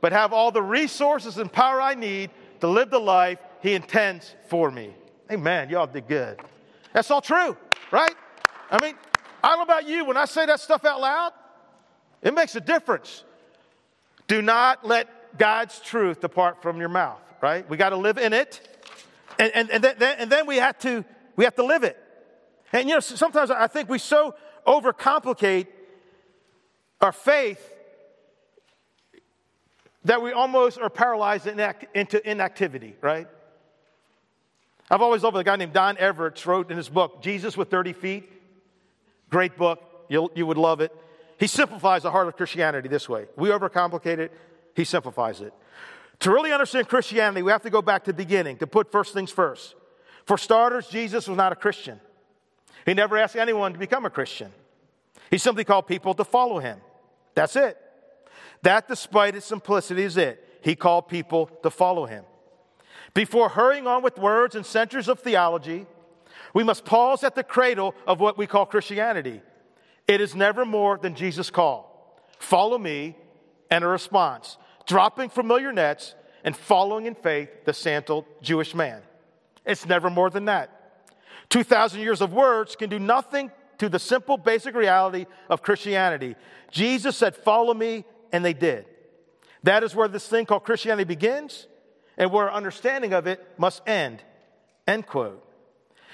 but 0.00 0.12
have 0.12 0.32
all 0.32 0.52
the 0.52 0.62
resources 0.62 1.36
and 1.36 1.52
power 1.52 1.80
I 1.80 1.94
need 1.94 2.30
to 2.60 2.68
live 2.68 2.90
the 2.90 3.00
life 3.00 3.40
He 3.60 3.74
intends 3.74 4.36
for 4.46 4.70
me. 4.70 4.94
Amen. 5.32 5.68
Y'all 5.68 5.88
did 5.88 6.06
good. 6.06 6.38
That's 6.92 7.10
all 7.10 7.20
true, 7.20 7.56
right? 7.90 8.14
I 8.70 8.80
mean, 8.80 8.94
I 9.42 9.48
don't 9.48 9.58
know 9.58 9.64
about 9.64 9.88
you, 9.88 10.04
when 10.04 10.16
I 10.16 10.26
say 10.26 10.46
that 10.46 10.60
stuff 10.60 10.84
out 10.84 11.00
loud, 11.00 11.32
It 12.22 12.34
makes 12.34 12.54
a 12.54 12.60
difference. 12.60 13.24
Do 14.28 14.42
not 14.42 14.86
let 14.86 15.36
God's 15.38 15.80
truth 15.80 16.20
depart 16.20 16.62
from 16.62 16.78
your 16.78 16.88
mouth, 16.88 17.20
right? 17.40 17.68
We 17.68 17.76
got 17.76 17.90
to 17.90 17.96
live 17.96 18.16
in 18.16 18.32
it. 18.32 18.60
And, 19.40 19.50
and, 19.54 19.70
and, 19.70 19.82
then, 19.82 20.16
and 20.18 20.30
then 20.30 20.46
we 20.46 20.56
have 20.56 20.78
to 20.80 21.02
we 21.34 21.44
have 21.44 21.54
to 21.54 21.64
live 21.64 21.82
it. 21.82 21.98
And 22.74 22.86
you 22.88 22.94
know, 22.94 23.00
sometimes 23.00 23.50
I 23.50 23.66
think 23.68 23.88
we 23.88 23.98
so 23.98 24.34
overcomplicate 24.66 25.66
our 27.00 27.12
faith 27.12 27.66
that 30.04 30.20
we 30.20 30.32
almost 30.32 30.78
are 30.78 30.90
paralyzed 30.90 31.46
into 31.46 32.30
inactivity, 32.30 32.96
right? 33.00 33.26
I've 34.90 35.00
always 35.00 35.22
loved 35.22 35.38
a 35.38 35.44
guy 35.44 35.56
named 35.56 35.72
Don 35.72 35.96
Everts 35.96 36.44
wrote 36.44 36.70
in 36.70 36.76
his 36.76 36.90
book, 36.90 37.22
Jesus 37.22 37.56
with 37.56 37.70
Dirty 37.70 37.94
Feet. 37.94 38.30
Great 39.30 39.56
book. 39.56 39.82
You'll, 40.10 40.30
you 40.34 40.44
would 40.44 40.58
love 40.58 40.82
it. 40.82 40.94
He 41.38 41.46
simplifies 41.46 42.02
the 42.02 42.10
heart 42.10 42.28
of 42.28 42.36
Christianity 42.36 42.88
this 42.88 43.08
way. 43.08 43.26
We 43.36 43.48
overcomplicate 43.48 44.18
it, 44.18 44.32
he 44.76 44.84
simplifies 44.84 45.40
it. 45.40 45.54
To 46.20 46.30
really 46.30 46.52
understand 46.52 46.88
Christianity, 46.88 47.42
we 47.42 47.50
have 47.50 47.62
to 47.62 47.70
go 47.70 47.82
back 47.82 48.04
to 48.04 48.12
the 48.12 48.16
beginning, 48.16 48.58
to 48.58 48.66
put 48.66 48.92
first 48.92 49.14
things 49.14 49.30
first. 49.30 49.74
For 50.26 50.36
starters, 50.36 50.86
Jesus 50.88 51.26
was 51.26 51.36
not 51.36 51.52
a 51.52 51.56
Christian. 51.56 52.00
He 52.86 52.94
never 52.94 53.16
asked 53.16 53.36
anyone 53.36 53.72
to 53.72 53.78
become 53.78 54.04
a 54.04 54.10
Christian. 54.10 54.52
He 55.30 55.38
simply 55.38 55.64
called 55.64 55.86
people 55.86 56.14
to 56.14 56.24
follow 56.24 56.58
him. 56.58 56.78
That's 57.34 57.56
it. 57.56 57.78
That, 58.62 58.88
despite 58.88 59.34
its 59.34 59.46
simplicity, 59.46 60.02
is 60.02 60.16
it. 60.16 60.46
He 60.62 60.76
called 60.76 61.08
people 61.08 61.46
to 61.62 61.70
follow 61.70 62.04
him. 62.04 62.24
Before 63.14 63.48
hurrying 63.48 63.86
on 63.86 64.02
with 64.02 64.18
words 64.18 64.54
and 64.54 64.64
centers 64.64 65.08
of 65.08 65.20
theology, 65.20 65.86
we 66.52 66.64
must 66.64 66.84
pause 66.84 67.24
at 67.24 67.34
the 67.34 67.42
cradle 67.42 67.94
of 68.06 68.20
what 68.20 68.36
we 68.36 68.46
call 68.46 68.66
Christianity. 68.66 69.40
It 70.06 70.20
is 70.20 70.34
never 70.34 70.64
more 70.64 70.98
than 70.98 71.14
Jesus' 71.14 71.50
call 71.50 71.88
follow 72.38 72.78
me 72.78 73.14
and 73.70 73.84
a 73.84 73.86
response, 73.86 74.56
dropping 74.90 75.30
familiar 75.30 75.72
nets 75.72 76.16
and 76.42 76.56
following 76.56 77.06
in 77.06 77.14
faith 77.14 77.48
the 77.64 77.72
sandaled 77.72 78.24
Jewish 78.42 78.74
man. 78.74 79.00
It's 79.64 79.86
never 79.86 80.10
more 80.10 80.30
than 80.30 80.46
that. 80.46 81.04
2,000 81.50 82.00
years 82.00 82.20
of 82.20 82.32
words 82.32 82.74
can 82.74 82.90
do 82.90 82.98
nothing 82.98 83.52
to 83.78 83.88
the 83.88 84.00
simple, 84.00 84.36
basic 84.36 84.74
reality 84.74 85.26
of 85.48 85.62
Christianity. 85.62 86.34
Jesus 86.72 87.16
said, 87.16 87.36
Follow 87.36 87.72
me, 87.72 88.04
and 88.32 88.44
they 88.44 88.52
did. 88.52 88.84
That 89.62 89.84
is 89.84 89.94
where 89.94 90.08
this 90.08 90.26
thing 90.26 90.44
called 90.44 90.64
Christianity 90.64 91.04
begins 91.04 91.68
and 92.18 92.32
where 92.32 92.50
our 92.50 92.56
understanding 92.56 93.12
of 93.12 93.28
it 93.28 93.40
must 93.58 93.86
end. 93.88 94.24
End 94.88 95.06
quote. 95.06 95.44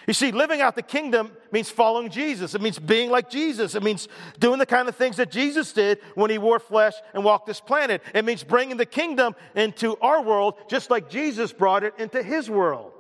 You 0.06 0.14
see, 0.14 0.30
living 0.30 0.60
out 0.60 0.76
the 0.76 0.82
kingdom 0.82 1.32
means 1.50 1.68
following 1.68 2.10
Jesus. 2.10 2.54
It 2.54 2.60
means 2.60 2.78
being 2.78 3.10
like 3.10 3.28
Jesus. 3.28 3.74
It 3.74 3.82
means 3.82 4.06
doing 4.38 4.60
the 4.60 4.66
kind 4.66 4.88
of 4.88 4.94
things 4.94 5.16
that 5.16 5.32
Jesus 5.32 5.72
did 5.72 5.98
when 6.14 6.30
he 6.30 6.38
wore 6.38 6.60
flesh 6.60 6.94
and 7.12 7.24
walked 7.24 7.46
this 7.46 7.60
planet. 7.60 8.02
It 8.14 8.24
means 8.24 8.44
bringing 8.44 8.76
the 8.76 8.86
kingdom 8.86 9.34
into 9.56 9.96
our 9.96 10.22
world 10.22 10.54
just 10.68 10.90
like 10.90 11.10
Jesus 11.10 11.52
brought 11.52 11.82
it 11.82 11.94
into 11.98 12.22
his 12.22 12.48
world. 12.48 12.92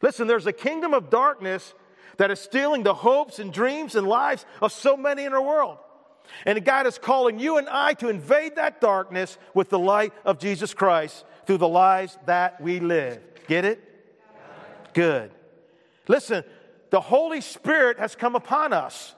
Listen, 0.00 0.28
there's 0.28 0.46
a 0.46 0.52
kingdom 0.52 0.94
of 0.94 1.10
darkness 1.10 1.74
that 2.18 2.30
is 2.30 2.38
stealing 2.38 2.84
the 2.84 2.94
hopes 2.94 3.40
and 3.40 3.52
dreams 3.52 3.96
and 3.96 4.06
lives 4.06 4.46
of 4.62 4.70
so 4.70 4.96
many 4.96 5.24
in 5.24 5.32
our 5.32 5.42
world. 5.42 5.78
And 6.46 6.64
God 6.64 6.86
is 6.86 6.98
calling 6.98 7.40
you 7.40 7.58
and 7.58 7.68
I 7.68 7.94
to 7.94 8.08
invade 8.08 8.56
that 8.56 8.80
darkness 8.80 9.38
with 9.54 9.70
the 9.70 9.78
light 9.78 10.12
of 10.24 10.38
Jesus 10.38 10.72
Christ 10.72 11.24
through 11.46 11.58
the 11.58 11.68
lives 11.68 12.16
that 12.26 12.60
we 12.60 12.78
live. 12.78 13.20
Get 13.48 13.64
it? 13.64 13.82
Good. 14.92 15.32
Listen, 16.08 16.44
the 16.90 17.00
Holy 17.00 17.40
Spirit 17.40 17.98
has 17.98 18.14
come 18.14 18.34
upon 18.34 18.72
us. 18.72 19.14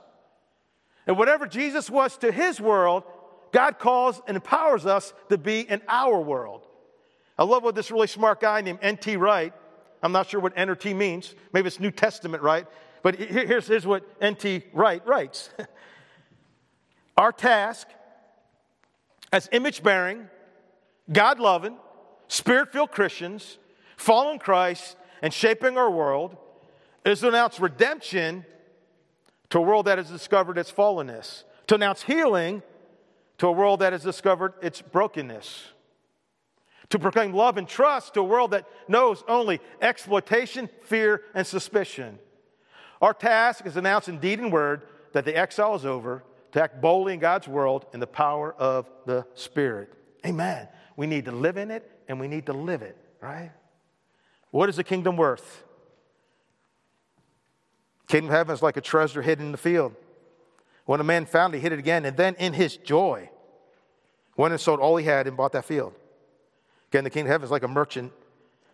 And 1.07 1.19
whatever 1.19 1.47
Jesus 1.47 1.89
was 1.91 2.17
to 2.19 2.33
his 2.33 2.61
world, 2.61 3.05
God 3.53 3.79
calls 3.79 4.21
and 4.27 4.37
empowers 4.37 4.87
us 4.87 5.13
to 5.29 5.39
be 5.39 5.61
in 5.61 5.81
our 5.89 6.21
world. 6.21 6.67
I 7.39 7.45
love 7.45 7.63
what 7.63 7.75
this 7.75 7.91
really 7.91 8.07
smart 8.07 8.41
guy 8.41 8.61
named 8.61 8.79
N.T. 8.83 9.17
Wright, 9.17 9.53
I'm 10.03 10.13
not 10.13 10.29
sure 10.29 10.41
what 10.41 10.53
N 10.57 10.71
or 10.71 10.75
T 10.75 10.95
means. 10.95 11.35
Maybe 11.53 11.67
it's 11.67 11.81
New 11.81 11.91
Testament, 11.91 12.43
right? 12.43 12.67
But 13.03 13.17
here's, 13.17 13.67
here's 13.67 13.87
what 13.87 14.05
N.T. 14.21 14.65
Wright 14.73 15.07
writes 15.07 15.51
Our 17.17 17.33
task 17.33 17.89
as 19.33 19.49
image 19.53 19.83
bearing, 19.83 20.29
God 21.13 21.41
loving, 21.41 21.77
spirit 22.29 22.73
filled 22.73 22.91
Christians, 22.91 23.59
following 23.97 24.39
Christ, 24.39 24.97
and 25.23 25.33
shaping 25.33 25.77
our 25.77 25.91
world 25.91 26.37
is 27.07 27.21
to 27.21 27.29
announce 27.29 27.61
redemption 27.61 28.45
to 29.51 29.59
a 29.59 29.61
world 29.61 29.87
that 29.87 29.99
has 29.99 30.11
discovered 30.11 30.59
its 30.59 30.73
fallenness, 30.73 31.45
to 31.69 31.77
announce 31.77 32.03
healing 32.03 32.63
to 33.39 33.47
a 33.47 33.53
world 33.53 33.81
that 33.81 33.93
has 33.93 34.03
discovered 34.03 34.55
its 34.61 34.83
brokenness, 34.83 35.67
to 36.89 36.99
proclaim 36.99 37.33
love 37.33 37.59
and 37.59 37.69
trust 37.69 38.15
to 38.15 38.21
a 38.21 38.25
world 38.25 38.51
that 38.51 38.67
knows 38.89 39.23
only 39.29 39.61
exploitation, 39.81 40.69
fear, 40.83 41.23
and 41.35 41.47
suspicion. 41.47 42.19
Our 43.01 43.15
task 43.15 43.67
is 43.67 43.75
to 43.75 43.79
announce 43.79 44.09
in 44.09 44.19
deed 44.19 44.41
and 44.41 44.53
word 44.53 44.83
that 45.13 45.25
the 45.25 45.37
exile 45.37 45.75
is 45.75 45.85
over, 45.85 46.25
to 46.53 46.63
act 46.63 46.81
boldly 46.81 47.15
in 47.15 47.21
God's 47.21 47.47
world 47.47 47.87
in 47.93 48.01
the 48.01 48.07
power 48.07 48.55
of 48.55 48.91
the 49.05 49.27
Spirit. 49.35 49.93
Amen. 50.25 50.69
We 50.97 51.07
need 51.07 51.27
to 51.27 51.33
live 51.33 51.57
in 51.57 51.71
it 51.71 51.89
and 52.09 52.19
we 52.19 52.27
need 52.29 52.47
to 52.47 52.53
live 52.53 52.83
it, 52.83 52.97
right? 53.21 53.53
What 54.51 54.69
is 54.69 54.77
the 54.77 54.85
kingdom 54.85 55.17
worth? 55.17 55.65
Kingdom 58.09 58.31
of 58.31 58.37
heaven 58.37 58.55
is 58.55 58.63
like 58.63 58.77
a 58.77 58.81
treasure 58.81 59.23
hidden 59.23 59.47
in 59.47 59.53
the 59.53 59.59
field. 59.59 59.95
When 60.85 61.01
a 61.01 61.05
man 61.05 61.27
found 61.27 61.55
it, 61.55 61.59
he 61.59 61.63
hid 61.63 61.73
it 61.73 61.79
again, 61.79 62.05
and 62.05 62.17
then 62.17 62.35
in 62.37 62.53
his 62.53 62.77
joy, 62.77 63.29
went 64.37 64.53
and 64.53 64.61
sold 64.61 64.79
all 64.79 64.97
he 64.97 65.05
had 65.05 65.27
and 65.27 65.37
bought 65.37 65.53
that 65.53 65.65
field. 65.65 65.95
Again, 66.91 67.05
the 67.05 67.11
kingdom 67.11 67.27
of 67.29 67.33
heaven 67.33 67.45
is 67.45 67.51
like 67.51 67.65
a 67.65 67.69
merchant 67.69 68.13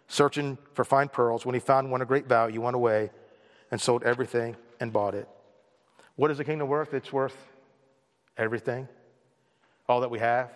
searching 0.09 0.59
for 0.75 0.85
fine 0.85 1.09
pearls. 1.09 1.47
When 1.47 1.55
he 1.55 1.61
found 1.61 1.91
one 1.91 2.03
of 2.03 2.09
great 2.09 2.27
value, 2.27 2.53
he 2.53 2.59
went 2.59 2.77
away 2.77 3.11
and 3.71 3.81
sold 3.81 4.03
everything 4.03 4.57
and 4.81 4.93
bought 4.93 5.15
it. 5.15 5.27
What 6.17 6.31
is 6.31 6.37
the 6.37 6.45
kingdom 6.45 6.69
worth? 6.69 6.93
It's 6.93 7.11
worth 7.11 7.37
everything, 8.37 8.87
all 9.89 10.01
that 10.01 10.11
we 10.11 10.19
have, 10.19 10.51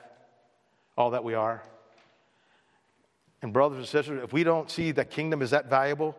all 0.98 1.12
that 1.12 1.24
we 1.24 1.32
are. 1.32 1.62
And, 3.40 3.52
brothers 3.52 3.78
and 3.78 3.86
sisters, 3.86 4.22
if 4.22 4.32
we 4.34 4.44
don't 4.44 4.70
see 4.70 4.92
that 4.92 5.10
kingdom 5.10 5.40
is 5.40 5.50
that 5.50 5.70
valuable, 5.70 6.16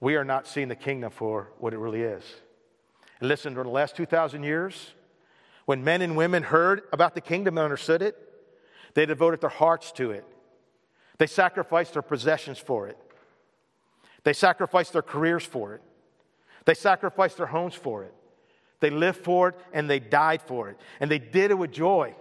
we 0.00 0.16
are 0.16 0.24
not 0.24 0.46
seeing 0.46 0.68
the 0.68 0.76
kingdom 0.76 1.10
for 1.10 1.52
what 1.58 1.72
it 1.74 1.78
really 1.78 2.02
is. 2.02 2.24
And 3.20 3.28
listen, 3.28 3.54
during 3.54 3.66
the 3.66 3.74
last 3.74 3.96
2,000 3.96 4.42
years, 4.42 4.92
when 5.64 5.82
men 5.84 6.02
and 6.02 6.16
women 6.16 6.44
heard 6.44 6.82
about 6.92 7.14
the 7.14 7.20
kingdom 7.20 7.58
and 7.58 7.64
understood 7.64 8.00
it, 8.00 8.16
they 8.94 9.06
devoted 9.06 9.40
their 9.40 9.50
hearts 9.50 9.92
to 9.92 10.12
it. 10.12 10.24
They 11.18 11.26
sacrificed 11.26 11.94
their 11.94 12.02
possessions 12.02 12.58
for 12.58 12.86
it. 12.86 12.96
They 14.24 14.32
sacrificed 14.32 14.92
their 14.92 15.02
careers 15.02 15.44
for 15.44 15.74
it. 15.74 15.82
They 16.64 16.74
sacrificed 16.74 17.36
their 17.36 17.46
homes 17.46 17.74
for 17.74 18.04
it. 18.04 18.14
They 18.80 18.90
lived 18.90 19.24
for 19.24 19.48
it 19.48 19.54
and 19.72 19.90
they 19.90 19.98
died 19.98 20.42
for 20.42 20.68
it. 20.70 20.78
And 21.00 21.10
they 21.10 21.18
did 21.18 21.50
it 21.50 21.58
with 21.58 21.72
joy. 21.72 22.14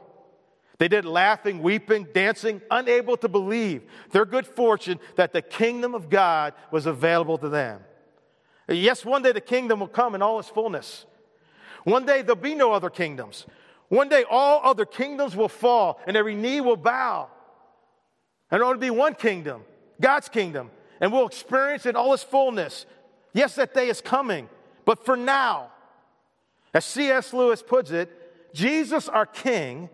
They 0.79 0.87
did 0.87 1.05
laughing, 1.05 1.61
weeping, 1.63 2.07
dancing, 2.13 2.61
unable 2.69 3.17
to 3.17 3.27
believe 3.27 3.83
their 4.11 4.25
good 4.25 4.45
fortune 4.45 4.99
that 5.15 5.33
the 5.33 5.41
kingdom 5.41 5.95
of 5.95 6.09
God 6.09 6.53
was 6.71 6.85
available 6.85 7.37
to 7.39 7.49
them. 7.49 7.81
Yes, 8.69 9.03
one 9.03 9.23
day 9.23 9.31
the 9.31 9.41
kingdom 9.41 9.79
will 9.79 9.87
come 9.87 10.13
in 10.13 10.21
all 10.21 10.39
its 10.39 10.49
fullness. 10.49 11.05
One 11.83 12.05
day 12.05 12.21
there'll 12.21 12.35
be 12.35 12.53
no 12.53 12.73
other 12.73 12.89
kingdoms. 12.89 13.45
One 13.89 14.09
day 14.09 14.23
all 14.29 14.61
other 14.63 14.85
kingdoms 14.85 15.35
will 15.35 15.49
fall 15.49 15.99
and 16.05 16.17
every 16.17 16.35
knee 16.35 16.61
will 16.61 16.77
bow. 16.77 17.29
And 18.51 18.59
it'll 18.59 18.69
only 18.69 18.87
be 18.87 18.91
one 18.91 19.15
kingdom, 19.15 19.63
God's 19.99 20.29
kingdom, 20.29 20.69
and 21.01 21.11
we'll 21.11 21.27
experience 21.27 21.85
it 21.85 21.95
all 21.95 22.13
its 22.13 22.23
fullness. 22.23 22.85
Yes, 23.33 23.55
that 23.55 23.73
day 23.73 23.89
is 23.89 24.01
coming, 24.01 24.49
but 24.85 25.05
for 25.05 25.17
now, 25.17 25.71
as 26.73 26.85
C.S. 26.85 27.33
Lewis 27.33 27.63
puts 27.63 27.91
it, 27.91 28.53
Jesus, 28.53 29.07
our 29.09 29.25
King, 29.25 29.89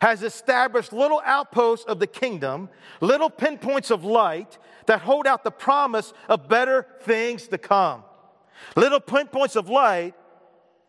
has 0.00 0.22
established 0.22 0.92
little 0.92 1.22
outposts 1.24 1.86
of 1.86 1.98
the 1.98 2.06
kingdom, 2.06 2.68
little 3.00 3.30
pinpoints 3.30 3.90
of 3.90 4.04
light 4.04 4.58
that 4.86 5.00
hold 5.00 5.26
out 5.26 5.44
the 5.44 5.50
promise 5.50 6.12
of 6.28 6.48
better 6.48 6.86
things 7.02 7.48
to 7.48 7.58
come. 7.58 8.04
Little 8.74 9.00
pinpoints 9.00 9.56
of 9.56 9.68
light 9.68 10.14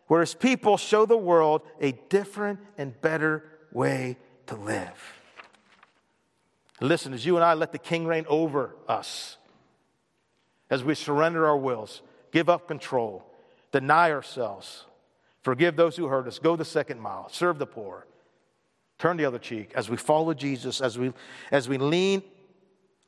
where 0.06 0.20
his 0.20 0.34
people 0.34 0.76
show 0.76 1.06
the 1.06 1.16
world 1.16 1.62
a 1.80 1.92
different 2.08 2.60
and 2.76 2.98
better 3.00 3.44
way 3.72 4.16
to 4.46 4.56
live. 4.56 5.14
Listen, 6.80 7.12
as 7.12 7.26
you 7.26 7.36
and 7.36 7.44
I 7.44 7.54
let 7.54 7.72
the 7.72 7.78
king 7.78 8.06
reign 8.06 8.24
over 8.28 8.76
us, 8.86 9.36
as 10.70 10.84
we 10.84 10.94
surrender 10.94 11.46
our 11.46 11.56
wills, 11.56 12.02
give 12.30 12.48
up 12.48 12.68
control, 12.68 13.24
deny 13.72 14.12
ourselves, 14.12 14.84
forgive 15.42 15.76
those 15.76 15.96
who 15.96 16.06
hurt 16.06 16.26
us, 16.28 16.38
go 16.38 16.56
the 16.56 16.64
second 16.64 17.00
mile, 17.00 17.28
serve 17.30 17.58
the 17.58 17.66
poor 17.66 18.06
turn 18.98 19.16
the 19.16 19.24
other 19.24 19.38
cheek 19.38 19.72
as 19.74 19.88
we 19.88 19.96
follow 19.96 20.34
Jesus, 20.34 20.80
as 20.80 20.98
we, 20.98 21.12
as 21.50 21.68
we 21.68 21.78
lean 21.78 22.22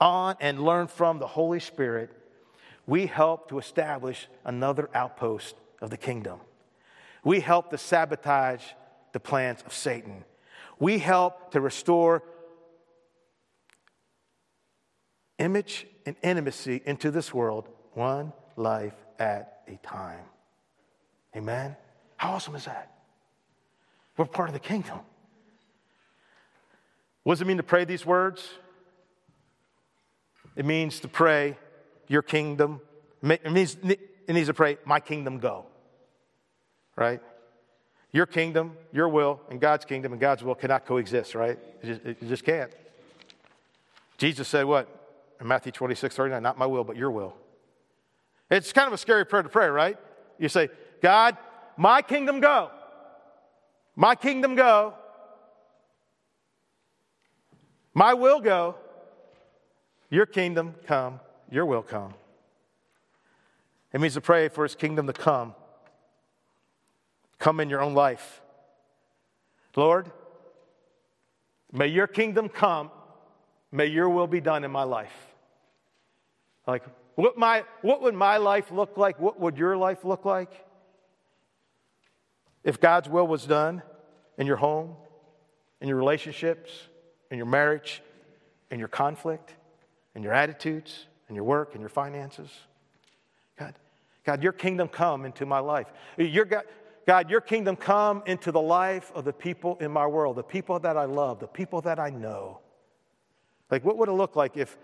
on 0.01 0.37
and 0.41 0.63
learn 0.63 0.87
from 0.87 1.19
the 1.19 1.27
Holy 1.27 1.61
Spirit, 1.61 2.11
we 2.87 3.07
help 3.07 3.49
to 3.49 3.59
establish 3.59 4.29
another 4.45 4.89
outpost 4.95 5.55
of 5.81 5.91
the 5.91 5.97
kingdom. 5.97 6.41
We 7.23 7.41
help 7.41 7.71
to 7.71 7.79
sabotage 7.79 8.63
the 9.13 9.21
plans 9.21 9.63
of 9.67 9.75
Satan. 9.75 10.25
We 10.79 10.99
help 10.99 11.53
to 11.53 11.61
restore 11.61 12.23
image 15.39 15.87
and 16.07 16.17
intimacy 16.23 16.83
into 16.87 17.11
this 17.11 17.35
world, 17.35 17.69
one 17.93 18.33
life 18.57 18.95
at 19.19 19.63
a 19.69 19.77
time. 19.87 20.25
Amen? 21.37 21.77
How 22.17 22.33
awesome 22.33 22.55
is 22.55 22.65
that? 22.65 22.93
We're 24.17 24.27
part 24.27 24.49
of 24.49 24.55
the 24.55 24.61
kingdom. 24.61 25.01
What 27.23 27.35
does 27.35 27.43
it 27.43 27.47
mean 27.47 27.59
to 27.59 27.63
pray 27.63 27.85
these 27.85 28.05
words? 28.07 28.49
It 30.57 30.65
means 30.65 31.01
to 31.01 31.09
pray, 31.09 31.57
Your 32.09 32.23
kingdom. 32.23 32.81
It 33.23 33.53
means 33.53 33.77
it 33.83 34.33
needs 34.33 34.49
to 34.49 34.55
pray, 34.55 34.79
My 34.85 35.01
kingdom 35.01 35.39
go. 35.39 35.67
Right? 36.97 37.21
Your 38.13 38.27
kingdom, 38.27 38.77
your 38.93 39.09
will, 39.09 39.41
and 39.51 39.61
God's 39.61 39.85
kingdom 39.85 40.13
and 40.13 40.21
God's 40.21 40.43
will 40.43 40.57
cannot 40.57 40.85
coexist, 40.85 41.35
right? 41.35 41.59
It 41.83 41.87
just, 41.87 42.05
it 42.05 42.29
just 42.29 42.45
can't. 42.45 42.73
Jesus 44.19 44.49
said 44.49 44.67
what? 44.67 44.89
In 45.41 45.47
Matthew 45.47 45.73
26, 45.73 46.15
39, 46.15 46.43
not 46.43 46.59
my 46.59 46.67
will, 46.67 46.85
but 46.85 46.97
your 46.97 47.11
will. 47.11 47.35
It's 48.51 48.73
kind 48.73 48.89
of 48.89 48.93
a 48.93 48.99
scary 48.99 49.25
prayer 49.25 49.43
to 49.43 49.49
pray, 49.49 49.69
right? 49.69 49.97
You 50.39 50.49
say, 50.49 50.71
God, 51.01 51.37
my 51.77 52.03
kingdom 52.03 52.41
go. 52.41 52.71
My 53.95 54.17
kingdom 54.17 54.57
go. 54.57 54.95
My 57.95 58.15
will 58.15 58.41
go. 58.41 58.77
Your 60.11 60.27
kingdom 60.27 60.75
come. 60.87 61.21
Your 61.51 61.67
will 61.67 61.83
come. 61.83 62.15
It 63.93 64.01
means 64.01 64.15
to 64.15 64.21
pray 64.21 64.49
for 64.49 64.65
his 64.65 64.75
kingdom 64.75 65.07
to 65.07 65.13
come. 65.13 65.55
Come 67.39 67.61
in 67.61 67.71
your 67.71 67.81
own 67.81 67.95
life. 67.95 68.41
Lord, 69.77 70.11
may 71.73 71.87
your 71.87 72.07
kingdom 72.07 72.49
come. 72.49 72.91
May 73.73 73.87
your 73.87 74.09
will 74.09 74.27
be 74.27 74.41
done 74.41 74.65
in 74.65 74.71
my 74.71 74.83
life. 74.83 75.15
Like, 76.67 76.83
what, 77.15 77.39
my, 77.39 77.65
what 77.83 78.03
would 78.03 78.15
my 78.15 78.37
life 78.37 78.71
look 78.71 78.97
like? 78.97 79.19
What 79.21 79.41
would 79.41 79.57
your 79.57 79.77
life 79.77 80.05
look 80.05 80.25
like? 80.25 80.53
If 82.63 82.81
God's 82.81 83.09
will 83.09 83.27
was 83.27 83.47
done 83.47 83.83
in 84.39 84.47
your 84.47 84.57
home, 84.57 84.95
in 85.81 85.89
your 85.89 85.97
relationships, 85.97 86.71
in 87.31 87.37
your 87.37 87.47
marriage, 87.47 88.03
in 88.71 88.79
your 88.79 88.89
conflict, 88.89 89.55
in 90.15 90.23
your 90.23 90.33
attitudes, 90.33 91.07
in 91.29 91.35
your 91.35 91.45
work, 91.45 91.75
in 91.75 91.81
your 91.81 91.89
finances. 91.89 92.51
God, 93.59 93.75
God, 94.25 94.43
your 94.43 94.53
kingdom 94.53 94.89
come 94.89 95.25
into 95.25 95.47
my 95.47 95.59
life. 95.59 95.87
Your 96.17 96.45
God, 96.45 96.65
God, 97.07 97.31
your 97.31 97.41
kingdom 97.41 97.77
come 97.77 98.23
into 98.27 98.53
the 98.53 98.61
life 98.61 99.11
of 99.15 99.25
the 99.25 99.33
people 99.33 99.77
in 99.81 99.91
my 99.91 100.07
world, 100.07 100.37
the 100.37 100.43
people 100.43 100.79
that 100.81 100.97
I 100.97 101.05
love, 101.05 101.41
the 101.41 101.47
people 101.47 101.81
that 101.83 101.99
I 101.99 102.11
know. 102.11 102.61
Like, 103.71 103.85
what 103.85 103.97
would 103.99 104.09
it 104.09 104.13
look 104.13 104.37
like 104.37 104.57
if 104.57 104.77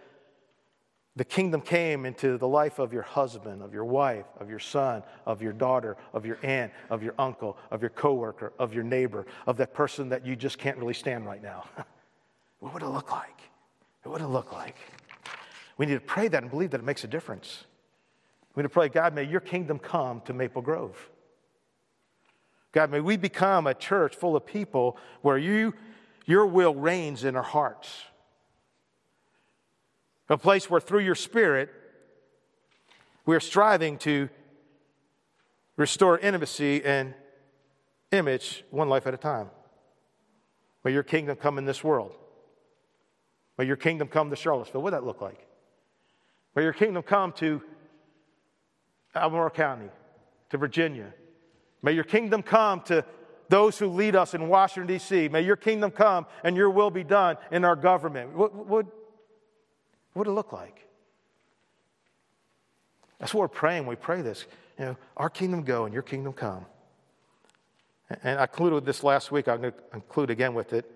the 1.17 1.25
kingdom 1.25 1.63
came 1.63 2.05
into 2.05 2.37
the 2.37 2.47
life 2.47 2.79
of 2.79 2.93
your 2.93 3.03
husband, 3.03 3.63
of 3.63 3.73
your 3.73 3.85
wife, 3.85 4.27
of 4.39 4.51
your 4.51 4.59
son, 4.59 5.03
of 5.25 5.41
your 5.41 5.53
daughter, 5.53 5.97
of 6.13 6.27
your 6.27 6.39
aunt, 6.43 6.73
of 6.91 7.03
your 7.03 7.15
uncle, 7.19 7.57
of 7.71 7.81
your 7.81 7.91
coworker, 7.91 8.53
of 8.59 8.75
your 8.75 8.85
neighbor, 8.85 9.27
of 9.47 9.57
that 9.57 9.73
person 9.73 10.11
that 10.11 10.27
you 10.27 10.37
just 10.37 10.59
can't 10.59 10.77
really 10.77 10.95
stand 10.95 11.27
right 11.27 11.43
now. 11.43 11.65
what 12.61 12.73
would 12.73 12.83
it 12.83 12.89
look 12.89 13.13
like? 13.13 13.41
What 14.03 14.13
would 14.13 14.23
it 14.23 14.29
look 14.29 14.53
like? 14.53 14.77
We 15.79 15.87
need 15.87 15.95
to 15.95 16.01
pray 16.01 16.29
that 16.29 16.43
and 16.43 16.51
believe 16.51 16.71
that 16.71 16.81
it 16.81 16.85
makes 16.85 17.05
a 17.05 17.09
difference. 17.09 17.65
We 18.55 18.63
need 18.63 18.69
to 18.69 18.73
pray, 18.73 18.89
God, 18.89 19.15
may 19.15 19.25
your 19.25 19.41
kingdom 19.41 19.79
come 19.79 20.23
to 20.23 20.33
Maple 20.33 20.63
Grove. 20.63 21.11
God, 22.73 22.91
may 22.91 23.01
we 23.01 23.17
become 23.17 23.67
a 23.67 23.75
church 23.75 24.15
full 24.15 24.37
of 24.37 24.47
people 24.47 24.97
where 25.23 25.39
you, 25.39 25.75
your 26.25 26.47
will 26.47 26.75
reigns 26.75 27.25
in 27.25 27.37
our 27.37 27.43
hearts. 27.43 27.89
A 30.29 30.37
place 30.37 30.69
where 30.69 30.81
through 30.81 31.01
your 31.01 31.15
spirit, 31.15 31.71
we 33.25 33.37
are 33.37 33.41
striving 33.41 33.99
to 33.99 34.29
restore 35.77 36.19
intimacy 36.19 36.85
and 36.85 37.15
image 38.13 38.65
one 38.71 38.89
life 38.89 39.07
at 39.07 39.15
a 39.15 39.19
time. 39.19 39.51
May 40.85 40.93
your 40.93 41.03
kingdom 41.03 41.37
come 41.37 41.59
in 41.59 41.65
this 41.65 41.85
world. 41.85 42.13
May 43.59 43.65
your 43.65 43.77
kingdom 43.77 44.09
come 44.09 44.31
to 44.31 44.37
Charlottesville. 44.37 44.83
What 44.83 44.93
would 44.93 45.01
that 45.01 45.07
look 45.07 45.21
like? 45.21 45.47
May 46.55 46.63
your 46.63 46.73
kingdom 46.73 47.03
come 47.03 47.33
to 47.33 47.63
Albemarle 49.15 49.51
County, 49.51 49.89
to 50.51 50.59
Virginia. 50.59 51.13
May 51.83 51.93
your 51.93 52.05
kingdom 52.05 52.43
come 52.43 52.81
to 52.83 53.05
those 53.49 53.79
who 53.79 53.89
lead 53.89 54.17
us 54.17 54.35
in 54.35 54.49
Washington, 54.49 54.87
D.C. 54.87 55.29
May 55.29 55.43
your 55.43 55.57
kingdom 55.57 55.91
come 55.91 56.27
and 56.43 56.57
your 56.57 56.71
will 56.71 56.91
be 56.91 57.05
done 57.05 57.37
in 57.51 57.65
our 57.65 57.77
government. 57.77 58.35
What, 58.35 58.55
what, 58.55 58.69
what 58.69 58.87
would 60.15 60.27
it 60.27 60.33
look 60.33 60.53
like? 60.53 60.87
That's 63.19 63.33
what 63.33 63.41
we're 63.41 63.49
praying. 63.49 63.87
We 63.87 63.97
pray 63.97 64.23
this. 64.23 64.47
You 64.79 64.87
know, 64.87 64.97
our 65.17 65.31
kingdom 65.31 65.63
go 65.63 65.85
and 65.85 65.95
your 65.95 66.03
kingdom 66.03 66.33
come. 66.33 66.67
And 68.23 68.39
I 68.39 68.47
concluded 68.47 68.75
with 68.75 68.85
this 68.85 69.03
last 69.03 69.33
week. 69.33 69.49
I'm 69.49 69.61
going 69.61 69.73
to 69.73 69.79
conclude 69.91 70.31
again 70.31 70.55
with 70.55 70.73
it. 70.73 70.91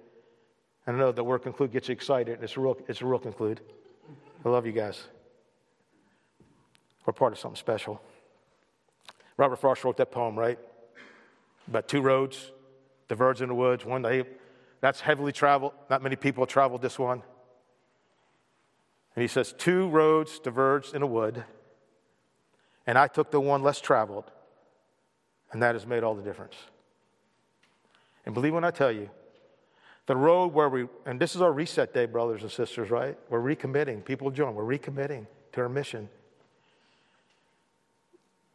I 0.87 0.93
know 0.93 1.13
the 1.13 1.23
word 1.23 1.41
conclude 1.41 1.73
gets 1.73 1.89
you 1.89 1.93
excited. 1.93 2.39
It's 2.43 2.57
a 2.57 2.61
real, 2.61 2.77
it's 2.89 3.01
a 3.01 3.07
real 3.07 3.19
conclude. 3.19 3.61
I 4.45 4.49
love 4.49 4.67
you 4.67 4.73
guys. 4.73 5.03
We're 7.05 7.13
part 7.13 7.33
of 7.33 7.39
something 7.39 7.57
special. 7.57 8.01
Robert 9.37 9.57
Frost 9.57 9.85
wrote 9.85 9.97
that 9.99 10.11
poem, 10.11 10.39
right? 10.39 10.59
About 11.69 11.89
two 11.89 12.03
roads 12.03 12.53
diverge 13.09 13.43
in 13.43 13.49
the 13.49 13.55
woods. 13.55 13.85
One 13.85 14.03
day, 14.03 14.25
that's 14.81 15.01
heavily 15.01 15.33
traveled. 15.33 15.73
Not 15.91 16.03
many 16.03 16.17
people 16.17 16.43
have 16.43 16.49
traveled 16.49 16.81
this 16.81 16.99
one. 16.99 17.23
And 19.15 19.23
he 19.23 19.29
says, 19.29 19.55
Two 19.59 19.89
roads 19.89 20.39
diverged 20.39 20.95
in 20.95 21.03
a 21.03 21.07
wood, 21.07 21.45
and 22.87 22.97
I 22.97 23.09
took 23.09 23.31
the 23.31 23.41
one 23.41 23.63
less 23.63 23.81
traveled, 23.81 24.31
and 25.53 25.63
that 25.63 25.75
has 25.75 25.87
made 25.87 26.03
all 26.03 26.15
the 26.15 26.23
difference. 26.23 26.55
And 28.25 28.35
believe 28.35 28.55
when 28.55 28.65
I 28.65 28.71
tell 28.71 28.93
you, 28.93 29.11
the 30.11 30.17
road 30.17 30.53
where 30.53 30.69
we, 30.69 30.89
and 31.07 31.21
this 31.21 31.37
is 31.37 31.41
our 31.41 31.53
reset 31.53 31.95
day, 31.95 32.05
brothers 32.05 32.43
and 32.43 32.51
sisters, 32.51 32.91
right? 32.91 33.17
We're 33.29 33.39
recommitting. 33.39 34.05
People 34.05 34.33
join. 34.33 34.57
We're 34.57 34.65
recommitting 34.65 35.29
to 35.53 35.61
our 35.61 35.69
mission. 35.69 36.09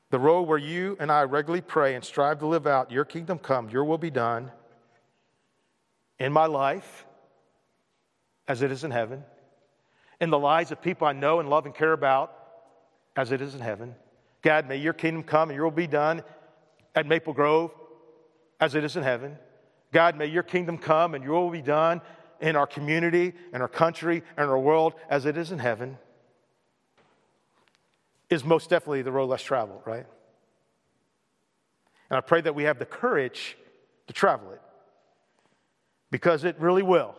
The 0.10 0.20
road 0.20 0.50
where 0.50 0.58
you 0.58 0.98
and 1.00 1.10
I 1.10 1.24
regularly 1.24 1.62
pray 1.62 1.96
and 1.96 2.04
strive 2.04 2.40
to 2.40 2.46
live 2.46 2.68
out 2.68 2.92
your 2.92 3.06
kingdom 3.06 3.40
come, 3.40 3.70
your 3.70 3.86
will 3.86 3.98
be 3.98 4.10
done 4.10 4.52
in 6.20 6.34
my 6.34 6.46
life 6.46 7.06
as 8.50 8.62
it 8.62 8.70
is 8.70 8.84
in 8.84 8.92
heaven 8.92 9.24
in 10.20 10.32
the 10.32 10.38
lives 10.38 10.74
of 10.74 10.82
people 10.82 11.08
I 11.08 11.14
know 11.14 11.40
and 11.40 11.50
love 11.50 11.66
and 11.66 11.74
care 11.74 11.94
about 11.94 12.34
as 13.16 13.32
it 13.32 13.42
is 13.42 13.56
in 13.56 13.62
heaven. 13.62 13.96
God, 14.42 14.68
may 14.68 14.76
your 14.76 14.92
kingdom 14.92 15.24
come 15.24 15.52
and 15.52 15.56
your 15.56 15.68
will 15.68 15.72
be 15.72 15.88
done 15.88 16.22
at 16.94 17.08
Maple 17.08 17.32
Grove 17.32 17.72
as 18.60 18.76
it 18.76 18.84
is 18.84 18.98
in 18.98 19.04
heaven. 19.04 19.38
God, 19.96 20.18
may 20.18 20.26
your 20.26 20.44
kingdom 20.44 20.78
come 20.78 21.16
and 21.16 21.24
your 21.24 21.46
will 21.46 21.50
be 21.50 21.62
done 21.62 22.02
in 22.42 22.58
our 22.58 22.68
community, 22.68 23.32
in 23.54 23.62
our 23.62 23.70
country, 23.70 24.24
and 24.36 24.50
our 24.50 24.60
world 24.60 24.94
as 25.10 25.26
it 25.26 25.38
is 25.38 25.54
in 25.54 25.60
heaven. 25.60 25.98
Is 28.30 28.44
most 28.44 28.70
definitely 28.70 29.04
the 29.04 29.14
road 29.14 29.28
less 29.30 29.42
traveled, 29.42 29.84
right? 29.86 30.06
And 32.10 32.18
I 32.18 32.20
pray 32.20 32.42
that 32.42 32.54
we 32.54 32.64
have 32.64 32.78
the 32.78 32.86
courage 32.86 33.56
to 34.08 34.14
travel 34.14 34.52
it 34.52 34.62
because 36.12 36.44
it 36.44 36.60
really 36.60 36.84
will 36.84 37.16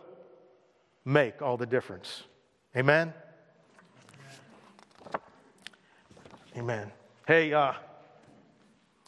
make 1.03 1.41
all 1.41 1.57
the 1.57 1.65
difference. 1.65 2.25
Amen? 2.75 3.11
Amen. 6.55 6.91
Hey, 7.27 7.53
uh, 7.53 7.73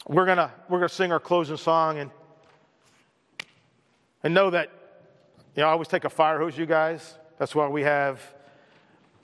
we're 0.08 0.26
gonna 0.26 0.52
we're 0.68 0.78
gonna 0.80 0.88
sing 0.88 1.12
our 1.12 1.20
closing 1.20 1.56
song 1.56 1.98
and 1.98 2.10
and 4.22 4.34
know 4.34 4.50
that 4.50 4.70
you 5.54 5.62
know 5.62 5.68
I 5.68 5.72
always 5.72 5.88
take 5.88 6.04
a 6.04 6.10
fire 6.10 6.38
hose, 6.38 6.56
you 6.56 6.66
guys. 6.66 7.16
That's 7.38 7.54
why 7.54 7.68
we 7.68 7.82
have 7.82 8.20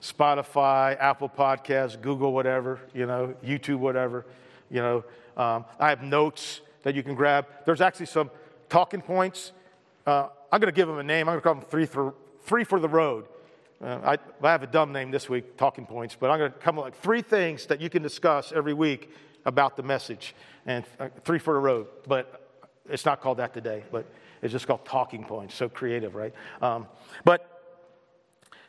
Spotify, 0.01 0.97
Apple 0.99 1.29
Podcasts, 1.29 1.99
Google, 1.99 2.33
whatever, 2.33 2.79
you 2.93 3.05
know, 3.05 3.35
YouTube, 3.43 3.77
whatever. 3.77 4.25
You 4.69 4.81
know, 4.81 5.03
um, 5.35 5.65
I 5.79 5.89
have 5.89 6.03
notes 6.03 6.61
that 6.83 6.95
you 6.95 7.03
can 7.03 7.15
grab. 7.15 7.47
There's 7.65 7.81
actually 7.81 8.07
some 8.07 8.29
talking 8.69 9.01
points. 9.01 9.51
Uh, 10.05 10.29
I'm 10.51 10.59
going 10.59 10.71
to 10.71 10.75
give 10.75 10.87
them 10.87 10.99
a 10.99 11.03
name. 11.03 11.27
I'm 11.27 11.33
going 11.33 11.39
to 11.39 11.43
call 11.43 11.55
them 11.55 11.65
three 11.69 11.85
for, 11.85 12.13
three 12.41 12.63
for 12.63 12.79
the 12.79 12.89
road. 12.89 13.25
Uh, 13.83 13.99
I, 14.03 14.45
I, 14.45 14.51
have 14.51 14.63
a 14.63 14.67
dumb 14.67 14.91
name 14.91 15.11
this 15.11 15.29
week, 15.29 15.57
talking 15.57 15.85
points, 15.85 16.17
but 16.19 16.31
I'm 16.31 16.39
going 16.39 16.51
to 16.51 16.57
come 16.57 16.79
up 16.79 16.85
with 16.85 16.93
like 16.93 17.01
three 17.03 17.21
things 17.21 17.67
that 17.67 17.79
you 17.79 17.89
can 17.89 18.01
discuss 18.01 18.51
every 18.51 18.73
week 18.73 19.11
about 19.45 19.77
the 19.77 19.83
message, 19.83 20.33
and 20.65 20.83
uh, 20.99 21.09
three 21.23 21.37
for 21.37 21.53
the 21.53 21.59
road. 21.59 21.87
But 22.07 22.41
it's 22.89 23.05
not 23.05 23.21
called 23.21 23.37
that 23.37 23.53
today, 23.53 23.83
but 23.91 24.05
it's 24.41 24.51
just 24.51 24.67
called 24.67 24.85
talking 24.85 25.23
points. 25.23 25.55
So 25.55 25.69
creative, 25.69 26.15
right? 26.15 26.33
Um, 26.61 26.87
but 27.23 27.47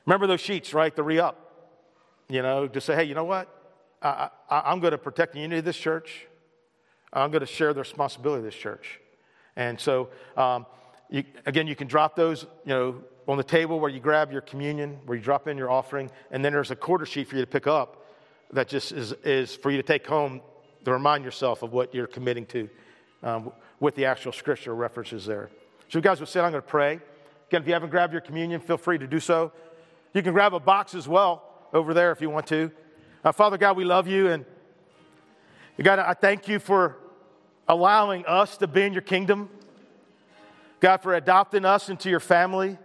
remember 0.06 0.26
those 0.26 0.40
sheets, 0.40 0.72
right? 0.74 0.94
The 0.94 1.02
re 1.02 1.18
up. 1.18 1.44
You 2.28 2.42
know, 2.42 2.68
to 2.68 2.80
say, 2.80 2.94
hey, 2.94 3.04
you 3.04 3.14
know 3.14 3.24
what? 3.24 3.48
I, 4.02 4.28
I, 4.50 4.62
I'm 4.66 4.80
going 4.80 4.90
to 4.90 4.98
protect 4.98 5.32
the 5.32 5.40
unity 5.40 5.60
of 5.60 5.64
this 5.64 5.78
church. 5.78 6.26
I'm 7.12 7.30
going 7.30 7.40
to 7.40 7.46
share 7.46 7.72
the 7.72 7.80
responsibility 7.80 8.38
of 8.38 8.44
this 8.44 8.54
church. 8.54 9.00
And 9.56 9.80
so, 9.80 10.10
um, 10.36 10.66
you, 11.08 11.24
again, 11.46 11.66
you 11.66 11.74
can 11.74 11.88
drop 11.88 12.14
those, 12.14 12.44
you 12.64 12.74
know, 12.74 13.02
on 13.26 13.38
the 13.38 13.44
table 13.44 13.80
where 13.80 13.90
you 13.90 14.00
grab 14.00 14.30
your 14.30 14.40
communion, 14.42 14.98
where 15.06 15.16
you 15.16 15.24
drop 15.24 15.48
in 15.48 15.56
your 15.56 15.70
offering, 15.70 16.10
and 16.30 16.44
then 16.44 16.52
there's 16.52 16.70
a 16.70 16.76
quarter 16.76 17.06
sheet 17.06 17.28
for 17.28 17.36
you 17.36 17.42
to 17.42 17.46
pick 17.46 17.66
up 17.66 18.06
that 18.52 18.68
just 18.68 18.92
is, 18.92 19.12
is 19.24 19.54
for 19.56 19.70
you 19.70 19.76
to 19.76 19.82
take 19.82 20.06
home 20.06 20.40
to 20.84 20.92
remind 20.92 21.24
yourself 21.24 21.62
of 21.62 21.72
what 21.72 21.94
you're 21.94 22.06
committing 22.06 22.46
to 22.46 22.68
um, 23.22 23.52
with 23.80 23.94
the 23.94 24.04
actual 24.04 24.32
scripture 24.32 24.74
references 24.74 25.26
there. 25.26 25.50
So, 25.88 25.98
you 25.98 26.02
guys 26.02 26.20
will 26.20 26.26
sit, 26.26 26.40
I'm 26.42 26.50
going 26.50 26.62
to 26.62 26.68
pray. 26.68 27.00
Again, 27.48 27.62
if 27.62 27.66
you 27.66 27.72
haven't 27.72 27.90
grabbed 27.90 28.12
your 28.12 28.20
communion, 28.20 28.60
feel 28.60 28.76
free 28.76 28.98
to 28.98 29.06
do 29.06 29.20
so. 29.20 29.52
You 30.12 30.22
can 30.22 30.32
grab 30.32 30.54
a 30.54 30.60
box 30.60 30.94
as 30.94 31.08
well 31.08 31.42
over 31.72 31.94
there 31.94 32.12
if 32.12 32.20
you 32.20 32.30
want 32.30 32.46
to. 32.48 32.70
Uh, 33.24 33.32
Father 33.32 33.56
God, 33.56 33.76
we 33.76 33.84
love 33.84 34.06
you, 34.06 34.28
and 34.28 34.44
God, 35.82 35.98
I 35.98 36.14
thank 36.14 36.48
you 36.48 36.58
for 36.58 36.96
allowing 37.68 38.26
us 38.26 38.56
to 38.58 38.66
be 38.66 38.82
in 38.82 38.92
your 38.92 39.02
kingdom. 39.02 39.48
God, 40.80 40.98
for 40.98 41.14
adopting 41.14 41.64
us 41.64 41.88
into 41.88 42.10
your 42.10 42.20
family. 42.20 42.78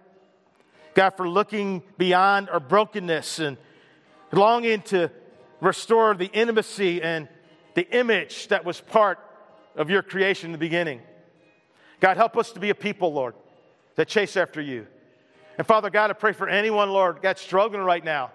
God, 0.93 1.11
for 1.11 1.27
looking 1.27 1.81
beyond 1.97 2.49
our 2.49 2.59
brokenness 2.59 3.39
and 3.39 3.57
longing 4.31 4.81
to 4.83 5.11
restore 5.59 6.13
the 6.13 6.27
intimacy 6.27 7.01
and 7.01 7.27
the 7.73 7.89
image 7.97 8.49
that 8.49 8.65
was 8.65 8.79
part 8.79 9.19
of 9.75 9.89
your 9.89 10.01
creation 10.01 10.47
in 10.47 10.51
the 10.51 10.57
beginning. 10.57 11.01
God, 11.99 12.17
help 12.17 12.37
us 12.37 12.51
to 12.51 12.59
be 12.59 12.69
a 12.69 12.75
people, 12.75 13.13
Lord, 13.13 13.35
that 13.95 14.07
chase 14.07 14.35
after 14.35 14.61
you. 14.61 14.87
And 15.57 15.65
Father 15.65 15.89
God, 15.89 16.09
I 16.09 16.13
pray 16.13 16.33
for 16.33 16.47
anyone, 16.47 16.89
Lord, 16.89 17.19
that's 17.21 17.41
struggling 17.41 17.83
right 17.83 18.03
now 18.03 18.31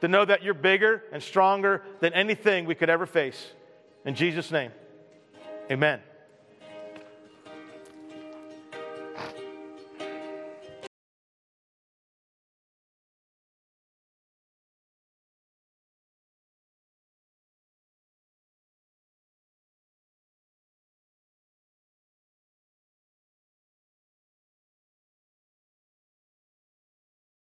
to 0.00 0.08
know 0.08 0.24
that 0.24 0.42
you're 0.42 0.54
bigger 0.54 1.02
and 1.12 1.22
stronger 1.22 1.82
than 2.00 2.12
anything 2.12 2.64
we 2.64 2.74
could 2.74 2.90
ever 2.90 3.06
face. 3.06 3.52
In 4.04 4.14
Jesus' 4.14 4.50
name, 4.50 4.70
amen. 5.70 6.00